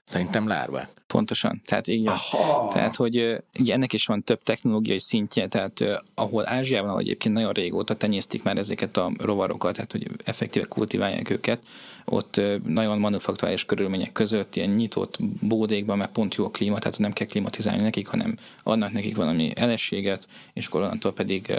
Szerintem 0.06 0.48
lárvák. 0.48 0.90
Pontosan. 1.08 1.62
Tehát 1.66 1.88
igen. 1.88 2.14
Aha. 2.14 2.74
Tehát, 2.74 2.96
hogy 2.96 3.44
ugye 3.60 3.74
ennek 3.74 3.94
is 3.94 4.06
van 4.06 4.24
több 4.24 4.44
technológiai 4.44 5.00
szintje, 5.00 5.48
tehát 5.48 5.84
ahol 6.16 6.48
Ázsiában, 6.48 6.90
ahol 6.90 7.02
egyébként 7.02 7.36
nagyon 7.36 7.52
régóta 7.52 7.96
tenyésztik 7.96 8.44
már 8.44 8.58
ezeket 8.58 8.98
a 8.98 9.12
rovarokat, 9.18 9.74
tehát 9.74 9.92
hogy 9.92 10.08
effektíve 10.24 10.66
kultiválják 10.66 11.30
őket, 11.30 11.66
ott 12.06 12.42
nagyon 12.66 13.00
manufakturális 13.00 13.66
körülmények 13.66 14.12
között, 14.12 14.56
ilyen 14.56 14.70
nyitott 14.70 15.18
bódékban, 15.42 15.98
mert 15.98 16.12
pont 16.12 16.36
jó 16.36 16.46
a 16.46 16.50
klíma, 16.50 16.80
tehát 16.80 16.98
nem 16.98 17.14
kell 17.14 17.28
klimatizálni 17.28 17.82
nekik, 17.82 18.08
hanem 18.08 18.36
adnak 18.64 18.92
nekik 18.92 19.16
valami 19.16 19.52
elességet, 19.56 20.28
és 20.54 20.66
akkor 20.66 20.82
onnantól 20.82 21.14
pedig 21.14 21.54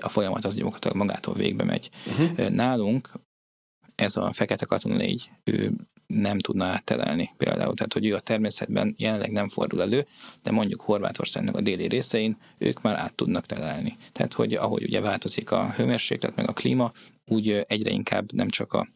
a 0.00 0.08
folyamat 0.08 0.44
az 0.44 0.54
gyakorlatilag 0.54 0.96
magától 0.96 1.34
végbe 1.34 1.64
megy. 1.64 1.90
Uh-huh. 2.06 2.48
Nálunk 2.48 3.10
ez 3.96 4.16
a 4.16 4.32
fekete 4.32 4.64
katon 4.64 4.96
légy, 4.96 5.30
ő 5.44 5.72
nem 6.06 6.38
tudna 6.38 6.64
áttelelni 6.64 7.30
például. 7.36 7.74
Tehát, 7.74 7.92
hogy 7.92 8.06
ő 8.06 8.14
a 8.14 8.20
természetben 8.20 8.94
jelenleg 8.98 9.30
nem 9.30 9.48
fordul 9.48 9.82
elő, 9.82 10.06
de 10.42 10.50
mondjuk 10.50 10.80
Horvátországnak 10.80 11.56
a 11.56 11.60
déli 11.60 11.88
részein 11.88 12.36
ők 12.58 12.82
már 12.82 12.98
át 12.98 13.14
tudnak 13.14 13.46
telelni. 13.46 13.96
Tehát, 14.12 14.32
hogy 14.32 14.54
ahogy 14.54 14.82
ugye 14.82 15.00
változik 15.00 15.50
a 15.50 15.70
hőmérséklet, 15.70 16.36
meg 16.36 16.48
a 16.48 16.52
klíma, 16.52 16.92
úgy 17.26 17.64
egyre 17.66 17.90
inkább 17.90 18.32
nem 18.32 18.48
csak 18.48 18.72
a 18.72 18.88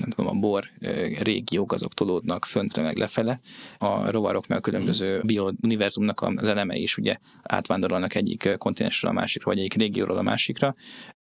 nem 0.00 0.10
tudom, 0.10 0.36
a 0.36 0.40
bor 0.40 0.70
régiók 1.18 1.72
azok 1.72 1.94
tolódnak 1.94 2.44
föntre 2.44 2.82
meg 2.82 2.96
lefele, 2.96 3.40
a 3.78 4.10
rovarok 4.10 4.46
meg 4.46 4.58
a 4.58 4.60
különböző 4.60 5.20
biouniverzumnak 5.24 6.22
az 6.22 6.48
elemei 6.48 6.82
is 6.82 6.96
ugye 6.96 7.16
átvándorolnak 7.42 8.14
egyik 8.14 8.48
kontinensről 8.58 9.10
a 9.10 9.14
másikra, 9.14 9.50
vagy 9.50 9.58
egyik 9.58 9.74
régióról 9.74 10.16
a 10.16 10.22
másikra, 10.22 10.74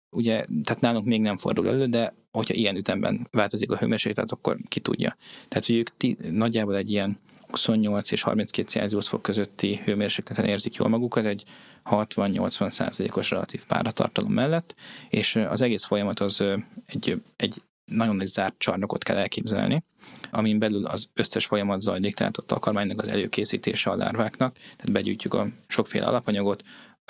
ugye, 0.09 0.45
tehát 0.63 0.81
nálunk 0.81 1.05
még 1.05 1.21
nem 1.21 1.37
fordul 1.37 1.67
elő, 1.67 1.85
de 1.85 2.13
hogyha 2.31 2.53
ilyen 2.53 2.75
ütemben 2.75 3.27
változik 3.31 3.71
a 3.71 3.77
hőmérséklet, 3.77 4.31
akkor 4.31 4.57
ki 4.67 4.79
tudja. 4.79 5.15
Tehát, 5.47 5.65
hogy 5.65 5.75
ők 5.75 5.97
ti, 5.97 6.17
nagyjából 6.31 6.75
egy 6.75 6.91
ilyen 6.91 7.17
28 7.47 8.11
és 8.11 8.21
32 8.21 8.67
Celsius 8.67 9.07
fok 9.07 9.21
közötti 9.21 9.79
hőmérsékleten 9.83 10.45
érzik 10.45 10.75
jól 10.75 10.87
magukat, 10.87 11.25
egy 11.25 11.43
60-80 11.85 12.69
százalékos 12.69 13.29
relatív 13.29 13.65
páratartalom 13.65 14.31
mellett, 14.31 14.75
és 15.09 15.35
az 15.35 15.61
egész 15.61 15.83
folyamat 15.83 16.19
az 16.19 16.43
egy, 16.85 17.21
egy 17.35 17.61
nagyon 17.85 18.15
nagy 18.15 18.27
zárt 18.27 18.55
csarnokot 18.57 19.03
kell 19.03 19.17
elképzelni, 19.17 19.83
amin 20.31 20.59
belül 20.59 20.85
az 20.85 21.09
összes 21.13 21.45
folyamat 21.45 21.81
zajlik, 21.81 22.15
tehát 22.15 22.37
a 22.37 22.41
takarmánynak 22.41 23.01
az 23.01 23.07
előkészítése 23.07 23.89
a 23.89 23.95
lárváknak, 23.95 24.53
tehát 24.55 24.91
begyűjtjük 24.91 25.33
a 25.33 25.47
sokféle 25.67 26.05
alapanyagot, 26.05 26.63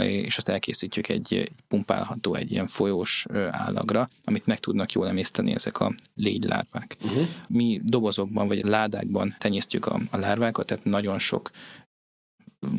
és 0.03 0.37
azt 0.37 0.49
elkészítjük 0.49 1.09
egy, 1.09 1.51
pumpálható, 1.67 2.33
egy 2.35 2.51
ilyen 2.51 2.67
folyós 2.67 3.25
állagra, 3.49 4.09
amit 4.23 4.45
meg 4.45 4.59
tudnak 4.59 4.91
jól 4.91 5.07
emészteni 5.07 5.53
ezek 5.53 5.79
a 5.79 5.93
légylárvák. 6.15 6.97
Uh-huh. 7.03 7.27
Mi 7.47 7.81
dobozokban 7.83 8.47
vagy 8.47 8.65
ládákban 8.65 9.35
tenyésztjük 9.37 9.85
a, 9.85 9.99
a 10.11 10.17
lárvákat, 10.17 10.65
tehát 10.65 10.83
nagyon 10.83 11.19
sok 11.19 11.49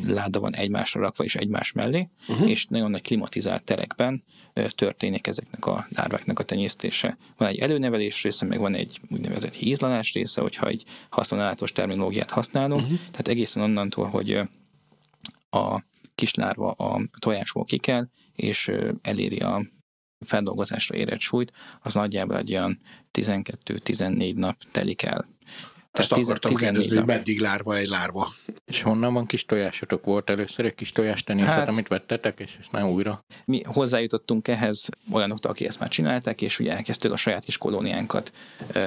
láda 0.07 0.39
van 0.39 0.55
egymásra 0.55 1.01
rakva 1.01 1.23
és 1.23 1.35
egymás 1.35 1.71
mellé, 1.71 2.09
uh-huh. 2.27 2.49
és 2.49 2.65
nagyon 2.65 2.91
nagy 2.91 3.01
klimatizált 3.01 3.63
terekben 3.63 4.23
történik 4.69 5.27
ezeknek 5.27 5.65
a 5.65 5.87
lárváknak 5.89 6.39
a 6.39 6.43
tenyésztése. 6.43 7.17
Van 7.37 7.47
egy 7.47 7.59
előnevelés 7.59 8.23
része, 8.23 8.45
meg 8.45 8.59
van 8.59 8.73
egy 8.73 8.99
úgynevezett 9.09 9.53
hízlanás 9.53 10.13
része, 10.13 10.41
hogyha 10.41 10.67
egy 10.67 10.83
használatos 11.09 11.71
terminológiát 11.71 12.29
használunk, 12.29 12.81
uh-huh. 12.81 12.97
tehát 12.97 13.27
egészen 13.27 13.63
onnantól, 13.63 14.07
hogy 14.07 14.39
a 15.49 15.83
kislárva 16.19 16.71
a 16.71 16.99
tojásból 17.19 17.65
kikel, 17.65 18.09
és 18.35 18.71
eléri 19.01 19.37
a 19.39 19.61
feldolgozásra 20.25 20.95
érett 20.95 21.19
súlyt, 21.19 21.51
az 21.81 21.93
nagyjából 21.93 22.37
egy 22.37 22.51
olyan 22.51 22.79
12-14 23.13 24.35
nap 24.35 24.55
telik 24.71 25.01
el. 25.01 25.27
Ezt 25.91 26.09
Tehát 26.09 26.23
akartam 26.23 26.55
kérdezni, 26.55 26.95
hogy 26.95 27.05
meddig 27.05 27.39
lárva 27.39 27.77
egy 27.77 27.87
lárva. 27.87 28.33
És 28.65 28.81
honnan 28.81 29.13
van 29.13 29.25
kis 29.25 29.45
tojásotok? 29.45 30.05
Volt 30.05 30.29
először 30.29 30.65
egy 30.65 30.75
kis 30.75 30.91
tojástenészet, 30.91 31.51
hát, 31.51 31.67
amit 31.67 31.87
vettetek, 31.87 32.39
és, 32.39 32.57
és 32.59 32.67
nem 32.71 32.89
újra? 32.89 33.25
Mi 33.45 33.61
hozzájutottunk 33.63 34.47
ehhez 34.47 34.89
olyanoktól, 35.11 35.51
aki 35.51 35.67
ezt 35.67 35.79
már 35.79 35.89
csinálták, 35.89 36.41
és 36.41 36.59
ugye 36.59 36.71
elkezdtük 36.71 37.11
a 37.11 37.15
saját 37.15 37.43
kis 37.43 37.57
kolóniánkat 37.57 38.31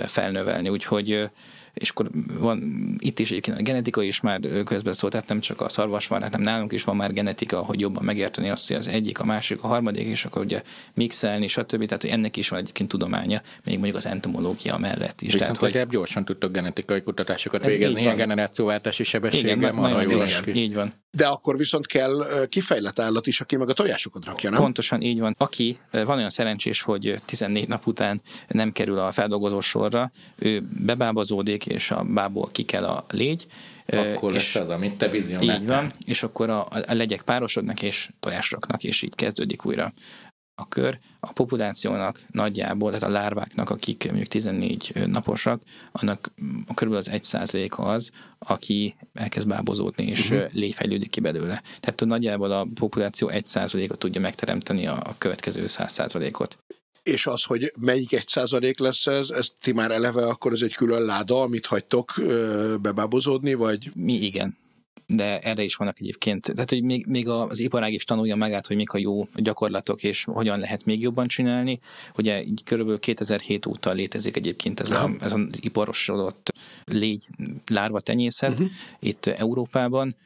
felnövelni, 0.07 0.69
úgyhogy 0.69 1.31
és 1.75 1.91
akkor 1.91 2.11
van 2.39 2.85
itt 2.99 3.19
is 3.19 3.31
egyébként 3.31 3.59
a 3.59 3.63
genetika 3.63 4.03
is 4.03 4.21
már 4.21 4.41
közben 4.65 4.93
szólt, 4.93 5.13
tehát 5.13 5.29
nem 5.29 5.41
csak 5.41 5.61
a 5.61 5.69
szarvasmarha, 5.69 6.25
hanem 6.25 6.41
nálunk 6.41 6.73
is 6.73 6.85
van 6.85 6.97
már 6.97 7.13
genetika, 7.13 7.59
hogy 7.59 7.81
jobban 7.81 8.05
megérteni 8.05 8.49
azt, 8.51 8.69
hogy 8.69 8.77
az 8.77 8.89
egyik, 8.89 9.19
a 9.19 9.25
másik, 9.25 9.63
a 9.63 9.67
harmadik, 9.67 10.07
és 10.07 10.25
akkor 10.25 10.43
ugye 10.43 10.63
mixelni, 10.95 11.47
stb. 11.47 11.85
Tehát, 11.85 12.03
hogy 12.03 12.11
ennek 12.11 12.37
is 12.37 12.49
van 12.49 12.59
egyébként 12.59 12.89
tudománya, 12.89 13.43
még 13.65 13.75
mondjuk 13.75 13.97
az 13.97 14.07
entomológia 14.07 14.79
mellett 14.79 15.21
is. 15.21 15.33
Viszont 15.33 15.59
tehát, 15.59 15.77
hogy 15.77 15.87
gyorsan 15.89 16.25
tudtok 16.25 16.53
genetikai 16.53 17.03
kutatásokat 17.03 17.65
végezni, 17.65 18.01
ilyen 18.01 18.17
generációváltási 18.17 19.05
sebességgel, 19.05 19.57
Igen, 19.57 19.75
nagyon 19.75 20.11
jó 20.11 20.19
így 20.53 20.75
van. 20.75 20.93
De 21.11 21.27
akkor 21.27 21.57
viszont 21.57 21.87
kell 21.87 22.27
kifejlett 22.49 22.99
állat 22.99 23.27
is, 23.27 23.41
aki 23.41 23.57
meg 23.57 23.69
a 23.69 23.73
tojásokat 23.73 24.25
rakja, 24.25 24.51
nem? 24.51 24.61
Pontosan 24.61 25.01
így 25.01 25.21
van. 25.21 25.35
Aki 25.39 25.77
van 25.91 26.17
olyan 26.17 26.31
szerencsés, 26.31 26.83
hogy 26.83 27.15
14 27.25 27.69
nap 27.69 27.87
után 27.87 28.23
nem 28.49 28.73
kerül 28.73 28.99
a 28.99 29.13
feldolgozó 29.13 29.61
sorra, 29.61 30.11
ő 30.39 30.63
bebábazódik, 30.79 31.62
és 31.67 31.91
a 31.91 32.03
bából 32.03 32.49
ki 32.53 32.63
kell 32.63 32.85
a 32.85 33.05
légy. 33.09 33.47
Akkor 33.87 34.33
és 34.33 34.55
lesz 34.55 34.65
az, 34.65 34.71
amit 34.71 34.95
te 34.95 35.09
vizionáltál. 35.09 35.61
Így 35.61 35.67
van, 35.67 35.93
és 36.05 36.23
akkor 36.23 36.51
a, 36.51 36.61
a 36.65 36.95
legyek 36.95 37.23
párosodnak, 37.23 37.83
és 37.83 38.11
tojásraknak, 38.21 38.85
és 38.85 39.03
így 39.03 39.15
kezdődik 39.15 39.65
újra 39.67 39.93
a 40.55 40.69
kör. 40.69 40.99
A 41.21 41.33
populációnak 41.33 42.21
nagyjából, 42.31 42.93
tehát 42.93 43.09
a 43.09 43.13
lárváknak, 43.13 43.71
akik 43.71 44.05
mondjuk 44.05 44.27
14 44.27 44.93
naposak, 45.07 45.63
annak 45.93 46.33
körülbelül 46.75 47.07
az 47.07 47.09
1 47.09 47.23
százaléka 47.23 47.83
az, 47.83 48.11
aki 48.39 48.95
elkezd 49.13 49.49
bábozódni, 49.49 50.05
és 50.05 50.31
uh-huh. 50.31 50.53
léfejlődik 50.53 51.11
ki 51.11 51.21
belőle. 51.21 51.63
Tehát 51.81 52.01
nagyjából 52.05 52.51
a 52.51 52.67
populáció 52.75 53.29
1 53.29 53.45
százalékot 53.45 53.99
tudja 53.99 54.21
megteremteni 54.21 54.87
a, 54.87 54.97
a 55.05 55.15
következő 55.19 55.67
100 55.67 55.93
százalékot. 55.93 56.59
És 57.03 57.27
az, 57.27 57.43
hogy 57.43 57.73
melyik 57.81 58.13
egy 58.13 58.27
százalék 58.27 58.79
lesz 58.79 59.07
ez, 59.07 59.31
ez 59.31 59.49
ti 59.61 59.73
már 59.73 59.91
eleve 59.91 60.27
akkor 60.27 60.53
ez 60.53 60.63
egy 60.63 60.75
külön 60.75 61.05
láda, 61.05 61.41
amit 61.41 61.67
hagytok 61.67 62.13
bebábozódni, 62.81 63.55
vagy? 63.55 63.91
Mi 63.95 64.13
igen 64.13 64.61
de 65.15 65.39
erre 65.39 65.63
is 65.63 65.75
vannak 65.75 66.01
egyébként, 66.01 66.53
tehát 66.55 66.71
hogy 66.71 66.83
még, 66.83 67.07
még 67.07 67.29
az 67.29 67.61
iparág 67.61 67.93
is 67.93 68.05
tanulja 68.05 68.37
magát, 68.37 68.67
hogy 68.67 68.77
mik 68.77 68.93
a 68.93 68.99
jó 68.99 69.29
gyakorlatok, 69.35 70.03
és 70.03 70.25
hogyan 70.25 70.59
lehet 70.59 70.85
még 70.85 71.01
jobban 71.01 71.27
csinálni. 71.27 71.79
Ugye 72.17 72.43
így 72.43 72.63
körülbelül 72.65 73.01
2007 73.01 73.67
óta 73.67 73.93
létezik 73.93 74.37
egyébként 74.37 74.81
ez, 74.81 74.91
a, 74.91 75.11
ez 75.21 75.33
az 75.33 75.41
iparosodott 75.61 76.53
légy 76.85 77.27
lárva 77.67 78.01
tenyészet 78.01 78.51
uh-huh. 78.51 78.69
itt 79.01 79.27
Európában, 79.27 80.17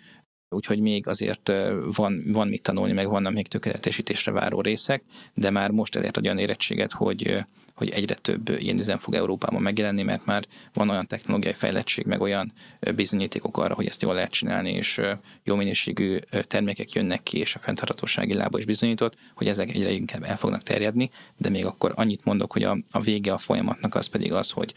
úgyhogy 0.48 0.80
még 0.80 1.06
azért 1.06 1.52
van, 1.96 2.22
van 2.32 2.48
mit 2.48 2.62
tanulni, 2.62 2.92
meg 2.92 3.08
vannak 3.08 3.32
még 3.32 3.48
tökéletesítésre 3.48 4.32
váró 4.32 4.60
részek, 4.60 5.02
de 5.34 5.50
már 5.50 5.70
most 5.70 5.96
elért 5.96 6.16
olyan 6.16 6.38
érettséget, 6.38 6.92
hogy 6.92 7.44
hogy 7.76 7.90
egyre 7.90 8.14
több 8.14 8.48
ilyen 8.58 8.78
üzem 8.78 8.98
fog 8.98 9.14
Európában 9.14 9.62
megjelenni, 9.62 10.02
mert 10.02 10.24
már 10.26 10.44
van 10.72 10.88
olyan 10.88 11.06
technológiai 11.06 11.52
fejlettség, 11.52 12.06
meg 12.06 12.20
olyan 12.20 12.52
bizonyítékok 12.94 13.58
arra, 13.58 13.74
hogy 13.74 13.86
ezt 13.86 14.02
jól 14.02 14.14
lehet 14.14 14.30
csinálni, 14.30 14.70
és 14.70 15.00
jó 15.44 15.54
minőségű 15.54 16.18
termékek 16.46 16.92
jönnek 16.92 17.22
ki, 17.22 17.38
és 17.38 17.54
a 17.54 17.58
fenntarthatósági 17.58 18.34
lába 18.34 18.58
is 18.58 18.64
bizonyított, 18.64 19.16
hogy 19.34 19.48
ezek 19.48 19.74
egyre 19.74 19.90
inkább 19.90 20.22
el 20.24 20.36
fognak 20.36 20.62
terjedni, 20.62 21.10
de 21.36 21.48
még 21.48 21.64
akkor 21.64 21.92
annyit 21.94 22.24
mondok, 22.24 22.52
hogy 22.52 22.62
a, 22.62 22.76
a 22.90 23.00
vége 23.00 23.32
a 23.32 23.38
folyamatnak 23.38 23.94
az 23.94 24.06
pedig 24.06 24.32
az, 24.32 24.50
hogy 24.50 24.74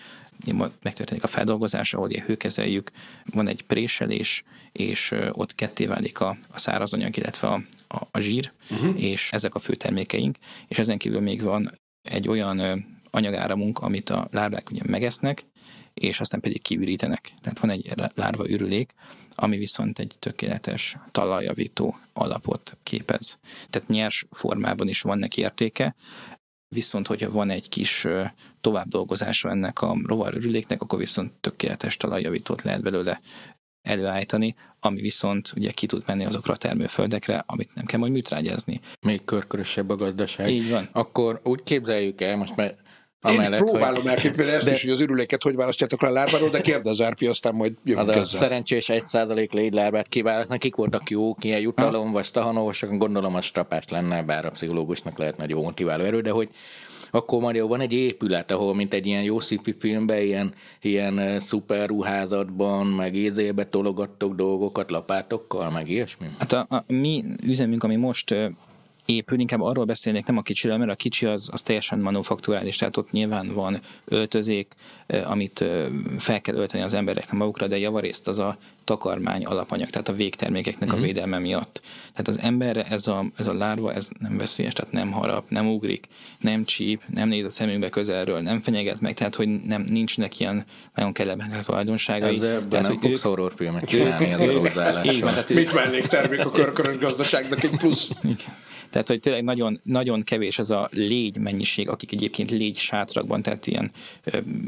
megtörténik 0.82 1.24
a 1.24 1.28
feldolgozás, 1.28 1.94
ahol 1.94 2.10
hőkezeljük, 2.10 2.92
van 3.26 3.48
egy 3.48 3.62
préselés, 3.62 4.44
és 4.72 5.16
ott 5.32 5.56
ketté 5.56 5.86
válik 5.86 6.20
a, 6.20 6.38
a 6.50 6.60
szárazanyag, 6.60 7.18
illetve 7.18 7.48
a, 7.48 7.62
a, 7.88 8.08
a 8.12 8.20
zsír, 8.20 8.52
uh-huh. 8.72 9.04
és 9.04 9.32
ezek 9.32 9.56
a 9.56 9.60
fő 9.60 9.76
termékeink, 9.76 10.38
és 10.68 10.78
ezen 10.78 10.98
kívül 10.98 11.22
még 11.22 11.42
van 11.42 11.80
egy 12.02 12.28
olyan 12.28 12.86
anyagáramunk, 13.12 13.80
amit 13.80 14.10
a 14.10 14.28
lárvák 14.32 14.70
ugye 14.70 14.82
megesznek, 14.86 15.46
és 15.94 16.20
aztán 16.20 16.40
pedig 16.40 16.62
kiürítenek. 16.62 17.34
Tehát 17.42 17.60
van 17.60 17.70
egy 17.70 17.94
lárva 18.16 18.50
ürülék, 18.50 18.94
ami 19.36 19.58
viszont 19.58 20.00
egy 20.00 20.16
tökéletes 20.20 20.98
talajjavító 21.12 21.98
alapot 22.14 22.78
képez. 22.84 23.38
Tehát 23.70 23.88
nyers 23.88 24.26
formában 24.32 24.88
is 24.88 25.02
van 25.02 25.18
neki 25.18 25.42
értéke, 25.42 25.96
viszont 26.70 27.08
hogyha 27.08 27.32
van 27.32 27.50
egy 27.50 27.70
kis 27.70 28.08
továbbdolgozása 28.62 29.50
ennek 29.50 29.82
a 29.82 29.98
rovarürüléknek, 30.04 30.82
akkor 30.82 31.00
viszont 31.00 31.32
tökéletes 31.32 31.98
talajjavítót 31.98 32.62
lehet 32.62 32.82
belőle 32.82 33.20
előállítani, 33.82 34.56
ami 34.80 35.02
viszont 35.02 35.52
ugye 35.56 35.72
ki 35.72 35.86
tud 35.86 36.04
menni 36.06 36.26
azokra 36.26 36.54
a 36.54 36.58
termőföldekre, 36.58 37.44
amit 37.46 37.76
nem 37.76 37.86
kell 37.86 38.00
majd 38.00 38.12
műtrágyázni. 38.12 38.80
Még 39.02 39.24
körkörösebb 39.24 39.90
a 39.90 39.96
gazdaság. 39.96 40.50
Így 40.50 40.70
van. 40.70 40.90
Akkor 40.92 41.42
úgy 41.44 41.64
képzeljük 41.64 42.22
el, 42.22 42.36
most 42.38 42.56
mert 42.56 42.80
Amellett, 43.22 43.48
Én 43.48 43.54
is 43.54 43.60
próbálom 43.60 44.02
hogy... 44.02 44.12
elképzelni 44.12 44.52
ezt 44.52 44.66
de... 44.66 44.72
is, 44.72 44.82
hogy 44.82 44.92
az 44.92 45.02
ürüléket 45.02 45.44
hogy 45.44 45.56
választjátok 45.56 46.02
le 46.02 46.08
a 46.08 46.12
lárváról, 46.12 46.50
de 46.50 46.62
kérdez 46.62 47.02
Árpi, 47.02 47.26
aztán 47.26 47.56
majd 47.56 47.74
jövünk 47.84 48.10
az 48.10 48.16
ezzel. 48.16 48.24
a 48.24 48.38
szerencsés 48.38 48.90
egy 48.90 49.04
százalék 49.04 49.52
légylárbát 49.52 50.08
kiválaszt, 50.08 50.50
nekik 50.50 50.76
voltak 50.76 51.10
jók, 51.10 51.44
ilyen 51.44 51.60
jutalom, 51.60 52.08
ha? 52.08 52.12
vagy 52.12 52.26
stahanovosok, 52.26 52.98
gondolom 52.98 53.36
a 53.36 53.42
strapás 53.42 53.84
lenne, 53.90 54.24
bár 54.24 54.46
a 54.46 54.50
pszichológusnak 54.50 55.18
lehetne 55.18 55.44
egy 55.44 55.50
jó 55.50 55.64
motiváló 55.64 56.04
erő, 56.04 56.22
de 56.22 56.32
hogy 56.32 56.50
akkor 57.12 57.42
már 57.42 57.62
van 57.62 57.82
egy 57.82 57.94
épület, 57.94 58.52
ahol 58.52 58.76
mint 58.76 58.94
egy 58.94 59.06
ilyen 59.06 59.24
jó 59.24 59.40
sci 59.40 59.60
filmben, 59.80 60.22
ilyen, 60.22 60.54
ilyen 60.82 61.40
szuper 61.40 61.88
ruházatban, 61.88 62.88
meg 62.88 63.16
ézébe 63.16 63.64
tologattok 63.64 64.36
dolgokat 64.36 64.92
lapátokkal, 64.92 65.72
meg 65.72 65.90
ilyesmi? 65.90 66.28
Hát 66.40 66.52
a, 66.52 66.66
a 66.70 66.84
mi 66.88 67.24
üzemünk, 67.44 67.84
ami 67.84 67.96
most 67.96 68.36
épül, 69.10 69.40
inkább 69.40 69.62
arról 69.62 69.86
beszélnék, 69.86 70.26
nem 70.26 70.38
a 70.38 70.42
kicsiről, 70.42 70.78
mert 70.78 70.92
a 70.92 70.96
kicsi 70.96 71.26
az, 71.26 71.50
az 71.52 71.62
teljesen 71.62 72.00
manufakturális, 72.00 72.76
tehát 72.76 72.98
ott 72.98 73.12
nyilván 73.12 73.54
van 73.54 73.80
öltözék, 74.06 74.74
amit 75.24 75.66
fel 76.18 76.42
kell 76.42 76.56
ölteni 76.56 76.84
az 76.84 76.94
embereknek 76.94 77.40
magukra, 77.40 77.68
de 77.68 77.78
javarészt 77.78 78.28
az 78.28 78.40
a 78.40 78.58
takarmány 78.84 79.46
alapanyag, 79.46 79.90
tehát 79.90 80.10
a 80.10 80.14
végtermékeknek 80.14 80.90
uh-huh. 80.90 80.94
a 80.94 80.98
mhm. 80.98 81.06
védelme 81.06 81.40
miatt. 81.40 81.82
Tehát 82.12 82.28
az 82.28 82.40
emberre 82.40 82.84
ez 82.84 83.08
a, 83.08 83.26
ez 83.38 83.48
a 83.48 83.54
lárva, 83.54 83.94
ez 83.94 84.10
nem 84.20 84.38
veszélyes, 84.38 84.74
tehát 84.74 84.92
nem 84.92 85.12
harap, 85.12 85.50
nem 85.50 85.68
ugrik, 85.68 86.08
nem 86.40 86.66
csíp, 86.66 87.02
nem 87.14 87.28
néz 87.28 87.46
a 87.46 87.50
szemünkbe 87.50 87.90
közelről, 87.90 88.40
nem 88.42 88.60
fenyeget 88.60 89.02
meg, 89.02 89.14
tehát 89.14 89.36
hogy 89.36 89.48
nem, 89.48 89.86
nincsnek 89.90 90.40
ilyen 90.40 90.66
nagyon 90.96 91.12
kellemetlen 91.14 91.64
tulajdonságai. 91.64 92.36
Ezzel 92.36 92.68
tehát, 92.68 92.88
nem 92.88 93.00
fogsz 93.00 93.22
horrorfilmet 93.22 93.86
csinálni, 93.86 94.26
ez 94.26 94.40
a 94.40 94.60
hozzáállás. 94.60 95.22
Mit 95.48 95.72
vennék 95.72 96.08
termék 96.08 96.46
a 96.46 96.52
körkörös 96.52 96.98
gazdaságnak 96.98 97.64
egy 97.64 97.78
plusz? 97.78 98.10
Tehát, 98.90 99.08
hogy 99.08 99.20
tényleg 99.20 99.44
nagyon, 99.44 99.80
nagyon 99.84 100.24
kevés 100.24 100.60
az 100.60 100.70
a 100.70 100.90
légy 100.92 101.38
mennyiség, 101.38 101.90
akik 101.90 102.12
egyébként 102.12 102.52
légy 102.52 102.78
sátrakban, 102.78 103.42
tehát 103.42 103.68
ilyen 103.68 103.92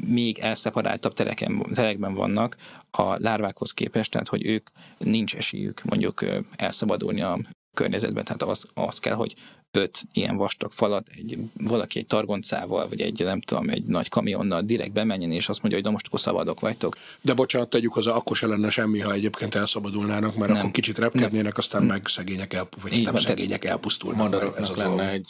még 0.08 0.38
elszeparáltabb 0.38 1.14
tereken, 1.14 1.66
terekben 1.74 2.14
vannak 2.14 2.56
a 2.92 3.16
lárvákhoz 3.18 3.72
képest, 3.72 4.12
tehát 4.12 4.28
hogy 4.28 4.46
ők 4.46 4.70
nincs 4.98 5.36
esélyük 5.36 5.82
mondjuk 5.84 6.26
elszabadulni 6.56 7.22
a 7.22 7.38
környezetben, 7.74 8.24
tehát 8.24 8.44
az, 8.44 8.68
az 8.74 9.00
kell, 9.00 9.16
hogy 9.16 9.36
öt 9.72 10.02
ilyen 10.14 10.36
vastag 10.36 10.72
falat, 10.72 11.08
egy, 11.18 11.38
valaki 11.54 12.00
egy 12.00 12.06
targoncával, 12.06 12.88
vagy 12.88 13.02
egy 13.02 13.24
nem 13.24 13.42
tudom, 13.42 13.70
egy 13.70 13.84
nagy 13.84 14.10
kamionnal 14.10 14.62
direkt 14.62 14.92
bemenjen, 14.92 15.32
és 15.32 15.50
azt 15.50 15.62
mondja, 15.62 15.80
hogy 15.80 15.88
de 15.88 15.94
most 15.94 16.08
akkor 16.08 16.20
szabadok 16.20 16.60
vagytok. 16.60 16.96
De 17.22 17.34
bocsánat, 17.34 17.70
tegyük 17.70 17.94
hozzá, 17.94 18.12
akkor 18.12 18.36
se 18.36 18.48
lenne 18.48 18.70
semmi, 18.70 19.00
ha 19.00 19.14
egyébként 19.14 19.56
elszabadulnának, 19.56 20.36
mert 20.36 20.52
nem. 20.52 20.60
akkor 20.60 20.72
kicsit 20.72 20.98
repkednének, 20.98 21.58
aztán 21.58 21.84
meg 21.84 22.08
szegények, 22.08 22.54
elpu, 22.54 22.80
vagy 22.82 22.94
Így 22.94 23.04
nem 23.04 23.14
van, 23.14 23.22
szegények 23.22 23.66
elpusztulnak. 23.66 24.58
Ez 24.58 24.70
a 24.70 24.76
lenne 24.76 25.10
egy 25.10 25.30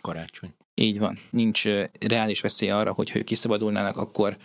karácsony. 0.00 0.54
Így 0.74 0.98
van. 0.98 1.18
Nincs 1.30 1.64
reális 2.08 2.40
veszély 2.40 2.70
arra, 2.70 2.92
hogy 2.92 3.10
ha 3.10 3.18
ők 3.18 3.24
kiszabadulnának, 3.24 3.96
akkor 3.96 4.36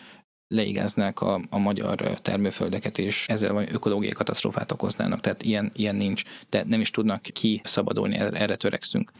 leigáznák 0.56 1.22
a, 1.22 1.40
a 1.50 1.58
magyar 1.58 1.96
termőföldeket, 2.22 2.98
és 2.98 3.26
ezzel 3.28 3.54
vagy 3.54 3.70
ökológiai 3.72 4.12
katasztrófát 4.12 4.72
okoznának. 4.72 5.20
Tehát 5.20 5.44
ilyen, 5.44 5.72
ilyen 5.76 5.96
nincs, 5.96 6.24
de 6.50 6.64
nem 6.68 6.82
is 6.82 6.92
tudnak 6.92 7.22
kiszabadulni, 7.22 8.16
erre, 8.16 8.38
erre 8.38 8.56
törekszünk. 8.56 9.12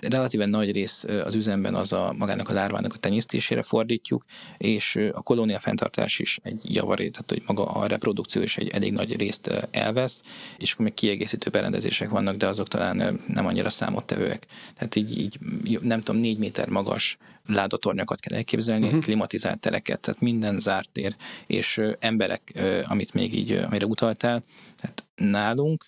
Relatíven 0.00 0.48
nagy 0.48 0.72
rész 0.72 1.04
az 1.24 1.34
üzemben 1.34 1.74
az 1.74 1.92
a 1.92 2.14
magának 2.18 2.48
a 2.48 2.52
lárvának 2.52 2.94
a 2.94 2.98
tenyésztésére 2.98 3.62
fordítjuk, 3.62 4.24
és 4.58 4.98
a 5.12 5.22
kolónia 5.22 5.58
fenntartás 5.58 6.18
is 6.18 6.38
egy 6.42 6.74
javaré, 6.74 7.08
tehát 7.08 7.30
hogy 7.30 7.42
maga 7.46 7.64
a 7.64 7.86
reprodukció 7.86 8.42
is 8.42 8.56
egy 8.56 8.68
elég 8.68 8.92
nagy 8.92 9.16
részt 9.16 9.50
elvesz, 9.70 10.22
és 10.58 10.72
akkor 10.72 10.84
még 10.84 10.94
kiegészítő 10.94 11.50
berendezések 11.50 12.08
vannak, 12.08 12.36
de 12.36 12.46
azok 12.46 12.68
talán 12.68 13.20
nem 13.26 13.46
annyira 13.46 13.70
számottevőek. 13.70 14.46
Tehát 14.74 14.94
így, 14.94 15.18
így 15.18 15.38
nem 15.80 16.00
tudom, 16.00 16.20
négy 16.20 16.38
méter 16.38 16.68
magas 16.68 17.18
ládatornyokat 17.46 18.20
kell 18.20 18.36
elképzelni, 18.36 18.86
uh-huh. 18.86 19.02
klimatizált 19.02 19.58
tereket, 19.58 20.00
tehát 20.00 20.20
minden 20.20 20.58
zárt 20.58 20.88
tér, 20.92 21.16
és 21.46 21.80
emberek, 21.98 22.52
amit 22.84 23.14
még 23.14 23.34
így, 23.34 23.52
amire 23.52 23.86
utaltál, 23.86 24.42
tehát 24.76 25.04
nálunk 25.14 25.84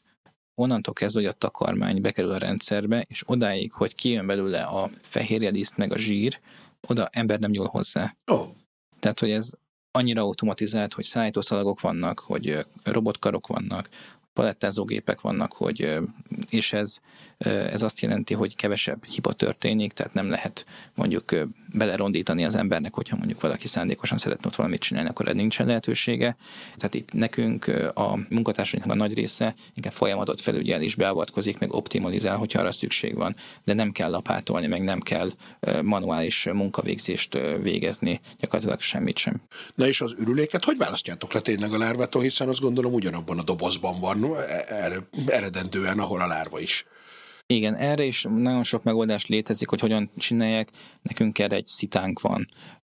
onnantól 0.59 0.95
kezdve, 0.95 1.21
hogy 1.21 1.31
a 1.31 1.33
takarmány 1.33 2.01
bekerül 2.01 2.31
a 2.31 2.39
rendszerbe, 2.39 3.05
és 3.09 3.23
odáig, 3.27 3.73
hogy 3.73 3.95
kijön 3.95 4.27
belőle 4.27 4.63
a 4.63 4.91
fehérjediszt 5.01 5.77
meg 5.77 5.93
a 5.93 5.99
zsír, 5.99 6.41
oda 6.89 7.09
ember 7.13 7.39
nem 7.39 7.51
nyúl 7.51 7.67
hozzá. 7.67 8.17
Oh. 8.27 8.47
Tehát, 8.99 9.21
hogy 9.21 9.31
ez 9.31 9.51
annyira 9.91 10.23
automatizált, 10.23 10.95
hogy 10.95 11.05
szállítószalagok 11.05 11.81
vannak, 11.81 12.19
hogy 12.19 12.67
robotkarok 12.85 13.47
vannak, 13.47 13.89
palettázógépek 14.39 15.21
vannak, 15.21 15.53
hogy, 15.53 15.99
és 16.51 16.73
ez, 16.73 16.99
ez 17.73 17.83
azt 17.83 18.01
jelenti, 18.01 18.35
hogy 18.35 18.57
kevesebb 18.57 19.05
hiba 19.05 19.33
történik, 19.33 19.93
tehát 19.93 20.15
nem 20.15 20.31
lehet 20.31 20.67
mondjuk 20.95 21.35
belerondítani 21.73 22.45
az 22.45 22.55
embernek, 22.55 22.95
hogyha 22.95 23.17
mondjuk 23.17 23.41
valaki 23.41 23.69
szándékosan 23.69 24.19
szeretne 24.19 24.47
ott 24.47 24.55
valamit 24.55 24.81
csinálni, 24.81 25.09
akkor 25.09 25.27
nincsen 25.27 25.67
lehetősége. 25.67 26.37
Tehát 26.77 26.95
itt 26.95 27.13
nekünk 27.13 27.67
a 27.95 28.19
munkatársainknak 28.29 28.95
a 28.95 28.99
nagy 28.99 29.15
része 29.15 29.55
inkább 29.75 29.93
folyamatot 29.93 30.41
felügyel 30.41 30.83
és 30.83 30.95
beavatkozik, 30.95 31.59
meg 31.59 31.73
optimalizál, 31.73 32.37
hogyha 32.37 32.61
arra 32.61 32.73
szükség 32.73 33.15
van, 33.15 33.37
de 33.65 33.75
nem 33.75 33.93
kell 33.93 34.11
lapátolni, 34.11 34.67
meg 34.67 34.83
nem 34.83 35.01
kell 35.01 35.31
manuális 35.83 36.49
munkavégzést 36.53 37.39
végezni, 37.63 38.21
gyakorlatilag 38.39 38.81
semmit 38.81 39.17
sem. 39.17 39.41
Na 39.75 39.87
és 39.87 40.01
az 40.01 40.15
ürüléket 40.19 40.65
hogy 40.65 40.77
választjátok 40.77 41.33
le 41.33 41.41
tényleg 41.41 41.73
a 41.73 41.79
lárvától, 41.79 42.23
hiszen 42.23 42.49
azt 42.49 42.61
gondolom 42.61 42.93
ugyanabban 42.93 43.39
a 43.39 43.43
dobozban 43.43 44.01
van, 44.01 44.19
eredendően, 45.27 45.99
ahol 45.99 46.21
a 46.21 46.27
lárva 46.27 46.61
is. 46.61 46.87
Igen, 47.47 47.75
erre 47.75 48.05
is 48.05 48.23
nagyon 48.23 48.65
sok 48.65 48.83
megoldás 48.83 49.27
létezik, 49.27 49.69
hogy 49.69 49.81
hogyan 49.81 50.11
csinálják. 50.17 50.69
Nekünk 51.03 51.39
erre 51.39 51.57
egy 51.57 51.67
szitánk 51.67 52.21
van, 52.21 52.49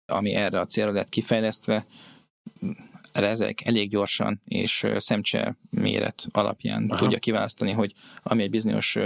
ami 0.06 0.34
erre 0.34 0.60
a 0.60 0.66
célra 0.66 0.92
lett 0.92 1.08
kifejlesztve 1.08 1.86
ezek 3.12 3.66
elég 3.66 3.88
gyorsan 3.88 4.40
és 4.44 4.86
szemcse 4.96 5.56
méret 5.70 6.26
alapján 6.32 6.86
Aha. 6.88 6.98
tudja 6.98 7.18
kiválasztani, 7.18 7.72
hogy 7.72 7.92
ami 8.22 8.42
egy 8.42 8.50
bizonyos 8.50 8.96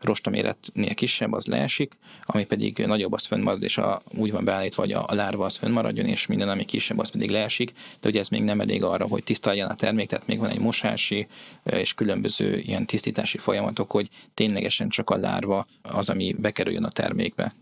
rosta 0.00 0.30
méretnél 0.30 0.94
kisebb, 0.94 1.32
az 1.32 1.46
leesik, 1.46 1.98
ami 2.24 2.44
pedig 2.44 2.78
nagyobb, 2.78 3.12
az 3.12 3.24
fönnmarad, 3.24 3.62
és 3.62 3.78
a, 3.78 4.00
úgy 4.16 4.32
van 4.32 4.44
beállítva, 4.44 4.82
hogy 4.82 4.92
a, 4.92 5.04
a 5.06 5.14
lárva 5.14 5.44
az 5.44 5.56
fönnmaradjon, 5.56 6.06
és 6.06 6.26
minden, 6.26 6.48
ami 6.48 6.64
kisebb, 6.64 6.98
az 6.98 7.10
pedig 7.10 7.30
leesik, 7.30 7.72
de 8.00 8.08
ugye 8.08 8.20
ez 8.20 8.28
még 8.28 8.42
nem 8.42 8.60
elég 8.60 8.82
arra, 8.82 9.06
hogy 9.06 9.22
tisztaljon 9.22 9.68
a 9.68 9.74
termék, 9.74 10.08
tehát 10.08 10.26
még 10.26 10.38
van 10.38 10.50
egy 10.50 10.60
mosási 10.60 11.26
és 11.64 11.94
különböző 11.94 12.58
ilyen 12.58 12.86
tisztítási 12.86 13.38
folyamatok, 13.38 13.90
hogy 13.90 14.08
ténylegesen 14.34 14.88
csak 14.88 15.10
a 15.10 15.16
lárva 15.16 15.66
az, 15.82 16.08
ami 16.08 16.34
bekerüljön 16.38 16.84
a 16.84 16.90
termékbe. 16.90 17.54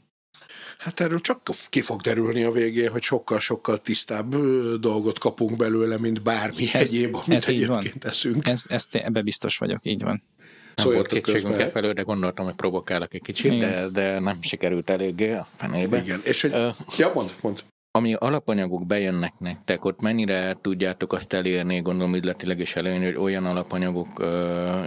Hát 0.81 1.01
erről 1.01 1.21
csak 1.21 1.41
ki 1.69 1.81
fog 1.81 2.01
derülni 2.01 2.43
a 2.43 2.51
végén, 2.51 2.91
hogy 2.91 3.03
sokkal-sokkal 3.03 3.79
tisztább 3.79 4.37
dolgot 4.81 5.19
kapunk 5.19 5.57
belőle, 5.57 5.99
mint 5.99 6.23
bármi 6.23 6.69
ez, 6.73 6.81
egyéb, 6.81 7.15
amit 7.15 7.37
ez 7.37 7.49
így 7.49 7.67
van. 7.67 7.79
egyébként 7.79 8.05
eszünk. 8.05 8.47
Ez, 8.47 8.63
ezt 8.69 8.95
ebbe 8.95 9.23
biztos 9.23 9.59
vagyok, 9.59 9.79
így 9.83 10.03
van. 10.03 10.23
Nem 10.75 10.87
volt 10.87 10.97
Szóljatok 11.11 11.13
kétségünk 11.25 11.49
közben. 11.55 11.69
e 11.69 11.71
felől, 11.71 11.93
de 11.93 12.03
gondoltam, 12.03 12.45
hogy 12.45 12.55
provokálok 12.55 13.15
egy 13.15 13.23
kicsit, 13.23 13.53
Igen. 13.53 13.71
de, 13.71 13.89
de 13.89 14.21
nem 14.21 14.43
sikerült 14.43 14.91
eléggé 14.91 15.33
a 15.33 15.47
fenébe. 15.57 15.99
Igen, 16.03 16.21
és 16.25 16.41
hogy... 16.41 16.53
Ö, 16.53 16.69
Ja, 16.99 17.11
mond, 17.15 17.35
mond. 17.43 17.63
Ami 17.93 18.15
alapanyagok 18.15 18.87
bejönnek 18.87 19.39
nektek, 19.39 19.85
ott 19.85 20.01
mennyire 20.01 20.57
tudjátok 20.61 21.13
azt 21.13 21.33
elérni, 21.33 21.81
gondolom 21.81 22.15
üzletileg 22.15 22.61
is 22.61 22.77
előni, 22.77 23.05
hogy 23.05 23.17
olyan 23.17 23.45
alapanyagok 23.45 24.09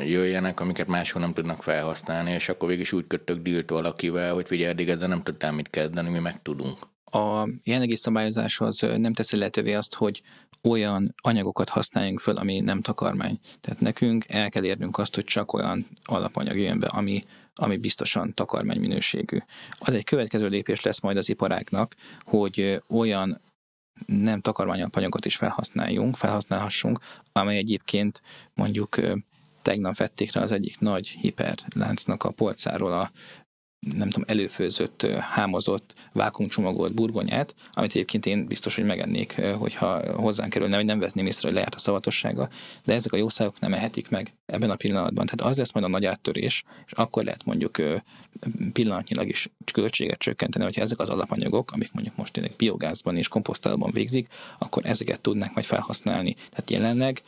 jöjjenek, 0.06 0.60
amiket 0.60 0.88
máshol 0.88 1.22
nem 1.22 1.34
tudnak 1.34 1.64
felhasználni, 1.64 2.32
és 2.32 2.50
akkor 2.50 2.68
végig 2.68 2.84
is 2.84 2.92
úgy 2.94 3.08
kötök 3.08 3.42
dílt 3.42 3.70
valakivel, 3.70 4.34
hogy 4.34 4.48
figyelj, 4.48 4.70
eddig 4.70 4.90
ezzel 4.90 5.08
nem 5.08 5.22
tudtál 5.22 5.52
mit 5.52 5.70
kezdeni, 5.70 6.10
mi 6.10 6.20
meg 6.20 6.42
tudunk. 6.42 6.78
A 7.06 7.48
jelenlegi 7.64 7.96
szabályozás 7.96 8.60
az 8.60 8.80
nem 8.98 9.14
teszi 9.14 9.38
lehetővé 9.38 9.74
azt, 9.74 9.94
hogy 9.94 10.22
olyan 10.62 11.16
anyagokat 11.22 11.70
használjunk 11.70 12.20
föl, 12.20 12.38
ami 12.38 12.60
nem 12.60 12.82
takarmány. 12.82 13.40
Tehát 13.62 13.80
nekünk 13.80 14.26
el 14.28 14.50
kell 14.50 14.64
érnünk 14.64 14.98
azt, 14.98 15.16
hogy 15.16 15.24
csak 15.24 15.54
olyan 15.54 15.86
alapanyag 16.04 16.58
jön 16.58 16.80
be, 16.80 16.88
ami, 16.88 17.24
ami 17.56 17.78
biztosan 17.78 18.34
takarmány 18.34 18.80
minőségű. 18.80 19.38
Az 19.72 19.94
egy 19.94 20.04
következő 20.04 20.48
lépés 20.48 20.82
lesz 20.82 21.00
majd 21.00 21.18
az 21.18 21.30
iparáknak, 21.30 21.96
hogy 22.22 22.82
olyan 22.90 23.42
nem 24.06 24.42
takarmányalapanyagot 24.42 25.26
is 25.26 25.36
felhasználjunk, 25.36 26.16
felhasználhassunk, 26.16 27.00
amely 27.32 27.58
egyébként 27.58 28.22
mondjuk 28.54 29.00
tegnap 29.62 29.98
vették 29.98 30.32
rá 30.32 30.42
az 30.42 30.52
egyik 30.52 30.80
nagy 30.80 31.08
hiperláncnak 31.08 32.24
a 32.24 32.32
polcáról 32.32 32.94
a 32.94 33.12
nem 33.96 34.10
tudom, 34.10 34.24
előfőzött, 34.28 35.06
hámozott, 35.20 35.94
vákumcsomagolt 36.12 36.94
burgonyát, 36.94 37.56
amit 37.74 37.90
egyébként 37.90 38.26
én 38.26 38.46
biztos, 38.46 38.76
hogy 38.76 38.84
megennék, 38.84 39.42
hogyha 39.42 40.16
hozzánk 40.16 40.50
kerülne, 40.50 40.76
hogy 40.76 40.86
nem 40.86 41.00
vetném 41.00 41.26
észre, 41.26 41.48
hogy 41.48 41.56
lejárt 41.56 41.76
a 41.76 41.80
szavatossága, 41.80 42.50
de 42.86 42.94
ezek 42.94 43.14
a 43.14 43.18
jószágok 43.18 43.60
nem 43.60 43.74
ehetik 43.74 44.10
meg 44.10 44.34
ebben 44.46 44.70
a 44.70 44.76
pillanatban. 44.76 45.26
Tehát 45.26 45.52
az 45.52 45.58
lesz 45.58 45.74
majd 45.74 45.86
a 45.86 45.90
nagy 45.90 46.06
áttörés, 46.06 46.64
és 46.86 46.92
akkor 46.92 47.24
lehet 47.24 47.46
mondjuk 47.46 47.82
pillanatnyilag 48.74 49.28
is 49.28 49.50
költséget 49.74 50.20
csökkenteni, 50.20 50.64
hogyha 50.64 50.82
ezek 50.82 51.00
az 51.00 51.10
alapanyagok, 51.10 51.72
amik 51.72 51.92
mondjuk 51.92 52.16
most 52.16 52.34
tényleg 52.34 52.54
biogázban 52.58 53.18
és 53.18 53.28
komposztálban 53.28 53.92
végzik, 53.92 54.28
akkor 54.60 54.86
ezeket 54.86 55.22
tudnak 55.22 55.54
majd 55.54 55.66
felhasználni. 55.66 56.34
Tehát 56.34 56.70
jelenleg 56.70 57.22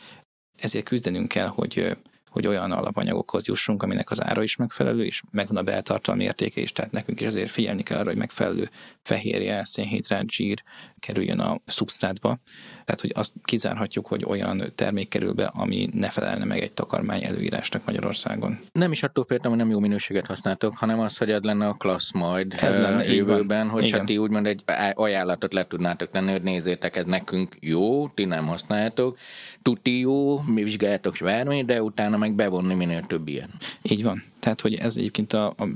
ezért 0.57 0.85
küzdenünk 0.85 1.27
kell, 1.27 1.47
hogy 1.47 1.97
hogy 2.35 2.47
olyan 2.47 2.71
alapanyagokhoz 2.71 3.45
jussunk, 3.45 3.83
aminek 3.83 4.11
az 4.11 4.23
ára 4.23 4.43
is 4.43 4.55
megfelelő, 4.55 5.05
és 5.05 5.21
megvan 5.31 5.57
a 5.57 5.61
beltartalmi 5.61 6.23
értéke 6.23 6.61
is, 6.61 6.71
tehát 6.71 6.91
nekünk 6.91 7.21
is 7.21 7.27
azért 7.27 7.49
figyelni 7.49 7.83
kell 7.83 7.97
arra, 7.97 8.07
hogy 8.07 8.17
megfelelő 8.17 8.69
fehérje, 9.01 9.65
szénhidrát, 9.65 10.29
zsír 10.29 10.63
kerüljön 10.99 11.39
a 11.39 11.57
szubsztrátba. 11.65 12.39
Tehát, 12.85 13.01
hogy 13.01 13.11
azt 13.15 13.33
kizárhatjuk, 13.43 14.07
hogy 14.07 14.25
olyan 14.27 14.63
termék 14.75 15.07
kerül 15.07 15.33
be, 15.33 15.45
ami 15.45 15.89
ne 15.93 16.09
felelne 16.09 16.45
meg 16.45 16.59
egy 16.59 16.73
takarmány 16.73 17.23
előírásnak 17.23 17.85
Magyarországon. 17.85 18.59
Nem 18.71 18.91
is 18.91 19.03
attól 19.03 19.25
féltem, 19.27 19.49
hogy 19.49 19.59
nem 19.59 19.69
jó 19.69 19.79
minőséget 19.79 20.27
használtok, 20.27 20.77
hanem 20.77 20.99
az, 20.99 21.17
hogy 21.17 21.31
ez 21.31 21.41
lenne 21.41 21.67
a 21.67 21.73
klassz 21.73 22.11
majd 22.11 22.55
Ez 22.59 22.79
lenne, 22.79 23.13
jövőben, 23.13 23.69
hogy 23.69 23.85
csak 23.85 24.05
ti 24.05 24.17
úgymond 24.17 24.45
egy 24.45 24.63
ajánlatot 24.93 25.53
le 25.53 25.67
tudnátok 25.67 26.09
tenni, 26.09 26.31
hogy 26.31 26.41
nézzétek, 26.41 26.95
ez 26.95 27.05
nekünk 27.05 27.57
jó, 27.59 28.07
ti 28.07 28.25
nem 28.25 28.47
használjátok, 28.47 29.17
tuti 29.61 29.99
jó, 29.99 30.41
mi 30.41 30.63
vizsgáljátok 30.63 31.13
bármi, 31.45 31.63
de 31.63 31.81
utána 31.81 32.17
meg 32.25 32.35
bevonni 32.35 32.73
minél 32.73 33.01
több 33.01 33.27
ilyen. 33.27 33.49
Így 33.81 34.03
van. 34.03 34.23
Tehát, 34.39 34.61
hogy 34.61 34.75
ez 34.75 34.97
egyébként 34.97 35.33
a, 35.33 35.47
a 35.47 35.67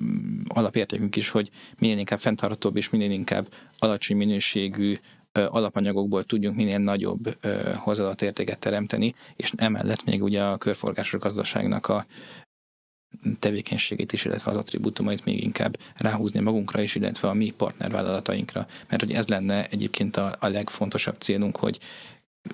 alapértékünk 0.47 1.15
is, 1.15 1.29
hogy 1.29 1.49
minél 1.79 1.97
inkább 1.97 2.19
fenntarthatóbb 2.19 2.75
és 2.75 2.89
minél 2.89 3.11
inkább 3.11 3.47
alacsony 3.79 4.17
minőségű 4.17 4.97
alapanyagokból 5.31 6.23
tudjunk 6.23 6.55
minél 6.55 6.77
nagyobb 6.77 7.37
hozzáadott 7.75 8.21
értéket 8.21 8.59
teremteni, 8.59 9.13
és 9.35 9.53
emellett 9.55 10.05
még 10.05 10.23
ugye 10.23 10.43
a 10.43 10.57
körforgásos 10.57 11.19
gazdaságnak 11.19 11.87
a 11.87 12.05
tevékenységét 13.39 14.13
is, 14.13 14.25
illetve 14.25 14.51
az 14.51 14.57
attribútumait 14.57 15.25
még 15.25 15.43
inkább 15.43 15.77
ráhúzni 15.95 16.39
magunkra 16.39 16.81
is, 16.81 16.95
illetve 16.95 17.27
a 17.27 17.33
mi 17.33 17.49
partnervállalatainkra. 17.49 18.67
Mert 18.89 19.01
hogy 19.01 19.11
ez 19.11 19.27
lenne 19.27 19.67
egyébként 19.67 20.17
a, 20.17 20.35
a 20.39 20.47
legfontosabb 20.47 21.15
célunk, 21.19 21.55
hogy 21.55 21.79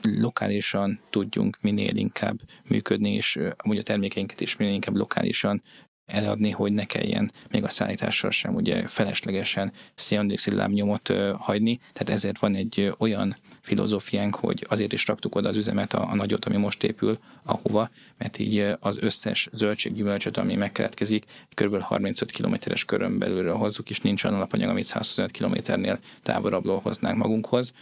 lokálisan 0.01 0.99
tudjunk 1.09 1.57
minél 1.61 1.95
inkább 1.95 2.39
működni, 2.69 3.13
és 3.13 3.39
amúgy 3.57 3.77
a 3.77 3.83
termékeinket 3.83 4.41
is 4.41 4.55
minél 4.55 4.73
inkább 4.73 4.95
lokálisan 4.95 5.61
eladni, 6.05 6.49
hogy 6.51 6.73
ne 6.73 6.85
kelljen 6.85 7.31
még 7.51 7.63
a 7.63 7.69
szállítással 7.69 8.29
sem 8.29 8.55
ugye 8.55 8.87
feleslegesen 8.87 9.71
széndiokszid 9.95 10.53
lábnyomot 10.53 11.13
hagyni. 11.37 11.77
Tehát 11.77 12.09
ezért 12.09 12.39
van 12.39 12.55
egy 12.55 12.93
olyan 12.97 13.35
filozófiánk, 13.61 14.35
hogy 14.35 14.65
azért 14.69 14.93
is 14.93 15.07
raktuk 15.07 15.35
oda 15.35 15.49
az 15.49 15.57
üzemet, 15.57 15.93
a, 15.93 16.09
a 16.09 16.15
nagyot, 16.15 16.45
ami 16.45 16.57
most 16.57 16.83
épül, 16.83 17.17
ahova, 17.43 17.89
mert 18.17 18.37
így 18.37 18.75
az 18.79 18.97
összes 18.99 19.47
zöldséggyümölcsöt, 19.51 20.37
ami 20.37 20.55
megkeletkezik, 20.55 21.25
kb. 21.53 21.79
35 21.79 22.31
kilométeres 22.31 22.85
körön 22.85 23.19
belülről 23.19 23.55
hozzuk, 23.55 23.89
és 23.89 24.01
nincs 24.01 24.23
olyan 24.23 24.35
alapanyag, 24.35 24.69
amit 24.69 24.85
125 24.85 25.31
kilométernél 25.31 25.99
távolabbról 26.21 26.79
hoznánk 26.79 27.17
magunkhoz. 27.17 27.73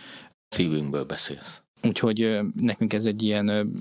Szívünkből 0.49 1.04
beszélsz. 1.04 1.62
Úgyhogy 1.88 2.40
nekünk 2.60 2.94
ez 2.94 3.06
egy 3.06 3.22
ilyen 3.22 3.72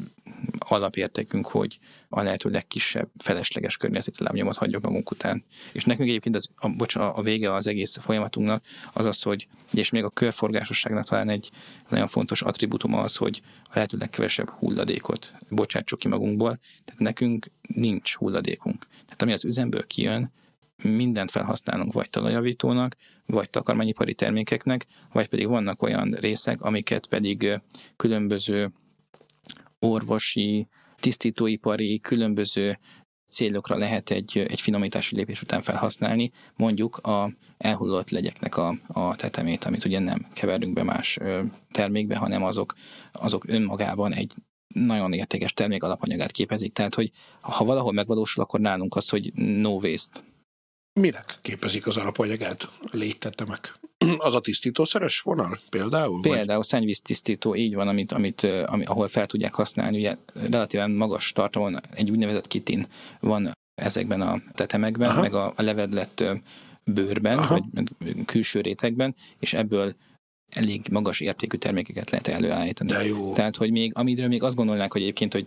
alapértékünk, 0.59 1.47
hogy 1.47 1.79
a 2.09 2.23
lehető 2.23 2.51
legkisebb 2.51 3.09
felesleges 3.19 3.77
környezeti 3.77 4.23
lábnyomot 4.23 4.57
hagyjuk 4.57 4.83
magunk 4.83 5.11
után. 5.11 5.45
És 5.73 5.85
nekünk 5.85 6.09
egyébként 6.09 6.37
az, 6.37 6.49
a, 6.57 6.69
bocs, 6.69 6.97
a, 6.97 7.17
a 7.17 7.23
vége 7.23 7.55
az 7.55 7.67
egész 7.67 7.97
folyamatunknak 7.97 8.65
az 8.93 9.05
az, 9.05 9.23
hogy, 9.23 9.47
és 9.73 9.91
még 9.91 10.05
a 10.05 10.11
körforgásosságnak 10.11 11.09
talán 11.09 11.29
egy 11.29 11.51
nagyon 11.89 12.09
fontos 12.09 12.43
attribútuma 12.43 13.01
az, 13.01 13.17
hogy 13.17 13.43
a 13.65 13.71
lehető 13.73 13.97
legkevesebb 13.99 14.51
hulladékot 14.51 15.35
bocsátsuk 15.49 15.99
ki 15.99 16.09
magunkból. 16.09 16.59
Tehát 16.85 17.01
nekünk 17.01 17.51
nincs 17.75 18.15
hulladékunk. 18.15 18.87
Tehát 19.05 19.23
ami 19.23 19.33
az 19.33 19.45
üzemből 19.45 19.87
kijön, 19.87 20.33
mindent 20.83 21.31
felhasználunk 21.31 21.93
vagy 21.93 22.11
talajjavítónak, 22.11 22.97
vagy 23.27 23.51
takarmányipari 23.51 24.15
termékeknek, 24.15 24.87
vagy 25.13 25.29
pedig 25.29 25.49
vannak 25.49 25.83
olyan 25.83 26.11
részek, 26.21 26.63
amiket 26.63 27.07
pedig 27.07 27.61
különböző 27.97 28.73
orvosi, 29.79 30.67
tisztítóipari, 30.97 31.99
különböző 31.99 32.79
célokra 33.29 33.77
lehet 33.77 34.11
egy, 34.11 34.39
egy 34.49 34.61
finomítási 34.61 35.17
lépés 35.17 35.43
után 35.43 35.63
felhasználni, 35.63 36.31
mondjuk 36.57 36.97
a 36.97 37.33
elhullott 37.59 38.11
legyeknek 38.11 38.57
a, 38.57 38.75
a 38.87 39.17
tetemét, 39.17 39.65
amit 39.65 39.85
ugye 39.85 39.99
nem 39.99 40.27
keverünk 40.33 40.73
be 40.73 40.83
más 40.83 41.19
termékbe, 41.71 42.17
hanem 42.17 42.43
azok, 42.45 42.75
azok 43.13 43.45
önmagában 43.49 44.15
egy 44.15 44.35
nagyon 44.75 45.13
értékes 45.13 45.53
termék 45.53 45.83
alapanyagát 45.83 46.31
képezik. 46.31 46.73
Tehát, 46.73 46.95
hogy 46.95 47.11
ha 47.41 47.65
valahol 47.65 47.93
megvalósul, 47.93 48.43
akkor 48.43 48.61
nálunk 48.61 48.97
az, 48.97 49.09
hogy 49.09 49.33
no 49.35 49.71
waste. 49.71 50.21
Minek 51.01 51.39
képezik 51.43 51.87
az 51.87 51.97
alapanyagát 51.97 52.63
a 52.63 52.89
légytetemek? 52.97 53.79
Az 54.19 54.35
a 54.35 54.41
tisztítószeres 54.41 55.21
vonal 55.21 55.59
például? 55.71 56.21
Vagy- 56.21 56.33
Például 56.33 56.63
szennyvíztisztító 56.63 57.55
így 57.55 57.75
van, 57.75 57.89
amit, 57.89 58.13
amit, 58.13 58.43
ami, 58.43 58.85
ahol 58.85 59.09
fel 59.09 59.27
tudják 59.27 59.55
használni. 59.55 59.99
Ugye 59.99 60.17
relatíven 60.35 60.91
magas 60.91 61.33
tartalmon 61.33 61.81
egy 61.95 62.11
úgynevezett 62.11 62.47
kitin 62.47 62.87
van 63.21 63.53
ezekben 63.75 64.21
a 64.21 64.37
tetemekben, 64.55 65.11
Aha. 65.11 65.21
Meg 65.21 65.35
a, 65.35 65.53
a 65.57 65.63
levedlett 65.63 66.25
bőrben, 66.85 67.39
Aha. 67.39 67.59
vagy 67.59 68.25
külső 68.25 68.61
rétegben, 68.61 69.15
és 69.39 69.53
ebből 69.53 69.95
elég 70.51 70.87
magas 70.91 71.21
értékű 71.21 71.57
termékeket 71.57 72.11
lehet 72.11 72.29
előállítani. 72.29 72.91
De 72.91 73.07
jó. 73.07 73.33
Tehát, 73.33 73.57
hogy 73.57 73.71
még, 73.71 73.93
amiről 73.95 74.29
még 74.29 74.43
azt 74.43 74.55
gondolnák, 74.55 74.93
hogy 74.93 75.01
egyébként, 75.03 75.33
hogy 75.33 75.47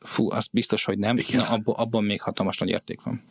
fú, 0.00 0.30
az 0.30 0.46
biztos, 0.46 0.84
hogy 0.84 0.98
nem, 0.98 1.16
Igen. 1.18 1.36
na, 1.40 1.48
abban, 1.48 1.74
abban 1.74 2.04
még 2.04 2.20
hatalmas 2.20 2.58
nagy 2.58 2.68
érték 2.68 3.02
van. 3.02 3.22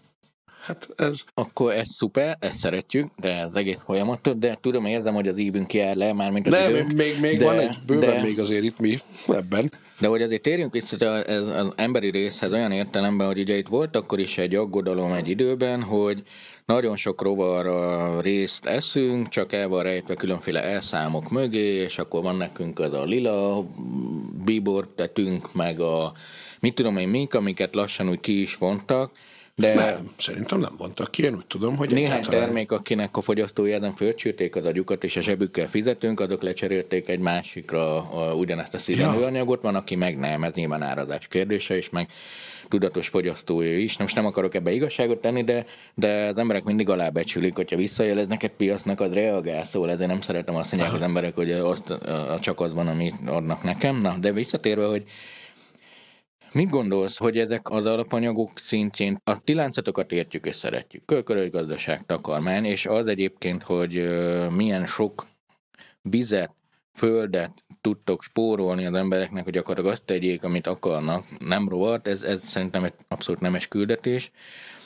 Hát 0.61 0.89
ez... 0.95 1.23
Akkor 1.33 1.73
ez 1.73 1.89
szuper, 1.89 2.37
ezt 2.39 2.59
szeretjük, 2.59 3.07
de 3.19 3.41
az 3.41 3.55
egész 3.55 3.81
folyamatot, 3.81 4.39
de 4.39 4.57
tudom, 4.61 4.85
érzem, 4.85 5.13
hogy 5.13 5.27
az 5.27 5.37
évünk 5.37 5.73
jár 5.73 5.95
le, 5.95 6.13
mármint 6.13 6.47
az 6.47 6.53
Nem, 6.53 6.69
időnk. 6.69 6.91
még, 6.91 7.19
még 7.19 7.37
de, 7.37 7.45
van 7.45 7.59
egy 7.59 7.77
bőven 7.85 8.09
de, 8.09 8.21
még 8.21 8.39
azért 8.39 8.63
itt 8.63 8.79
mi 8.79 8.97
ebben. 9.27 9.71
De 9.99 10.07
hogy 10.07 10.21
azért 10.21 10.41
térjünk 10.41 10.73
vissza 10.73 11.23
ez 11.23 11.47
az 11.47 11.73
emberi 11.75 12.09
részhez 12.09 12.51
olyan 12.51 12.71
értelemben, 12.71 13.27
hogy 13.27 13.39
ugye 13.39 13.57
itt 13.57 13.67
volt 13.67 13.95
akkor 13.95 14.19
is 14.19 14.37
egy 14.37 14.55
aggodalom 14.55 15.13
egy 15.13 15.29
időben, 15.29 15.81
hogy 15.81 16.23
nagyon 16.65 16.95
sok 16.95 17.21
rovar 17.21 17.65
részt 18.23 18.65
eszünk, 18.65 19.29
csak 19.29 19.53
el 19.53 19.67
van 19.67 19.83
rejtve 19.83 20.13
különféle 20.15 20.63
elszámok 20.63 21.29
mögé, 21.29 21.73
és 21.73 21.97
akkor 21.97 22.23
van 22.23 22.35
nekünk 22.35 22.79
az 22.79 22.93
a 22.93 23.03
lila 23.03 23.65
bíbor 24.45 24.87
tetünk, 24.95 25.53
meg 25.53 25.79
a 25.79 26.13
mit 26.59 26.75
tudom 26.75 26.97
én 26.97 27.07
mink, 27.07 27.33
amiket 27.33 27.75
lassan 27.75 28.09
úgy 28.09 28.19
ki 28.19 28.41
is 28.41 28.55
vontak, 28.55 29.11
De 29.55 29.73
Nem, 29.73 30.11
szerintem 30.17 30.59
nem 30.59 30.73
vontak 30.77 31.11
ki, 31.11 31.23
én 31.23 31.35
úgy 31.35 31.45
tudom, 31.47 31.75
hogy 31.75 31.89
néhány 31.89 32.11
egyáltalán- 32.11 32.45
termék, 32.45 32.71
akinek 32.71 33.17
a 33.17 33.21
fogyasztói 33.21 33.71
ezen 33.71 33.95
fölcsülték 33.95 34.55
az 34.55 34.65
agyukat, 34.65 35.03
és 35.03 35.15
a 35.15 35.21
zsebükkel 35.21 35.67
fizetünk, 35.67 36.19
azok 36.19 36.41
lecserélték 36.41 37.09
egy 37.09 37.19
másikra 37.19 38.09
a, 38.09 38.33
ugyanezt 38.33 38.73
a 38.73 38.77
szívenőanyagot, 38.77 39.61
van, 39.61 39.75
aki 39.75 39.95
meg 39.95 40.17
nem, 40.17 40.43
ez 40.43 40.53
nyilván 40.53 40.81
árazás 40.81 41.27
kérdése 41.27 41.77
is, 41.77 41.89
meg 41.89 42.09
tudatos 42.67 43.07
fogyasztói 43.07 43.83
is. 43.83 43.97
Most 43.97 44.15
nem 44.15 44.25
akarok 44.25 44.55
ebbe 44.55 44.71
igazságot 44.71 45.21
tenni, 45.21 45.43
de, 45.43 45.65
de 45.95 46.25
az 46.25 46.37
emberek 46.37 46.63
mindig 46.63 46.89
alábecsülik, 46.89 47.55
hogyha 47.55 47.75
visszajeleznek 47.75 48.43
egy 48.43 48.51
piacnak, 48.51 48.99
az 49.01 49.13
reagál, 49.13 49.63
szóval 49.63 49.89
ezért 49.89 50.09
nem 50.09 50.21
szeretem 50.21 50.55
azt 50.55 50.71
mondják 50.71 50.93
az 50.93 51.01
emberek, 51.01 51.35
hogy 51.35 51.51
azt, 51.51 51.93
csak 52.39 52.59
az 52.59 52.73
van, 52.73 52.87
amit 52.87 53.15
adnak 53.25 53.63
nekem. 53.63 53.95
Na, 54.01 54.17
de 54.19 54.31
visszatérve, 54.31 54.85
hogy 54.85 55.03
Mit 56.53 56.69
gondolsz, 56.69 57.17
hogy 57.17 57.37
ezek 57.37 57.69
az 57.69 57.85
alapanyagok 57.85 58.51
szintjén 58.59 59.17
a 59.23 59.39
ti 59.39 59.53
láncatokat 59.53 60.11
értjük 60.11 60.45
és 60.45 60.55
szeretjük, 60.55 61.05
körkörös 61.05 61.49
gazdaság, 61.49 62.05
takarmány, 62.05 62.65
és 62.65 62.85
az 62.85 63.07
egyébként, 63.07 63.63
hogy 63.63 63.93
milyen 64.55 64.85
sok 64.85 65.27
vizet, 66.01 66.55
földet 66.93 67.63
tudtok 67.81 68.23
spórolni 68.23 68.85
az 68.85 68.93
embereknek, 68.93 69.43
hogy 69.43 69.57
akkor 69.57 69.79
azt 69.79 70.03
tegyék, 70.05 70.43
amit 70.43 70.67
akarnak, 70.67 71.23
nem 71.39 71.69
rovart, 71.69 72.07
ez, 72.07 72.23
ez 72.23 72.47
szerintem 72.47 72.83
egy 72.83 72.93
abszolút 73.07 73.41
nemes 73.41 73.67
küldetés, 73.67 74.31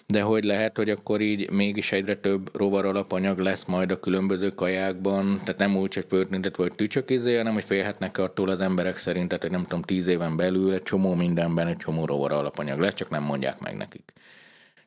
de 0.07 0.21
hogy 0.21 0.43
lehet, 0.43 0.77
hogy 0.77 0.89
akkor 0.89 1.21
így 1.21 1.51
mégis 1.51 1.91
egyre 1.91 2.15
több 2.15 2.55
rovar 2.55 2.85
alapanyag 2.85 3.39
lesz 3.39 3.65
majd 3.65 3.91
a 3.91 3.99
különböző 3.99 4.49
kajákban, 4.49 5.39
tehát 5.39 5.57
nem 5.57 5.77
úgy, 5.77 5.93
hogy 5.93 6.05
pörtnintet 6.05 6.55
vagy 6.55 6.75
tücsök 6.75 7.09
izé, 7.09 7.35
hanem 7.37 7.53
hogy 7.53 7.63
félhetnek 7.63 8.17
attól 8.17 8.49
az 8.49 8.59
emberek 8.59 8.97
szerint, 8.97 9.27
tehát 9.27 9.43
hogy 9.43 9.51
nem 9.51 9.63
tudom, 9.63 9.81
tíz 9.81 10.07
éven 10.07 10.35
belül 10.35 10.73
egy 10.73 10.81
csomó 10.81 11.13
mindenben 11.13 11.67
egy 11.67 11.77
csomó 11.77 12.05
rovar 12.05 12.31
alapanyag 12.31 12.79
lesz, 12.79 12.93
csak 12.93 13.09
nem 13.09 13.23
mondják 13.23 13.59
meg 13.59 13.75
nekik. 13.75 14.13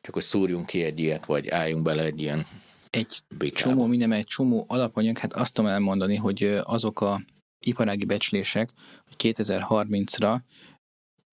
Csak 0.01 0.13
hogy 0.13 0.23
szúrjunk 0.23 0.65
ki 0.65 0.83
egy 0.83 0.99
ilyet, 0.99 1.25
vagy 1.25 1.49
álljunk 1.49 1.83
bele 1.83 2.03
egy 2.03 2.21
ilyen 2.21 2.45
Egy 2.89 3.19
békába. 3.37 3.69
csomó 3.69 3.85
minden, 3.85 4.11
egy 4.11 4.25
csomó 4.25 4.65
alapanyag, 4.67 5.17
hát 5.17 5.33
azt 5.33 5.53
tudom 5.53 5.71
elmondani, 5.71 6.15
hogy 6.15 6.59
azok 6.63 7.01
a 7.01 7.21
iparági 7.59 8.05
becslések, 8.05 8.69
hogy 9.07 9.33
2030-ra 9.35 10.39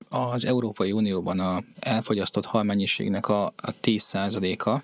az 0.08 0.44
Európai 0.44 0.92
Unióban 0.92 1.40
a 1.40 1.62
elfogyasztott 1.80 2.44
halmennyiségnek 2.44 3.28
a, 3.28 3.46
a 3.46 3.74
10%-a, 3.82 4.82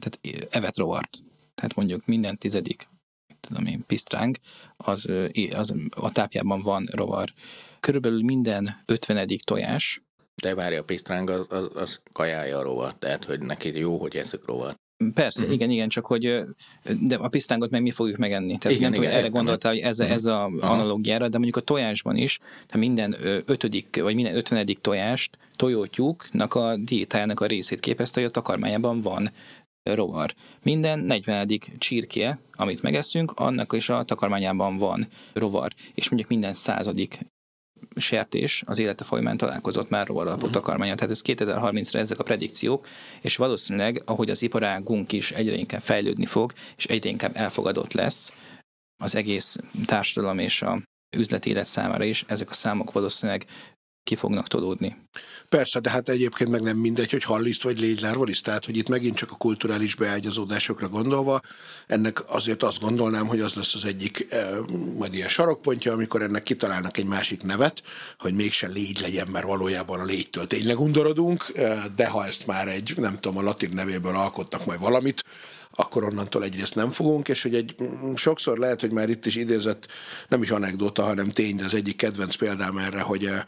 tehát 0.00 0.48
evet 0.50 0.76
rovart. 0.76 1.18
Tehát 1.54 1.74
mondjuk 1.74 2.06
minden 2.06 2.38
tizedik, 2.38 2.88
tudom 3.40 3.66
én, 3.66 3.84
pisztráng, 3.86 4.36
az, 4.76 5.08
az 5.54 5.74
a 5.90 6.12
tápjában 6.12 6.62
van 6.62 6.88
rovar. 6.92 7.32
Körülbelül 7.80 8.22
minden 8.22 8.82
ötvenedik 8.86 9.42
tojás, 9.42 10.02
De 10.42 10.54
várja, 10.54 10.80
a 10.80 10.84
pisztráng 10.84 11.30
az, 11.30 11.46
az, 11.48 11.68
az 11.74 12.00
kajája 12.12 12.58
a 12.58 12.62
rovat, 12.62 12.98
tehát 12.98 13.24
hogy 13.24 13.40
neki 13.40 13.78
jó, 13.78 13.98
hogy 13.98 14.16
eszük 14.16 14.46
rovat. 14.46 14.79
Persze, 15.14 15.40
Mhm. 15.40 15.48
uh-huh. 15.50 15.52
igen, 15.54 15.70
igen, 15.70 15.88
csak 15.88 16.06
hogy 16.06 16.40
de 17.00 17.16
a 17.16 17.28
pisztángot 17.28 17.70
meg 17.70 17.82
mi 17.82 17.90
fogjuk 17.90 18.16
megenni. 18.16 18.58
Tehát 18.58 18.76
Igen, 18.76 18.90
nem 18.90 19.02
igen, 19.02 19.12
erre 19.14 19.28
gondoltál, 19.28 19.72
hogy 19.72 19.80
ez, 19.80 19.98
a- 19.98 20.04
ez 20.08 20.24
a 20.24 20.42
Aha. 20.44 20.72
analógiára, 20.72 21.28
de 21.28 21.36
mondjuk 21.36 21.56
a 21.56 21.60
tojásban 21.60 22.16
is, 22.16 22.38
tehát 22.38 22.76
minden 22.76 23.16
ötödik, 23.46 23.98
vagy 24.02 24.14
minden 24.14 24.36
ötvenedik 24.36 24.78
tojást, 24.80 25.38
tojótyúknak 25.56 26.54
a 26.54 26.76
diétájának 26.76 27.40
a 27.40 27.46
részét 27.46 27.80
képezte, 27.80 28.20
hogy 28.20 28.28
a 28.28 28.32
takarmányában 28.32 29.00
van 29.00 29.30
rovar. 29.82 30.34
Minden 30.62 30.98
40. 30.98 31.48
csirke, 31.78 32.40
amit 32.52 32.82
megeszünk, 32.82 33.32
annak 33.36 33.72
is 33.76 33.88
a 33.88 34.02
takarmányában 34.02 34.78
van 34.78 35.08
rovar. 35.32 35.72
És 35.94 36.08
mondjuk 36.08 36.30
minden 36.30 36.54
századik 36.54 37.18
sertés 37.96 38.62
az 38.66 38.78
élete 38.78 39.04
folyamán 39.04 39.36
találkozott 39.36 39.88
már 39.88 40.06
rovar 40.06 40.26
alapú 40.26 40.44
Mhm. 40.44 40.52
takarmányon. 40.52 40.96
Tehát 40.96 41.12
ez 41.12 41.22
2030-ra 41.24 41.98
ezek 41.98 42.18
a 42.18 42.22
predikciók, 42.22 42.86
és 43.20 43.36
valószínűleg, 43.36 44.02
ahogy 44.04 44.30
az 44.30 44.42
iparágunk 44.42 45.12
is 45.12 45.30
egyre 45.30 45.54
inkább 45.54 45.80
fejlődni 45.80 46.26
fog, 46.26 46.52
és 46.76 46.84
egyre 46.84 47.08
inkább 47.08 47.36
elfogadott 47.36 47.92
lesz 47.92 48.32
az 49.02 49.14
egész 49.14 49.56
társadalom 49.86 50.38
és 50.38 50.62
a 50.62 50.82
üzleti 51.16 51.50
élet 51.50 51.66
számára 51.66 52.04
is, 52.04 52.24
ezek 52.28 52.50
a 52.50 52.54
számok 52.54 52.92
valószínűleg 52.92 53.46
ki 54.04 54.14
fognak 54.14 54.48
tolódni. 54.48 54.96
Persze, 55.48 55.80
de 55.80 55.90
hát 55.90 56.08
egyébként 56.08 56.50
meg 56.50 56.62
nem 56.62 56.76
mindegy, 56.76 57.10
hogy 57.10 57.24
halliszt 57.24 57.62
vagy 57.62 57.80
légylárvaliszt, 57.80 58.44
tehát 58.44 58.64
hogy 58.64 58.76
itt 58.76 58.88
megint 58.88 59.16
csak 59.16 59.30
a 59.30 59.36
kulturális 59.36 59.94
beágyazódásokra 59.94 60.88
gondolva, 60.88 61.40
ennek 61.86 62.30
azért 62.30 62.62
azt 62.62 62.80
gondolnám, 62.80 63.26
hogy 63.26 63.40
az 63.40 63.54
lesz 63.54 63.74
az 63.74 63.84
egyik 63.84 64.26
eh, 64.30 64.48
majd 64.98 65.14
ilyen 65.14 65.28
sarokpontja, 65.28 65.92
amikor 65.92 66.22
ennek 66.22 66.42
kitalálnak 66.42 66.96
egy 66.96 67.06
másik 67.06 67.42
nevet, 67.42 67.82
hogy 68.18 68.34
mégse 68.34 68.66
légy 68.66 69.00
legyen, 69.00 69.28
mert 69.28 69.46
valójában 69.46 70.00
a 70.00 70.04
légytől 70.04 70.46
tényleg 70.46 70.80
undorodunk, 70.80 71.44
eh, 71.54 71.84
de 71.96 72.06
ha 72.06 72.26
ezt 72.26 72.46
már 72.46 72.68
egy, 72.68 72.92
nem 72.96 73.14
tudom, 73.14 73.38
a 73.38 73.42
latin 73.42 73.70
nevéből 73.72 74.14
alkotnak 74.14 74.64
majd 74.64 74.80
valamit, 74.80 75.24
akkor 75.70 76.04
onnantól 76.04 76.44
egyrészt 76.44 76.74
nem 76.74 76.90
fogunk, 76.90 77.28
és 77.28 77.42
hogy 77.42 77.54
egy 77.54 77.74
mm, 77.82 78.14
sokszor 78.14 78.58
lehet, 78.58 78.80
hogy 78.80 78.92
már 78.92 79.08
itt 79.08 79.26
is 79.26 79.36
idézett, 79.36 79.86
nem 80.28 80.42
is 80.42 80.50
anekdota, 80.50 81.02
hanem 81.02 81.30
tény, 81.30 81.56
de 81.56 81.64
az 81.64 81.74
egyik 81.74 81.96
kedvenc 81.96 82.34
példám 82.34 82.78
erre, 82.78 83.00
hogy 83.00 83.24
eh, 83.24 83.40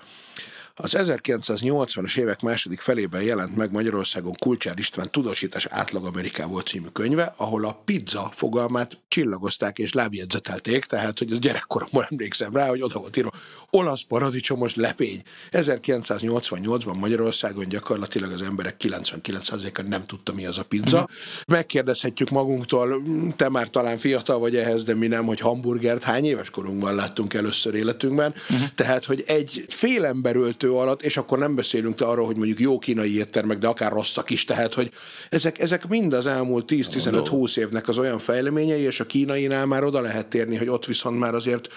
az 0.74 0.94
1980-as 0.96 2.18
évek 2.18 2.40
második 2.40 2.80
felében 2.80 3.22
jelent 3.22 3.56
meg 3.56 3.72
Magyarországon 3.72 4.32
Kulcsár 4.38 4.78
István 4.78 5.10
Tudósítás 5.10 5.66
átlag 5.66 6.06
Amerikából 6.06 6.62
című 6.62 6.86
könyve, 6.92 7.34
ahol 7.36 7.64
a 7.64 7.80
pizza 7.84 8.30
fogalmát 8.32 8.98
csillagozták 9.08 9.78
és 9.78 9.92
lábjegyzetelték, 9.92 10.84
tehát 10.84 11.18
hogy 11.18 11.32
az 11.32 11.38
gyerekkoromban 11.38 12.06
emlékszem 12.10 12.54
rá, 12.54 12.68
hogy 12.68 12.82
oda 12.82 12.98
volt 12.98 13.16
írva 13.16 13.30
olasz 13.76 14.02
paradicsomos 14.02 14.74
lepény. 14.74 15.22
1988-ban 15.50 16.98
Magyarországon 16.98 17.68
gyakorlatilag 17.68 18.32
az 18.32 18.42
emberek 18.42 18.76
99%-a 18.78 19.82
nem 19.82 20.06
tudta, 20.06 20.32
mi 20.32 20.46
az 20.46 20.58
a 20.58 20.62
pizza. 20.62 21.08
Megkérdezhetjük 21.46 22.30
magunktól, 22.30 23.02
te 23.36 23.48
már 23.48 23.68
talán 23.68 23.98
fiatal 23.98 24.38
vagy 24.38 24.56
ehhez, 24.56 24.84
de 24.84 24.94
mi 24.94 25.06
nem, 25.06 25.24
hogy 25.24 25.40
hamburgert 25.40 26.02
hány 26.02 26.24
éves 26.24 26.50
korunkban 26.50 26.94
láttunk 26.94 27.34
először 27.34 27.74
életünkben. 27.74 28.34
Uh-huh. 28.50 28.68
Tehát, 28.74 29.04
hogy 29.04 29.24
egy 29.26 29.64
fél 29.68 30.04
emberöltő 30.04 30.72
alatt, 30.72 31.02
és 31.02 31.16
akkor 31.16 31.38
nem 31.38 31.54
beszélünk 31.54 32.00
arról, 32.00 32.26
hogy 32.26 32.36
mondjuk 32.36 32.60
jó 32.60 32.78
kínai 32.78 33.16
éttermek, 33.16 33.58
de 33.58 33.66
akár 33.66 33.92
rosszak 33.92 34.30
is, 34.30 34.44
tehát, 34.44 34.74
hogy 34.74 34.90
ezek, 35.28 35.58
ezek 35.58 35.88
mind 35.88 36.12
az 36.12 36.26
elmúlt 36.26 36.72
10-15-20 36.72 37.56
évnek 37.56 37.88
az 37.88 37.98
olyan 37.98 38.18
fejleményei, 38.18 38.82
és 38.82 39.00
a 39.00 39.06
kínainál 39.06 39.66
már 39.66 39.84
oda 39.84 40.00
lehet 40.00 40.26
térni, 40.26 40.56
hogy 40.56 40.68
ott 40.68 40.86
viszont 40.86 41.18
már 41.18 41.34
azért 41.34 41.68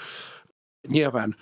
nyilván 0.88 1.36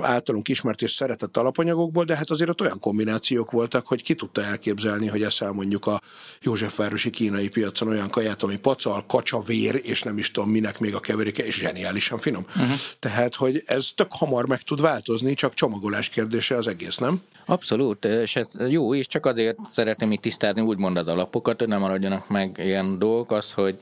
általunk 0.00 0.48
ismert 0.48 0.82
és 0.82 0.90
szeretett 0.90 1.36
alapanyagokból, 1.36 2.04
de 2.04 2.16
hát 2.16 2.30
azért 2.30 2.50
ott 2.50 2.60
olyan 2.60 2.78
kombinációk 2.80 3.50
voltak, 3.50 3.86
hogy 3.86 4.02
ki 4.02 4.14
tudta 4.14 4.44
elképzelni, 4.44 5.06
hogy 5.06 5.22
eszel 5.22 5.52
mondjuk 5.52 5.86
a 5.86 6.00
Józsefvárosi 6.42 7.10
kínai 7.10 7.48
piacon 7.48 7.88
olyan 7.88 8.10
kaját, 8.10 8.42
ami 8.42 8.56
pacal, 8.56 9.04
kacsavér, 9.06 9.80
és 9.84 10.02
nem 10.02 10.18
is 10.18 10.30
tudom 10.30 10.50
minek 10.50 10.78
még 10.78 10.94
a 10.94 11.00
keveréke, 11.00 11.46
és 11.46 11.58
zseniálisan 11.58 12.18
finom. 12.18 12.44
Uh-huh. 12.48 12.70
Tehát, 12.98 13.34
hogy 13.34 13.62
ez 13.66 13.88
tök 13.94 14.12
hamar 14.12 14.46
meg 14.46 14.62
tud 14.62 14.80
változni, 14.80 15.34
csak 15.34 15.54
csomagolás 15.54 16.08
kérdése 16.08 16.56
az 16.56 16.66
egész, 16.66 16.96
nem? 16.96 17.22
Abszolút, 17.46 18.04
és 18.04 18.36
ez 18.36 18.50
jó, 18.68 18.94
és 18.94 19.06
csak 19.06 19.26
azért 19.26 19.58
szeretném 19.72 20.12
itt 20.12 20.20
tisztázni 20.20 20.60
úgymond 20.60 20.96
az 20.96 21.08
alapokat, 21.08 21.58
hogy 21.58 21.68
nem 21.68 21.80
maradjanak 21.80 22.28
meg 22.28 22.60
ilyen 22.62 22.98
dolgok, 22.98 23.30
az, 23.30 23.52
hogy 23.52 23.78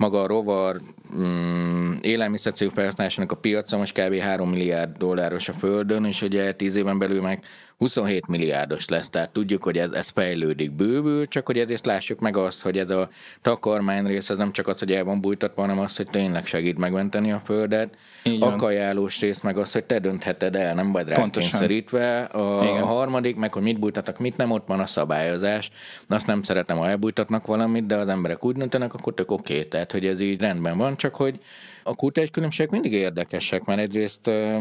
maga 0.00 0.22
a 0.22 0.26
rovar 0.26 0.80
mm, 1.18 1.92
élelmiszercég 2.00 2.70
felhasználásának 2.74 3.32
a 3.32 3.36
piaca 3.36 3.76
most 3.76 4.00
kb. 4.00 4.14
3 4.14 4.50
milliárd 4.50 4.96
dolláros 4.96 5.48
a 5.48 5.52
földön, 5.52 6.04
és 6.04 6.22
ugye 6.22 6.52
10 6.52 6.76
éven 6.76 6.98
belül 6.98 7.20
meg 7.20 7.44
27 7.76 8.26
milliárdos 8.26 8.88
lesz, 8.88 9.10
tehát 9.10 9.30
tudjuk, 9.30 9.62
hogy 9.62 9.78
ez, 9.78 9.90
ez 9.90 10.08
fejlődik 10.08 10.72
bővül, 10.72 11.26
csak 11.26 11.46
hogy 11.46 11.58
ezért 11.58 11.86
lássuk 11.86 12.20
meg 12.20 12.36
azt, 12.36 12.62
hogy 12.62 12.78
ez 12.78 12.90
a 12.90 13.08
takarmány 13.42 14.06
rész, 14.06 14.30
ez 14.30 14.36
nem 14.36 14.52
csak 14.52 14.68
az, 14.68 14.78
hogy 14.78 14.92
el 14.92 15.04
van 15.04 15.20
bújtatva, 15.20 15.60
hanem 15.60 15.78
az, 15.78 15.96
hogy 15.96 16.06
tényleg 16.10 16.46
segít 16.46 16.78
megmenteni 16.78 17.32
a 17.32 17.42
földet. 17.44 17.96
A 18.40 18.56
kajálós 18.56 19.20
rész 19.20 19.40
meg 19.40 19.58
az, 19.58 19.72
hogy 19.72 19.84
te 19.84 19.98
döntheted 19.98 20.56
el, 20.56 20.74
nem 20.74 20.92
vagy 20.92 21.04
Pontosan. 21.12 21.30
rákényszerítve. 21.30 22.22
A, 22.22 22.64
Igen. 22.64 22.82
a 22.82 22.86
harmadik, 22.86 23.36
meg 23.36 23.52
hogy 23.52 23.62
mit 23.62 23.78
bújtatnak, 23.78 24.18
mit 24.18 24.36
nem, 24.36 24.50
ott 24.50 24.66
van 24.66 24.80
a 24.80 24.86
szabályozás. 24.86 25.70
Azt 26.08 26.26
nem 26.26 26.42
szeretem, 26.42 26.76
ha 26.76 26.88
elbújtatnak 26.88 27.46
valamit, 27.46 27.86
de 27.86 27.96
az 27.96 28.08
emberek 28.08 28.44
úgy 28.44 28.56
döntenek, 28.56 28.94
akkor 28.94 29.14
tök 29.14 29.30
oké. 29.30 29.54
Okay. 29.54 29.68
Tehát, 29.68 29.92
hogy 29.92 30.06
ez 30.06 30.20
így 30.20 30.40
rendben 30.40 30.78
van, 30.78 30.96
csak 30.96 31.14
hogy 31.14 31.40
a 31.82 31.94
kultúrás 31.94 32.30
különbségek 32.30 32.70
mindig 32.70 32.92
érdekesek, 32.92 33.64
mert 33.64 33.80
egyrészt 33.80 34.26
ö, 34.26 34.56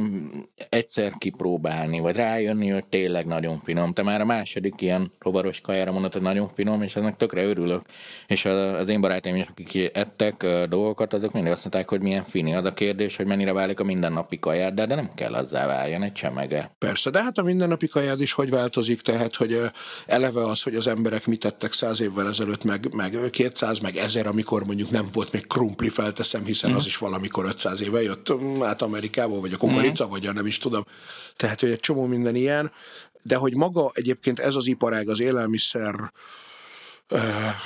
egyszer 0.70 1.14
kipróbálni, 1.18 2.00
vagy 2.00 2.16
rájönni, 2.16 2.70
hogy 2.70 2.88
tényleg 2.88 3.26
nagyon 3.26 3.62
finom. 3.64 3.94
Te 3.94 4.04
már 4.04 4.22
a 4.22 4.26
második 4.26 4.82
ilyen 4.82 5.12
rovaros 5.20 5.62
kajára 5.62 5.92
mondod, 5.92 6.14
hogy 6.14 6.22
nagyon 6.22 6.50
finom, 6.54 6.82
és 6.82 6.96
ennek 6.96 7.18
tökre 7.18 7.44
örülök. 7.44 7.82
És 8.28 8.46
az 8.46 8.90
én 8.90 9.02
barátaim 9.02 9.36
is, 9.36 9.46
akik 9.50 9.90
ettek 9.94 10.44
ö, 10.44 10.64
dolgokat, 10.70 11.14
azok 11.14 11.34
mindig 11.34 11.52
azt 11.52 11.64
mondták, 11.64 11.90
hogy 11.90 12.02
milyen 12.02 12.24
fini. 12.24 12.54
Az 12.54 12.66
a 12.66 12.74
kérdés, 12.74 13.16
hogy 13.16 13.26
mennyire 13.26 13.54
válik 13.54 13.80
a 13.80 13.84
mindennapi 13.84 14.40
kaját, 14.40 14.74
de, 14.74 14.86
de 14.86 14.96
nem 14.96 15.10
kell 15.16 15.34
azzá 15.34 15.66
váljon 15.66 16.04
egy 16.04 16.14
csemege. 16.14 16.72
Persze, 16.78 17.10
de 17.10 17.24
hát 17.24 17.38
a 17.38 17.44
mindennapi 17.44 17.88
kajád 17.88 18.22
is 18.22 18.34
hogy 18.34 18.50
változik, 18.50 19.02
tehát, 19.02 19.36
hogy 19.36 19.62
eleve 20.06 20.46
az, 20.46 20.64
hogy 20.64 20.76
az 20.76 20.88
emberek 20.88 21.28
mit 21.28 21.40
tettek 21.40 21.74
száz 21.74 22.02
évvel 22.02 22.28
ezelőtt, 22.28 22.64
meg, 22.64 22.94
meg 22.94 23.18
200, 23.30 23.80
meg 23.80 23.96
1000, 23.96 24.28
amikor 24.28 24.66
mondjuk 24.66 24.90
nem 24.90 25.06
volt 25.14 25.32
még 25.32 25.48
krumpli, 25.48 25.90
felteszem, 25.90 26.46
hiszen 26.46 26.74
az 26.74 26.86
is 26.86 26.98
valamikor 27.10 27.46
500 27.46 27.82
éve 27.82 28.02
jött 28.02 28.34
mm, 28.34 28.64
át 28.64 28.82
Amerikából, 28.82 29.40
vagy 29.40 29.54
a 29.54 29.58
kukorica, 29.58 30.08
vagy 30.08 30.26
a 30.26 30.34
nem 30.34 30.46
is 30.46 30.58
tudom. 30.58 30.84
Tehát, 31.36 31.60
hogy 31.60 31.72
egy 31.72 31.80
csomó 31.80 32.06
minden 32.06 32.36
ilyen, 32.36 32.72
de 33.24 33.36
hogy 33.36 33.56
maga 33.56 33.92
egyébként 33.94 34.40
ez 34.40 34.56
az 34.56 34.68
iparág, 34.68 35.10
az 35.10 35.20
élelmiszer 35.20 36.12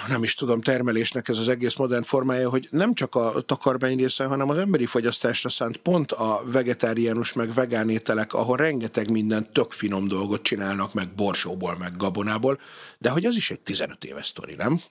nem 0.08 0.24
is 0.24 0.36
tudom, 0.36 0.62
termelésnek 0.62 1.28
ez 1.28 1.38
az 1.38 1.48
egész 1.48 1.76
modern 1.76 2.04
formája, 2.04 2.50
hogy 2.50 2.68
nem 2.72 2.94
csak 2.94 3.16
a 3.16 3.42
takarmány 3.42 3.98
része, 3.98 4.26
hanem 4.26 4.50
az 4.50 4.58
emberi 4.58 4.86
fogyasztásra 4.86 5.50
szánt 5.50 5.78
pont 5.78 6.12
a 6.12 6.42
vegetáriánus 6.46 7.34
meg 7.34 7.54
vegán 7.54 7.90
ételek, 7.90 8.34
ahol 8.34 8.58
rengeteg 8.58 9.12
minden 9.12 9.52
tök 9.52 9.72
finom 9.72 10.08
dolgot 10.08 10.42
csinálnak, 10.42 10.94
meg 10.94 11.10
borsóból, 11.16 11.76
meg 11.80 11.98
gabonából, 11.98 12.60
de 12.98 13.10
hogy 13.10 13.26
az 13.26 13.36
is 13.36 13.52
egy 13.52 13.60
15 13.60 14.04
éves 14.04 14.28
sztori, 14.28 14.56
nem? 14.56 14.82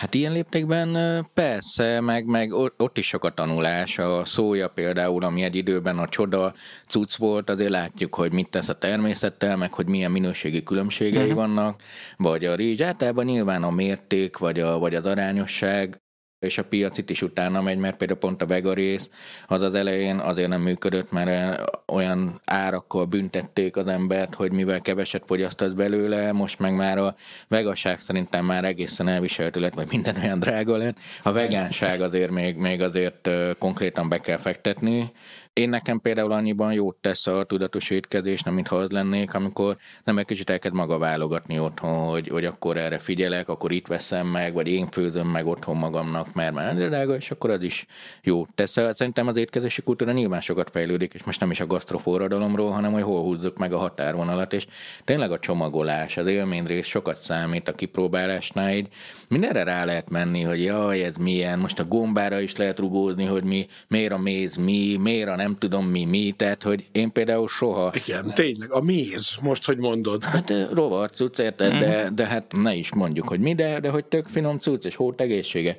Hát 0.00 0.14
ilyen 0.14 0.32
léptékben 0.32 0.96
persze, 1.34 2.00
meg, 2.00 2.26
meg 2.26 2.52
ott 2.76 2.98
is 2.98 3.06
sok 3.06 3.24
a 3.24 3.30
tanulás. 3.30 3.98
A 3.98 4.24
szója 4.24 4.68
például, 4.68 5.24
ami 5.24 5.42
egy 5.42 5.54
időben 5.54 5.98
a 5.98 6.08
csoda 6.08 6.52
cucc 6.88 7.16
volt, 7.16 7.50
azért 7.50 7.70
látjuk, 7.70 8.14
hogy 8.14 8.32
mit 8.32 8.50
tesz 8.50 8.68
a 8.68 8.78
természettel, 8.78 9.56
meg 9.56 9.74
hogy 9.74 9.88
milyen 9.88 10.10
minőségi 10.10 10.62
különbségei 10.62 11.22
uh-huh. 11.22 11.34
vannak, 11.34 11.82
vagy 12.16 12.44
a 12.44 12.54
rizs. 12.54 12.80
Általában 12.80 13.24
nyilván 13.24 13.62
a 13.62 13.70
mérték, 13.70 14.36
vagy, 14.36 14.60
a, 14.60 14.78
vagy 14.78 14.94
az 14.94 15.06
arányosság 15.06 16.00
és 16.40 16.58
a 16.58 16.64
piacit 16.64 17.10
is 17.10 17.22
utána 17.22 17.62
megy, 17.62 17.78
mert 17.78 17.96
például 17.96 18.18
pont 18.18 18.42
a 18.42 18.46
vega 18.46 18.72
rész 18.72 19.10
az 19.46 19.62
az 19.62 19.74
elején 19.74 20.18
azért 20.18 20.48
nem 20.48 20.60
működött, 20.60 21.12
mert 21.12 21.60
olyan 21.86 22.40
árakkal 22.44 23.04
büntették 23.04 23.76
az 23.76 23.86
embert, 23.86 24.34
hogy 24.34 24.52
mivel 24.52 24.80
keveset 24.80 25.22
fogyasztott 25.26 25.74
belőle, 25.74 26.32
most 26.32 26.58
meg 26.58 26.74
már 26.74 26.98
a 26.98 27.14
vegaság 27.48 27.98
szerintem 28.00 28.44
már 28.44 28.64
egészen 28.64 29.08
elviselhető 29.08 29.60
lett, 29.60 29.74
vagy 29.74 29.88
minden 29.90 30.16
olyan 30.16 30.38
drága 30.38 30.76
lett. 30.76 30.96
A 31.22 31.32
vegánság 31.32 32.00
azért 32.00 32.30
még, 32.30 32.56
még 32.56 32.82
azért 32.82 33.30
konkrétan 33.58 34.08
be 34.08 34.18
kell 34.18 34.38
fektetni, 34.38 35.12
én 35.52 35.68
nekem 35.68 36.00
például 36.00 36.32
annyiban 36.32 36.72
jót 36.72 36.96
tesz 36.96 37.26
a 37.26 37.44
tudatos 37.44 37.90
étkezés, 37.90 38.42
nem 38.42 38.54
mintha 38.54 38.76
az 38.76 38.90
lennék, 38.90 39.34
amikor 39.34 39.76
nem 40.04 40.18
egy 40.18 40.24
kicsit 40.24 40.50
elkezd 40.50 40.74
maga 40.74 40.98
válogatni 40.98 41.58
otthon, 41.58 42.08
hogy, 42.08 42.28
hogy 42.28 42.44
akkor 42.44 42.76
erre 42.76 42.98
figyelek, 42.98 43.48
akkor 43.48 43.72
itt 43.72 43.86
veszem 43.86 44.26
meg, 44.26 44.54
vagy 44.54 44.68
én 44.68 44.86
főzöm 44.86 45.28
meg 45.28 45.46
otthon 45.46 45.76
magamnak, 45.76 46.34
mert 46.34 46.54
már 46.54 46.74
drága, 46.74 47.16
és 47.16 47.30
akkor 47.30 47.50
az 47.50 47.62
is 47.62 47.86
jó 48.22 48.46
tesz. 48.54 48.76
Szerintem 48.92 49.26
az 49.26 49.36
étkezési 49.36 49.82
kultúra 49.82 50.12
nyilván 50.12 50.40
sokat 50.40 50.70
fejlődik, 50.70 51.14
és 51.14 51.24
most 51.24 51.40
nem 51.40 51.50
is 51.50 51.60
a 51.60 51.66
gasztroforradalomról, 51.66 52.70
hanem 52.70 52.92
hogy 52.92 53.02
hol 53.02 53.22
húzzuk 53.22 53.58
meg 53.58 53.72
a 53.72 53.78
határvonalat, 53.78 54.52
és 54.52 54.66
tényleg 55.04 55.30
a 55.30 55.38
csomagolás, 55.38 56.16
az 56.16 56.26
élményrész 56.26 56.86
sokat 56.86 57.20
számít 57.20 57.68
a 57.68 57.72
kipróbálásnál, 57.72 58.72
így 58.72 58.88
mindenre 59.28 59.62
rá 59.62 59.84
lehet 59.84 60.10
menni, 60.10 60.42
hogy 60.42 60.62
jaj, 60.62 61.04
ez 61.04 61.16
milyen, 61.16 61.58
most 61.58 61.78
a 61.78 61.84
gombára 61.84 62.40
is 62.40 62.56
lehet 62.56 62.78
rugózni, 62.78 63.24
hogy 63.24 63.44
mi, 63.44 63.66
miért 63.88 64.12
a 64.12 64.18
méz 64.18 64.56
mi, 64.56 64.96
miért 64.96 65.28
a 65.28 65.36
nem 65.40 65.56
tudom 65.58 65.86
mi 65.86 66.04
mi, 66.04 66.34
tehát 66.36 66.62
hogy 66.62 66.84
én 66.92 67.12
például 67.12 67.48
soha... 67.48 67.92
Igen, 68.06 68.34
tényleg, 68.34 68.72
a 68.72 68.80
méz, 68.80 69.36
most, 69.40 69.64
hogy 69.64 69.76
mondod. 69.76 70.24
Hát 70.24 70.52
rovar 70.72 71.10
cucc, 71.10 71.38
érted, 71.38 71.78
de, 71.78 72.04
mhm. 72.04 72.14
de 72.14 72.26
hát 72.26 72.52
ne 72.56 72.74
is 72.74 72.94
mondjuk, 72.94 73.28
hogy 73.28 73.40
mi, 73.40 73.54
de, 73.54 73.80
de 73.80 73.88
hogy 73.88 74.04
tök 74.04 74.26
finom 74.26 74.58
cucc, 74.58 74.84
és 74.84 74.94
hót 74.94 75.20
egészsége. 75.20 75.76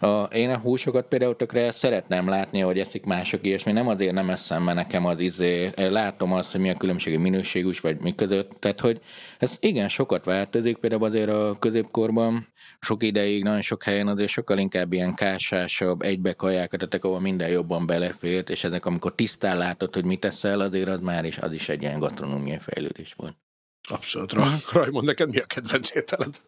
A, 0.00 0.22
én 0.22 0.50
a 0.50 0.58
húsokat 0.58 1.06
például 1.06 1.36
tökre 1.36 1.70
szeretném 1.70 2.28
látni, 2.28 2.60
hogy 2.60 2.78
eszik 2.78 3.04
mások 3.04 3.46
ilyesmi, 3.46 3.72
nem 3.72 3.88
azért 3.88 4.12
nem 4.12 4.30
eszem, 4.30 4.62
mert 4.62 4.76
nekem 4.76 5.06
az 5.06 5.20
izé, 5.20 5.70
látom 5.76 6.32
azt, 6.32 6.52
hogy 6.52 6.60
milyen 6.60 6.76
különbségi 6.76 7.16
minőségű 7.16 7.70
vagy 7.80 8.00
mi 8.00 8.14
között, 8.14 8.50
tehát 8.58 8.80
hogy 8.80 9.00
ez 9.38 9.56
igen 9.60 9.88
sokat 9.88 10.24
változik, 10.24 10.76
például 10.76 11.04
azért 11.04 11.28
a 11.28 11.56
középkorban 11.58 12.50
sok 12.80 13.02
ideig, 13.02 13.42
nagyon 13.42 13.60
sok 13.60 13.82
helyen 13.82 14.08
azért 14.08 14.28
sokkal 14.28 14.58
inkább 14.58 14.92
ilyen 14.92 15.14
kásásabb, 15.14 16.02
egybe 16.02 16.32
kajákat, 16.32 16.94
ahol 17.04 17.20
minden 17.20 17.48
jobban 17.48 17.86
belefért, 17.86 18.50
és 18.50 18.64
ezek, 18.64 18.86
amikor 19.02 19.26
tisztán 19.26 19.58
látod, 19.58 19.94
hogy 19.94 20.04
mit 20.04 20.20
teszel, 20.20 20.60
azért 20.60 20.88
az 20.88 21.00
már 21.00 21.24
is, 21.24 21.38
az 21.38 21.52
is 21.52 21.68
egy 21.68 21.82
ilyen 21.82 21.98
gasztronómiai 21.98 22.58
fejlődés 22.58 23.12
volt. 23.16 23.36
Abszolút. 23.88 24.32
Rajmond, 24.72 25.06
neked 25.06 25.28
mi 25.28 25.38
a 25.38 25.44
kedvenc 25.44 25.94
ételed? 25.94 26.40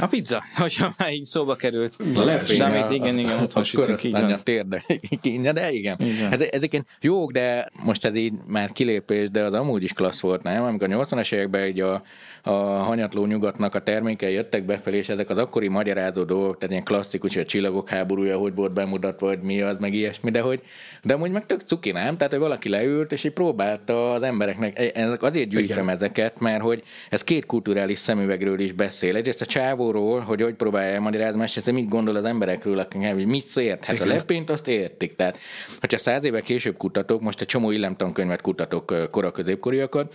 A 0.00 0.06
pizza, 0.06 0.42
hogyha 0.56 0.92
már 0.98 1.12
így 1.12 1.24
szóba 1.24 1.56
került. 1.56 1.96
Lepény, 2.14 2.92
igen, 2.92 3.18
igen, 3.18 3.42
otthon 3.42 3.64
sütünk, 3.64 4.04
így 4.04 4.12
van. 4.12 4.32
A 4.32 4.42
térde, 4.42 4.82
de 5.52 5.72
igen. 5.72 5.96
igen. 6.00 6.30
Hát 6.30 6.40
ezeken 6.40 6.86
jók, 7.00 7.32
de 7.32 7.68
most 7.84 8.04
ez 8.04 8.14
így 8.14 8.32
már 8.46 8.72
kilépés, 8.72 9.30
de 9.30 9.42
az 9.42 9.52
amúgy 9.52 9.82
is 9.82 9.92
klassz 9.92 10.20
volt, 10.20 10.42
nem? 10.42 10.62
Amikor 10.62 10.92
a 10.92 11.06
80-as 11.06 11.32
években 11.32 11.66
így 11.66 11.80
a 11.80 12.02
a 12.42 12.50
hanyatló 12.82 13.26
nyugatnak 13.26 13.74
a 13.74 13.82
termékei 13.82 14.32
jöttek 14.32 14.64
befelé, 14.64 14.96
és 14.96 15.08
ezek 15.08 15.30
az 15.30 15.36
akkori 15.36 15.68
magyarázó 15.68 16.24
dolgok, 16.24 16.54
tehát 16.56 16.70
ilyen 16.70 16.84
klasszikus, 16.84 17.34
hogy 17.34 17.42
a 17.42 17.46
csillagok 17.46 17.88
háborúja, 17.88 18.38
hogy 18.38 18.54
volt 18.54 18.72
bemutatva, 18.72 19.26
vagy 19.26 19.42
mi 19.42 19.60
az, 19.60 19.76
meg 19.78 19.94
ilyesmi, 19.94 20.30
de 20.30 20.40
hogy, 20.40 20.60
de 21.02 21.14
amúgy 21.14 21.30
meg 21.30 21.46
tök 21.46 21.60
cuki, 21.60 21.90
nem? 21.90 22.16
Tehát, 22.16 22.32
hogy 22.32 22.42
valaki 22.42 22.68
leült, 22.68 23.12
és 23.12 23.24
így 23.24 23.32
próbálta 23.32 24.12
az 24.12 24.22
embereknek, 24.22 24.78
e, 24.94 25.16
azért 25.20 25.48
gyűjtöm 25.48 25.84
Igen. 25.84 25.88
ezeket, 25.88 26.40
mert 26.40 26.62
hogy 26.62 26.82
ez 27.10 27.24
két 27.24 27.46
kulturális 27.46 27.98
szemüvegről 27.98 28.60
is 28.60 28.72
beszél. 28.72 29.16
Egyrészt 29.16 29.40
a 29.40 29.46
csávóról, 29.90 30.20
hogy 30.20 30.42
hogy 30.42 30.54
próbálja 30.54 30.92
elmagyarázni, 30.92 31.38
másrészt 31.38 31.72
mit 31.72 31.88
gondol 31.88 32.16
az 32.16 32.24
emberekről, 32.24 32.78
akik 32.78 33.12
hogy 33.12 33.26
mit 33.26 33.56
ért. 33.56 33.84
Hát 33.84 33.96
Igen. 33.96 34.08
a 34.08 34.12
lepényt 34.12 34.50
azt 34.50 34.68
értik. 34.68 35.16
Tehát, 35.16 35.38
hogyha 35.80 35.98
száz 35.98 36.24
éve 36.24 36.40
később 36.40 36.76
kutatok, 36.76 37.20
most 37.20 37.40
egy 37.40 37.46
csomó 37.46 37.70
illemtankönyvet 37.70 38.40
kutatok 38.40 39.10
kora 39.10 39.30
középkoriakat, 39.30 40.14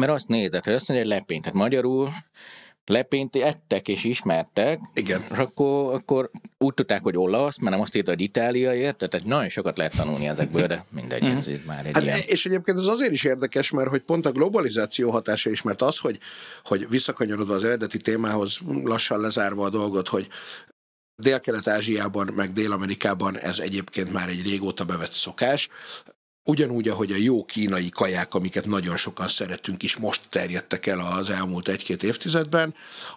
mert 0.00 0.12
azt 0.12 0.28
nézed, 0.28 0.64
hogy 0.64 0.72
azt 0.72 0.88
mondja, 0.88 1.06
hogy 1.06 1.16
lepényt. 1.16 1.42
Tehát 1.42 1.58
magyarul 1.58 2.08
lepényt 2.86 3.36
ettek 3.36 3.88
és 3.88 4.04
ismertek, 4.04 4.80
Igen. 4.94 5.24
és 5.30 5.36
akkor, 5.36 5.94
akkor 5.94 6.30
úgy 6.58 6.74
tudták, 6.74 7.02
hogy 7.02 7.16
olasz, 7.16 7.58
mert 7.58 7.70
nem 7.74 7.80
azt 7.80 7.94
írta, 7.94 8.10
hogy 8.10 8.20
Itália 8.20 8.74
érte, 8.74 9.08
tehát 9.08 9.26
nagyon 9.26 9.48
sokat 9.48 9.76
lehet 9.76 9.96
tanulni 9.96 10.28
ezekből, 10.28 10.66
de 10.66 10.84
mindegy, 10.90 11.22
mhm. 11.22 11.30
ez 11.30 11.48
már 11.66 11.86
egy 11.86 11.94
hát 11.94 12.04
ilyen. 12.04 12.18
És 12.26 12.46
egyébként 12.46 12.78
ez 12.78 12.86
azért 12.86 13.12
is 13.12 13.24
érdekes, 13.24 13.70
mert 13.70 13.88
hogy 13.88 14.00
pont 14.00 14.26
a 14.26 14.32
globalizáció 14.32 15.10
hatása 15.10 15.50
is, 15.50 15.62
mert 15.62 15.82
az, 15.82 15.98
hogy, 15.98 16.18
hogy 16.64 16.88
visszakanyarodva 16.88 17.54
az 17.54 17.64
eredeti 17.64 17.98
témához, 17.98 18.58
lassan 18.84 19.20
lezárva 19.20 19.64
a 19.64 19.70
dolgot, 19.70 20.08
hogy 20.08 20.28
Dél-Kelet-Ázsiában, 21.22 22.32
meg 22.34 22.52
Dél-Amerikában 22.52 23.38
ez 23.38 23.58
egyébként 23.58 24.12
már 24.12 24.28
egy 24.28 24.42
régóta 24.42 24.84
bevett 24.84 25.12
szokás. 25.12 25.68
Ugyanúgy, 26.48 26.88
ahogy 26.88 27.12
a 27.12 27.16
jó 27.18 27.44
kínai 27.44 27.88
kaják, 27.88 28.34
amiket 28.34 28.66
nagyon 28.66 28.96
sokan 28.96 29.28
szeretünk 29.28 29.82
is, 29.82 29.96
most 29.96 30.22
terjedtek 30.28 30.86
el 30.86 31.00
az 31.18 31.30
elmúlt 31.30 31.68
egy-két 31.68 32.02
évtizedben, 32.02 32.74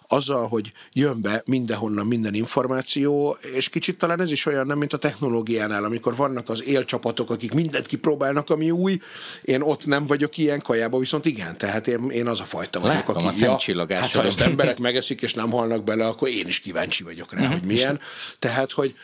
azzal, 0.08 0.48
hogy 0.48 0.72
jön 0.92 1.20
be 1.20 1.42
mindenhonnan 1.46 2.06
minden 2.06 2.34
információ, 2.34 3.36
és 3.54 3.68
kicsit 3.68 3.98
talán 3.98 4.20
ez 4.20 4.32
is 4.32 4.46
olyan, 4.46 4.66
nem 4.66 4.78
mint 4.78 4.92
a 4.92 4.96
technológiánál, 4.96 5.84
amikor 5.84 6.16
vannak 6.16 6.48
az 6.48 6.64
élcsapatok, 6.64 7.30
akik 7.30 7.52
mindent 7.52 7.86
kipróbálnak, 7.86 8.50
ami 8.50 8.70
új, 8.70 8.98
én 9.42 9.60
ott 9.60 9.86
nem 9.86 10.06
vagyok 10.06 10.36
ilyen 10.36 10.60
kajába, 10.60 10.98
viszont 10.98 11.26
igen, 11.26 11.58
tehát 11.58 11.88
én, 11.88 12.10
én 12.10 12.26
az 12.26 12.40
a 12.40 12.44
fajta 12.44 12.80
vagyok, 12.80 13.06
Látom, 13.06 13.26
aki, 13.26 13.40
ja, 13.40 13.98
hát 13.98 14.10
ha 14.10 14.24
ezt 14.24 14.40
emberek 14.40 14.78
megeszik 14.78 15.22
és 15.22 15.34
nem 15.34 15.50
halnak 15.50 15.84
bele, 15.84 16.06
akkor 16.06 16.28
én 16.28 16.46
is 16.46 16.60
kíváncsi 16.60 17.02
vagyok 17.02 17.32
rá, 17.32 17.40
uh-huh. 17.40 17.58
hogy 17.58 17.66
milyen. 17.66 18.00
Tehát, 18.38 18.72
hogy 18.72 18.94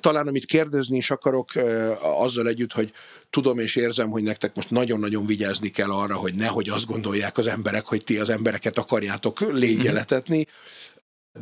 talán 0.00 0.26
amit 0.26 0.44
kérdezni 0.44 0.96
is 0.96 1.10
akarok 1.10 1.50
azzal 2.00 2.48
együtt, 2.48 2.72
hogy 2.72 2.92
tudom 3.36 3.58
és 3.58 3.76
érzem, 3.76 4.10
hogy 4.10 4.22
nektek 4.22 4.54
most 4.54 4.70
nagyon-nagyon 4.70 5.26
vigyázni 5.26 5.68
kell 5.68 5.90
arra, 5.90 6.14
hogy 6.14 6.34
nehogy 6.34 6.68
azt 6.68 6.86
gondolják 6.86 7.38
az 7.38 7.46
emberek, 7.46 7.84
hogy 7.84 8.04
ti 8.04 8.18
az 8.18 8.30
embereket 8.30 8.78
akarjátok 8.78 9.40
légyeletetni, 9.40 10.46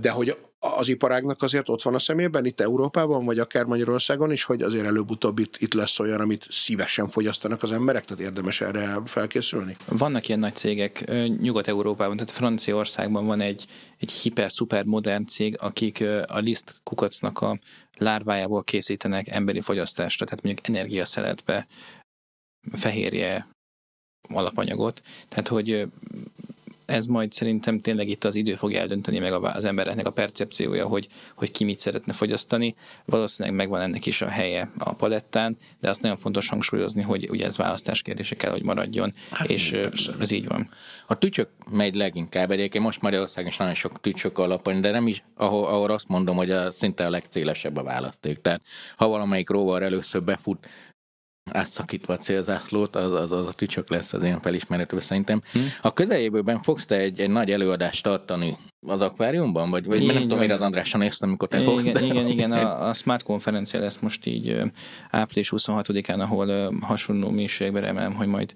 de 0.00 0.10
hogy 0.10 0.36
az 0.58 0.88
iparágnak 0.88 1.42
azért 1.42 1.68
ott 1.68 1.82
van 1.82 1.94
a 1.94 1.98
szemében, 1.98 2.44
itt 2.44 2.60
Európában, 2.60 3.24
vagy 3.24 3.38
akár 3.38 3.64
Magyarországon 3.64 4.32
is, 4.32 4.44
hogy 4.44 4.62
azért 4.62 4.86
előbb-utóbb 4.86 5.38
itt, 5.38 5.56
itt 5.56 5.74
lesz 5.74 6.00
olyan, 6.00 6.20
amit 6.20 6.46
szívesen 6.50 7.08
fogyasztanak 7.08 7.62
az 7.62 7.72
emberek, 7.72 8.04
tehát 8.04 8.22
érdemes 8.22 8.60
erre 8.60 8.98
felkészülni? 9.04 9.76
Vannak 9.88 10.28
ilyen 10.28 10.40
nagy 10.40 10.54
cégek 10.54 11.04
Nyugat-Európában, 11.40 12.16
tehát 12.16 12.30
Franciaországban 12.30 13.26
van 13.26 13.40
egy, 13.40 13.66
egy 13.98 14.10
hiper-szuper 14.10 14.84
modern 14.84 15.26
cég, 15.26 15.56
akik 15.60 16.04
a 16.26 16.38
liszt 16.38 16.74
kukacnak 16.82 17.40
a 17.40 17.58
lárvájából 17.98 18.62
készítenek 18.62 19.28
emberi 19.28 19.60
fogyasztásra, 19.60 20.24
tehát 20.26 20.42
mondjuk 20.44 20.68
energiaszeletbe 20.68 21.66
fehérje 22.72 23.46
alapanyagot, 24.28 25.02
tehát 25.28 25.48
hogy 25.48 25.88
ez 26.86 27.06
majd 27.06 27.32
szerintem 27.32 27.80
tényleg 27.80 28.08
itt 28.08 28.24
az 28.24 28.34
idő 28.34 28.54
fogja 28.54 28.80
eldönteni 28.80 29.18
meg 29.18 29.32
az 29.32 29.64
embereknek 29.64 30.06
a 30.06 30.10
percepciója, 30.10 30.86
hogy, 30.86 31.08
hogy 31.36 31.50
ki 31.50 31.64
mit 31.64 31.78
szeretne 31.78 32.12
fogyasztani. 32.12 32.74
Valószínűleg 33.04 33.58
megvan 33.58 33.80
ennek 33.80 34.06
is 34.06 34.22
a 34.22 34.28
helye 34.28 34.70
a 34.78 34.92
palettán, 34.92 35.56
de 35.80 35.88
azt 35.88 36.02
nagyon 36.02 36.16
fontos 36.16 36.48
hangsúlyozni, 36.48 37.02
hogy 37.02 37.28
ugye 37.30 37.44
ez 37.44 37.56
választás 37.56 38.02
kérdése 38.02 38.34
kell, 38.34 38.50
hogy 38.50 38.62
maradjon, 38.62 39.12
hát 39.30 39.50
és 39.50 39.70
persze. 39.70 40.12
ez 40.20 40.30
így 40.30 40.46
van. 40.46 40.70
A 41.06 41.18
tücsök 41.18 41.48
megy 41.70 41.94
leginkább 41.94 42.50
egyébként, 42.50 42.84
most 42.84 43.00
Magyarországon 43.00 43.50
is 43.50 43.56
nagyon 43.56 43.74
sok 43.74 44.00
tücsök 44.00 44.38
alapon, 44.38 44.80
de 44.80 44.90
nem 44.90 45.06
is, 45.06 45.24
ahol, 45.34 45.66
ahol 45.66 45.90
azt 45.90 46.08
mondom, 46.08 46.36
hogy 46.36 46.50
a, 46.50 46.70
szinte 46.70 47.06
a 47.06 47.10
legcélesebb 47.10 47.76
a 47.76 47.82
választék. 47.82 48.40
Tehát 48.40 48.62
ha 48.96 49.08
valamelyik 49.08 49.48
rovar 49.48 49.82
először 49.82 50.22
befut 50.22 50.66
átszakítva 51.50 52.12
a 52.12 52.16
célzászlót, 52.16 52.96
az, 52.96 53.12
az, 53.12 53.32
az 53.32 53.46
a 53.46 53.52
tücsök 53.52 53.90
lesz 53.90 54.12
az 54.12 54.22
én 54.22 54.40
felismerhető 54.40 55.00
szerintem. 55.00 55.42
Hm? 55.52 55.58
A 55.82 55.92
közeljövőben 55.92 56.62
fogsz 56.62 56.86
te 56.86 56.96
egy, 56.96 57.20
egy 57.20 57.30
nagy 57.30 57.50
előadást 57.50 58.02
tartani 58.02 58.56
az 58.86 59.00
akváriumban? 59.00 59.70
Vagy, 59.70 59.86
vagy 59.86 60.06
nem 60.06 60.22
tudom, 60.22 60.38
mire 60.38 60.54
az 60.54 60.60
Andrásra 60.60 60.98
néztem, 60.98 61.28
amikor 61.28 61.48
te 61.48 61.60
fogsz. 61.60 61.84
Igen, 61.84 62.04
igen, 62.04 62.26
igen, 62.26 62.52
a, 62.52 62.88
a 62.88 62.94
Smart 63.00 63.22
konferencia 63.22 63.80
lesz 63.80 63.98
most 63.98 64.26
így 64.26 64.60
április 65.10 65.52
26-án, 65.56 66.18
ahol 66.18 66.74
hasonló 66.80 67.30
mélységben 67.30 67.82
remélem, 67.82 68.14
hogy 68.14 68.26
majd 68.26 68.54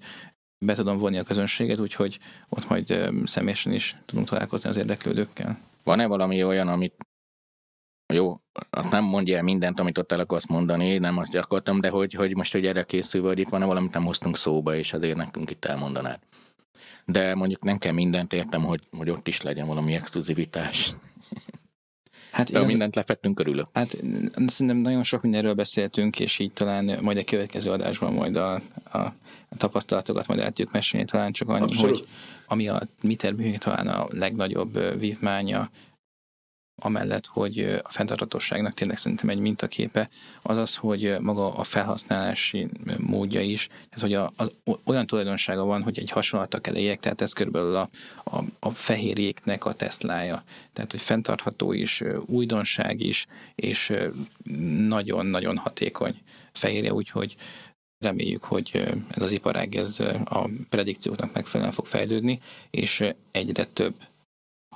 be 0.65 0.75
tudom 0.75 0.97
vonni 0.97 1.17
a 1.17 1.23
közönséget, 1.23 1.79
úgyhogy 1.79 2.19
ott 2.49 2.69
majd 2.69 3.09
személyesen 3.25 3.73
is 3.73 3.97
tudunk 4.05 4.27
találkozni 4.27 4.69
az 4.69 4.77
érdeklődőkkel. 4.77 5.59
Van-e 5.83 6.05
valami 6.05 6.43
olyan, 6.43 6.67
amit 6.67 7.05
jó, 8.13 8.41
azt 8.69 8.91
nem 8.91 9.03
mondja 9.03 9.37
el 9.37 9.43
mindent, 9.43 9.79
amit 9.79 9.97
ott 9.97 10.11
el 10.11 10.19
akarsz 10.19 10.47
mondani, 10.47 10.97
nem 10.97 11.17
azt 11.17 11.35
akartam, 11.35 11.81
de 11.81 11.89
hogy, 11.89 12.13
hogy 12.13 12.35
most, 12.35 12.51
hogy 12.51 12.65
erre 12.65 12.83
készül 12.83 13.21
vagy 13.21 13.39
itt 13.39 13.49
van-e 13.49 13.65
valamit 13.65 13.93
nem 13.93 14.05
hoztunk 14.05 14.37
szóba, 14.37 14.75
és 14.75 14.93
azért 14.93 15.15
nekünk 15.15 15.49
itt 15.49 15.65
elmondanád. 15.65 16.19
De 17.05 17.35
mondjuk 17.35 17.63
nem 17.63 17.77
kell 17.77 17.93
mindent 17.93 18.33
értem, 18.33 18.63
hogy, 18.63 18.81
hogy 18.97 19.09
ott 19.09 19.27
is 19.27 19.41
legyen 19.41 19.67
valami 19.67 19.93
exkluzivitás. 19.93 20.91
Hát 22.31 22.49
igaz, 22.49 22.67
mindent 22.67 22.95
lefettünk 22.95 23.35
körülök. 23.35 23.65
Hát 23.73 23.97
szerintem 24.47 24.77
nagyon 24.77 25.03
sok 25.03 25.21
mindenről 25.21 25.53
beszéltünk, 25.53 26.19
és 26.19 26.39
így 26.39 26.51
talán 26.51 26.97
majd 27.01 27.17
a 27.17 27.23
következő 27.23 27.71
adásban 27.71 28.13
majd 28.13 28.35
a, 28.35 28.53
a, 28.91 29.13
tapasztalatokat 29.57 30.27
majd 30.27 30.39
el 30.39 30.47
tudjuk 30.47 30.71
mesélni, 30.71 31.05
talán 31.05 31.31
csak 31.31 31.49
annyi, 31.49 31.61
Abszolút. 31.61 31.97
hogy 31.97 32.07
ami 32.47 32.67
a 32.67 32.81
mi 33.01 33.15
termőjük 33.15 33.57
talán 33.57 33.87
a 33.87 34.07
legnagyobb 34.09 34.99
vívmánya, 34.99 35.69
amellett, 36.79 37.25
hogy 37.25 37.79
a 37.83 37.91
fenntartatosságnak 37.91 38.73
tényleg 38.73 38.97
szerintem 38.97 39.29
egy 39.29 39.39
mintaképe, 39.39 40.09
az 40.41 40.57
az, 40.57 40.75
hogy 40.75 41.15
maga 41.19 41.53
a 41.53 41.63
felhasználási 41.63 42.69
módja 42.97 43.41
is, 43.41 43.67
tehát 43.67 43.99
hogy 43.99 44.13
a, 44.13 44.31
az, 44.35 44.51
olyan 44.83 45.05
tulajdonsága 45.05 45.63
van, 45.63 45.83
hogy 45.83 45.99
egy 45.99 46.09
hasonlatak 46.09 46.67
elejék, 46.67 46.99
tehát 46.99 47.21
ez 47.21 47.33
körülbelül 47.33 47.75
a, 47.75 47.89
a, 48.23 48.43
a 48.59 48.69
fehérjéknek 48.69 49.65
a 49.65 49.73
tesztlája, 49.73 50.43
tehát 50.73 50.91
hogy 50.91 51.01
fenntartható 51.01 51.73
is, 51.73 52.03
újdonság 52.25 53.01
is, 53.01 53.25
és 53.55 53.93
nagyon-nagyon 54.87 55.57
hatékony 55.57 56.15
fehérje, 56.53 56.93
úgyhogy 56.93 57.35
reméljük, 57.99 58.43
hogy 58.43 58.71
ez 59.09 59.21
az 59.21 59.31
iparág 59.31 59.75
ez 59.75 59.99
a 60.25 60.49
predikcióknak 60.69 61.33
megfelelően 61.33 61.73
fog 61.73 61.85
fejlődni, 61.85 62.39
és 62.69 63.03
egyre 63.31 63.63
több 63.63 63.93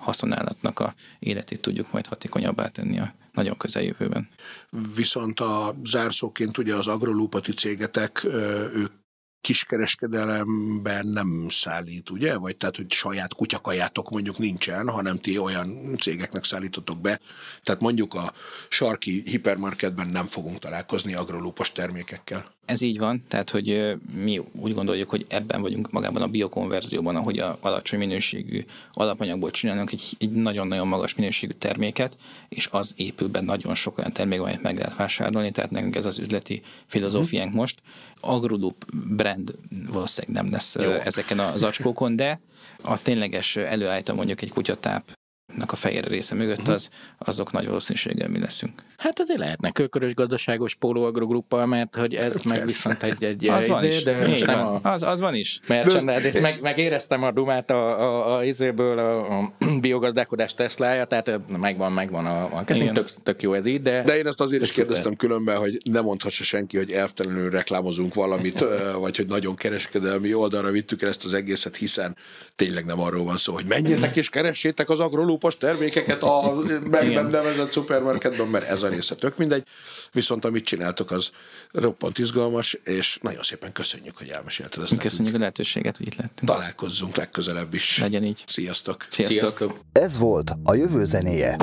haszonállatnak 0.04 0.80
a 0.80 0.96
életét 1.20 1.62
tudjuk 1.62 1.92
majd 1.92 2.06
hatékonyabbá 2.06 2.68
tenni 2.68 3.00
a 3.00 3.14
nagyon 3.32 3.58
közeljövőben. 3.58 4.30
Viszont 4.96 5.40
a 5.40 5.76
zárszóként 5.84 6.58
ugye 6.58 6.76
az 6.76 6.88
agrolúpati 6.88 7.52
cégetek, 7.52 8.24
ők 8.74 8.92
kiskereskedelemben 9.42 11.08
nem 11.08 11.48
szállít, 11.50 12.10
ugye? 12.10 12.38
Vagy 12.38 12.58
tehát, 12.58 12.76
hogy 12.76 12.92
saját 12.92 13.34
kutyakajátok 13.34 14.10
mondjuk 14.10 14.38
nincsen, 14.38 14.90
hanem 14.90 15.18
ti 15.18 15.38
olyan 15.38 15.98
cégeknek 16.00 16.44
szállítotok 16.44 17.02
be. 17.02 17.20
Tehát 17.64 17.82
mondjuk 17.82 18.14
a 18.14 18.34
sarki 18.70 19.24
hipermarketben 19.26 20.08
nem 20.08 20.26
fogunk 20.26 20.60
találkozni 20.60 21.14
agrolúpos 21.14 21.72
termékekkel. 21.72 22.53
Ez 22.66 22.82
így 22.82 22.98
van, 22.98 23.24
tehát 23.28 23.50
hogy 23.50 23.96
mi 24.14 24.42
úgy 24.60 24.74
gondoljuk, 24.74 25.10
hogy 25.10 25.26
ebben 25.30 25.62
vagyunk 25.62 25.92
magában 25.92 26.22
a 26.22 26.28
biokonverzióban, 26.28 27.16
ahogy 27.16 27.40
a 27.40 27.58
alacsony 27.62 28.00
minőségű 28.00 28.66
alapanyagból 28.94 29.52
csinálunk 29.52 29.92
egy, 29.92 30.16
egy 30.20 30.32
nagyon-nagyon 30.32 30.88
magas 30.88 31.16
minőségű 31.16 31.54
terméket, 31.54 32.18
és 32.50 32.68
az 32.72 32.94
épül 32.96 33.28
be 33.28 33.42
nagyon 33.42 33.76
sok 33.76 33.98
olyan 33.98 34.12
termék, 34.12 34.40
amelyet 34.40 34.62
meg 34.62 34.78
lehet 34.78 34.96
vásárolni, 34.96 35.52
tehát 35.52 35.72
nekünk 35.72 35.96
ez 35.96 36.06
az 36.06 36.20
üzleti 36.20 36.62
filozófiánk 36.86 37.54
mm. 37.54 37.58
most. 37.58 37.82
Agrolup 38.20 38.86
brand 39.08 39.58
valószínűleg 39.92 40.42
nem 40.44 40.52
lesz 40.52 40.76
Jó. 40.76 40.92
ezeken 40.92 41.40
a 41.40 41.58
zacskókon, 41.58 42.16
de 42.16 42.40
a 42.82 43.02
tényleges 43.02 43.56
előállítom 43.56 44.16
mondjuk 44.16 44.42
egy 44.42 44.52
kutyatáp 44.52 45.14
a 45.66 45.76
fehér 45.76 46.04
része 46.04 46.36
mögött, 46.36 46.62
mhm. 46.62 46.72
az, 46.72 46.90
azok 47.18 47.52
nagy 47.52 47.66
valószínűséggel 47.66 48.30
mi 48.30 48.40
leszünk. 48.40 48.84
Hát 48.98 49.20
azért 49.20 49.40
lehetne 49.40 49.72
kökörös 49.72 50.14
gazdaságos 50.14 50.76
póló 50.76 51.04
agrogruppa, 51.04 51.66
mert 51.66 51.96
hogy 51.96 52.16
ez 52.16 52.32
Persze. 52.32 52.50
meg 52.50 52.66
viszont 52.66 53.04
egy, 53.04 53.24
egy 53.24 53.48
az 53.48 53.68
van 53.68 53.86
izé, 53.86 53.96
is. 53.96 54.04
de 54.04 54.28
most 54.28 54.46
nem 54.46 54.60
a... 54.60 54.80
az, 54.84 55.04
az 55.04 55.20
van 55.20 55.36
is. 55.36 55.60
Mert 55.68 56.42
meg, 56.42 56.60
megéreztem 56.62 57.24
a 57.24 57.32
dumát 57.32 57.72
a, 57.72 58.02
a, 58.02 58.36
a 58.38 58.44
izéből 58.44 59.00
a, 59.00 59.40
a 59.40 59.54
biogazdálkodás 59.82 60.54
Teslája, 60.54 61.06
tehát 61.06 61.40
megvan, 61.48 61.92
megvan 61.92 62.26
a 62.26 62.48
marketing, 62.52 62.92
tök, 62.92 63.08
tök, 63.24 63.42
jó 63.42 63.54
ez 63.54 63.66
így, 63.66 63.82
de... 63.82 64.04
De 64.04 64.18
én 64.18 64.28
ezt 64.28 64.42
azért 64.42 64.64
is 64.64 64.72
kérdeztem 64.72 65.16
különben, 65.16 65.58
hogy 65.58 65.78
nem 65.84 66.04
mondhassa 66.04 66.44
senki, 66.44 66.78
hogy 66.78 66.92
elvtelenül 66.92 67.50
reklámozunk 67.50 68.14
valamit, 68.14 68.66
vagy 69.00 69.18
hogy 69.18 69.28
nagyon 69.28 69.56
kereskedelmi 69.56 70.34
oldalra 70.34 70.72
vittük 70.72 71.02
el 71.02 71.10
ezt 71.10 71.26
az 71.26 71.34
egészet, 71.34 71.76
hiszen 71.76 72.16
tényleg 72.56 72.86
nem 72.86 73.00
arról 73.00 73.24
van 73.24 73.38
szó, 73.38 73.54
hogy 73.54 73.66
menjetek 73.66 74.16
és 74.16 74.30
keressétek 74.30 74.90
az 74.90 75.00
agrolúpos 75.44 75.58
termékeket 75.58 76.24
a 76.24 76.56
meg 76.90 77.14
nem 77.14 77.28
nevezett 77.28 77.72
szupermarketben, 77.72 78.48
mert 78.48 78.68
ez 78.68 78.84
a 78.84 78.88
része 78.88 79.16
tök 79.16 79.38
mindegy. 79.38 79.64
Viszont 80.12 80.46
amit 80.46 80.66
csináltok, 80.66 81.12
az 81.12 81.32
roppant 81.72 82.18
izgalmas, 82.18 82.78
és 82.84 83.18
nagyon 83.22 83.44
szépen 83.44 83.72
köszönjük, 83.72 84.18
hogy 84.18 84.30
elmesélted 84.30 84.84
ezt. 84.84 84.92
Köszönjük 84.92 85.18
nekünk. 85.18 85.36
a 85.36 85.40
lehetőséget, 85.40 85.98
hogy 85.98 86.08
itt 86.08 86.16
lettünk. 86.16 86.52
Találkozzunk 86.52 87.16
legközelebb 87.16 87.74
is. 87.74 88.00
Legyen 88.00 88.24
így. 88.24 88.44
Sziasztok. 88.48 89.06
Sziasztok. 89.10 89.40
Sziasztok. 89.40 89.80
Ez 89.92 90.18
volt 90.18 90.52
a 90.64 90.74
jövő 90.74 91.06
zenéje. 91.06 91.58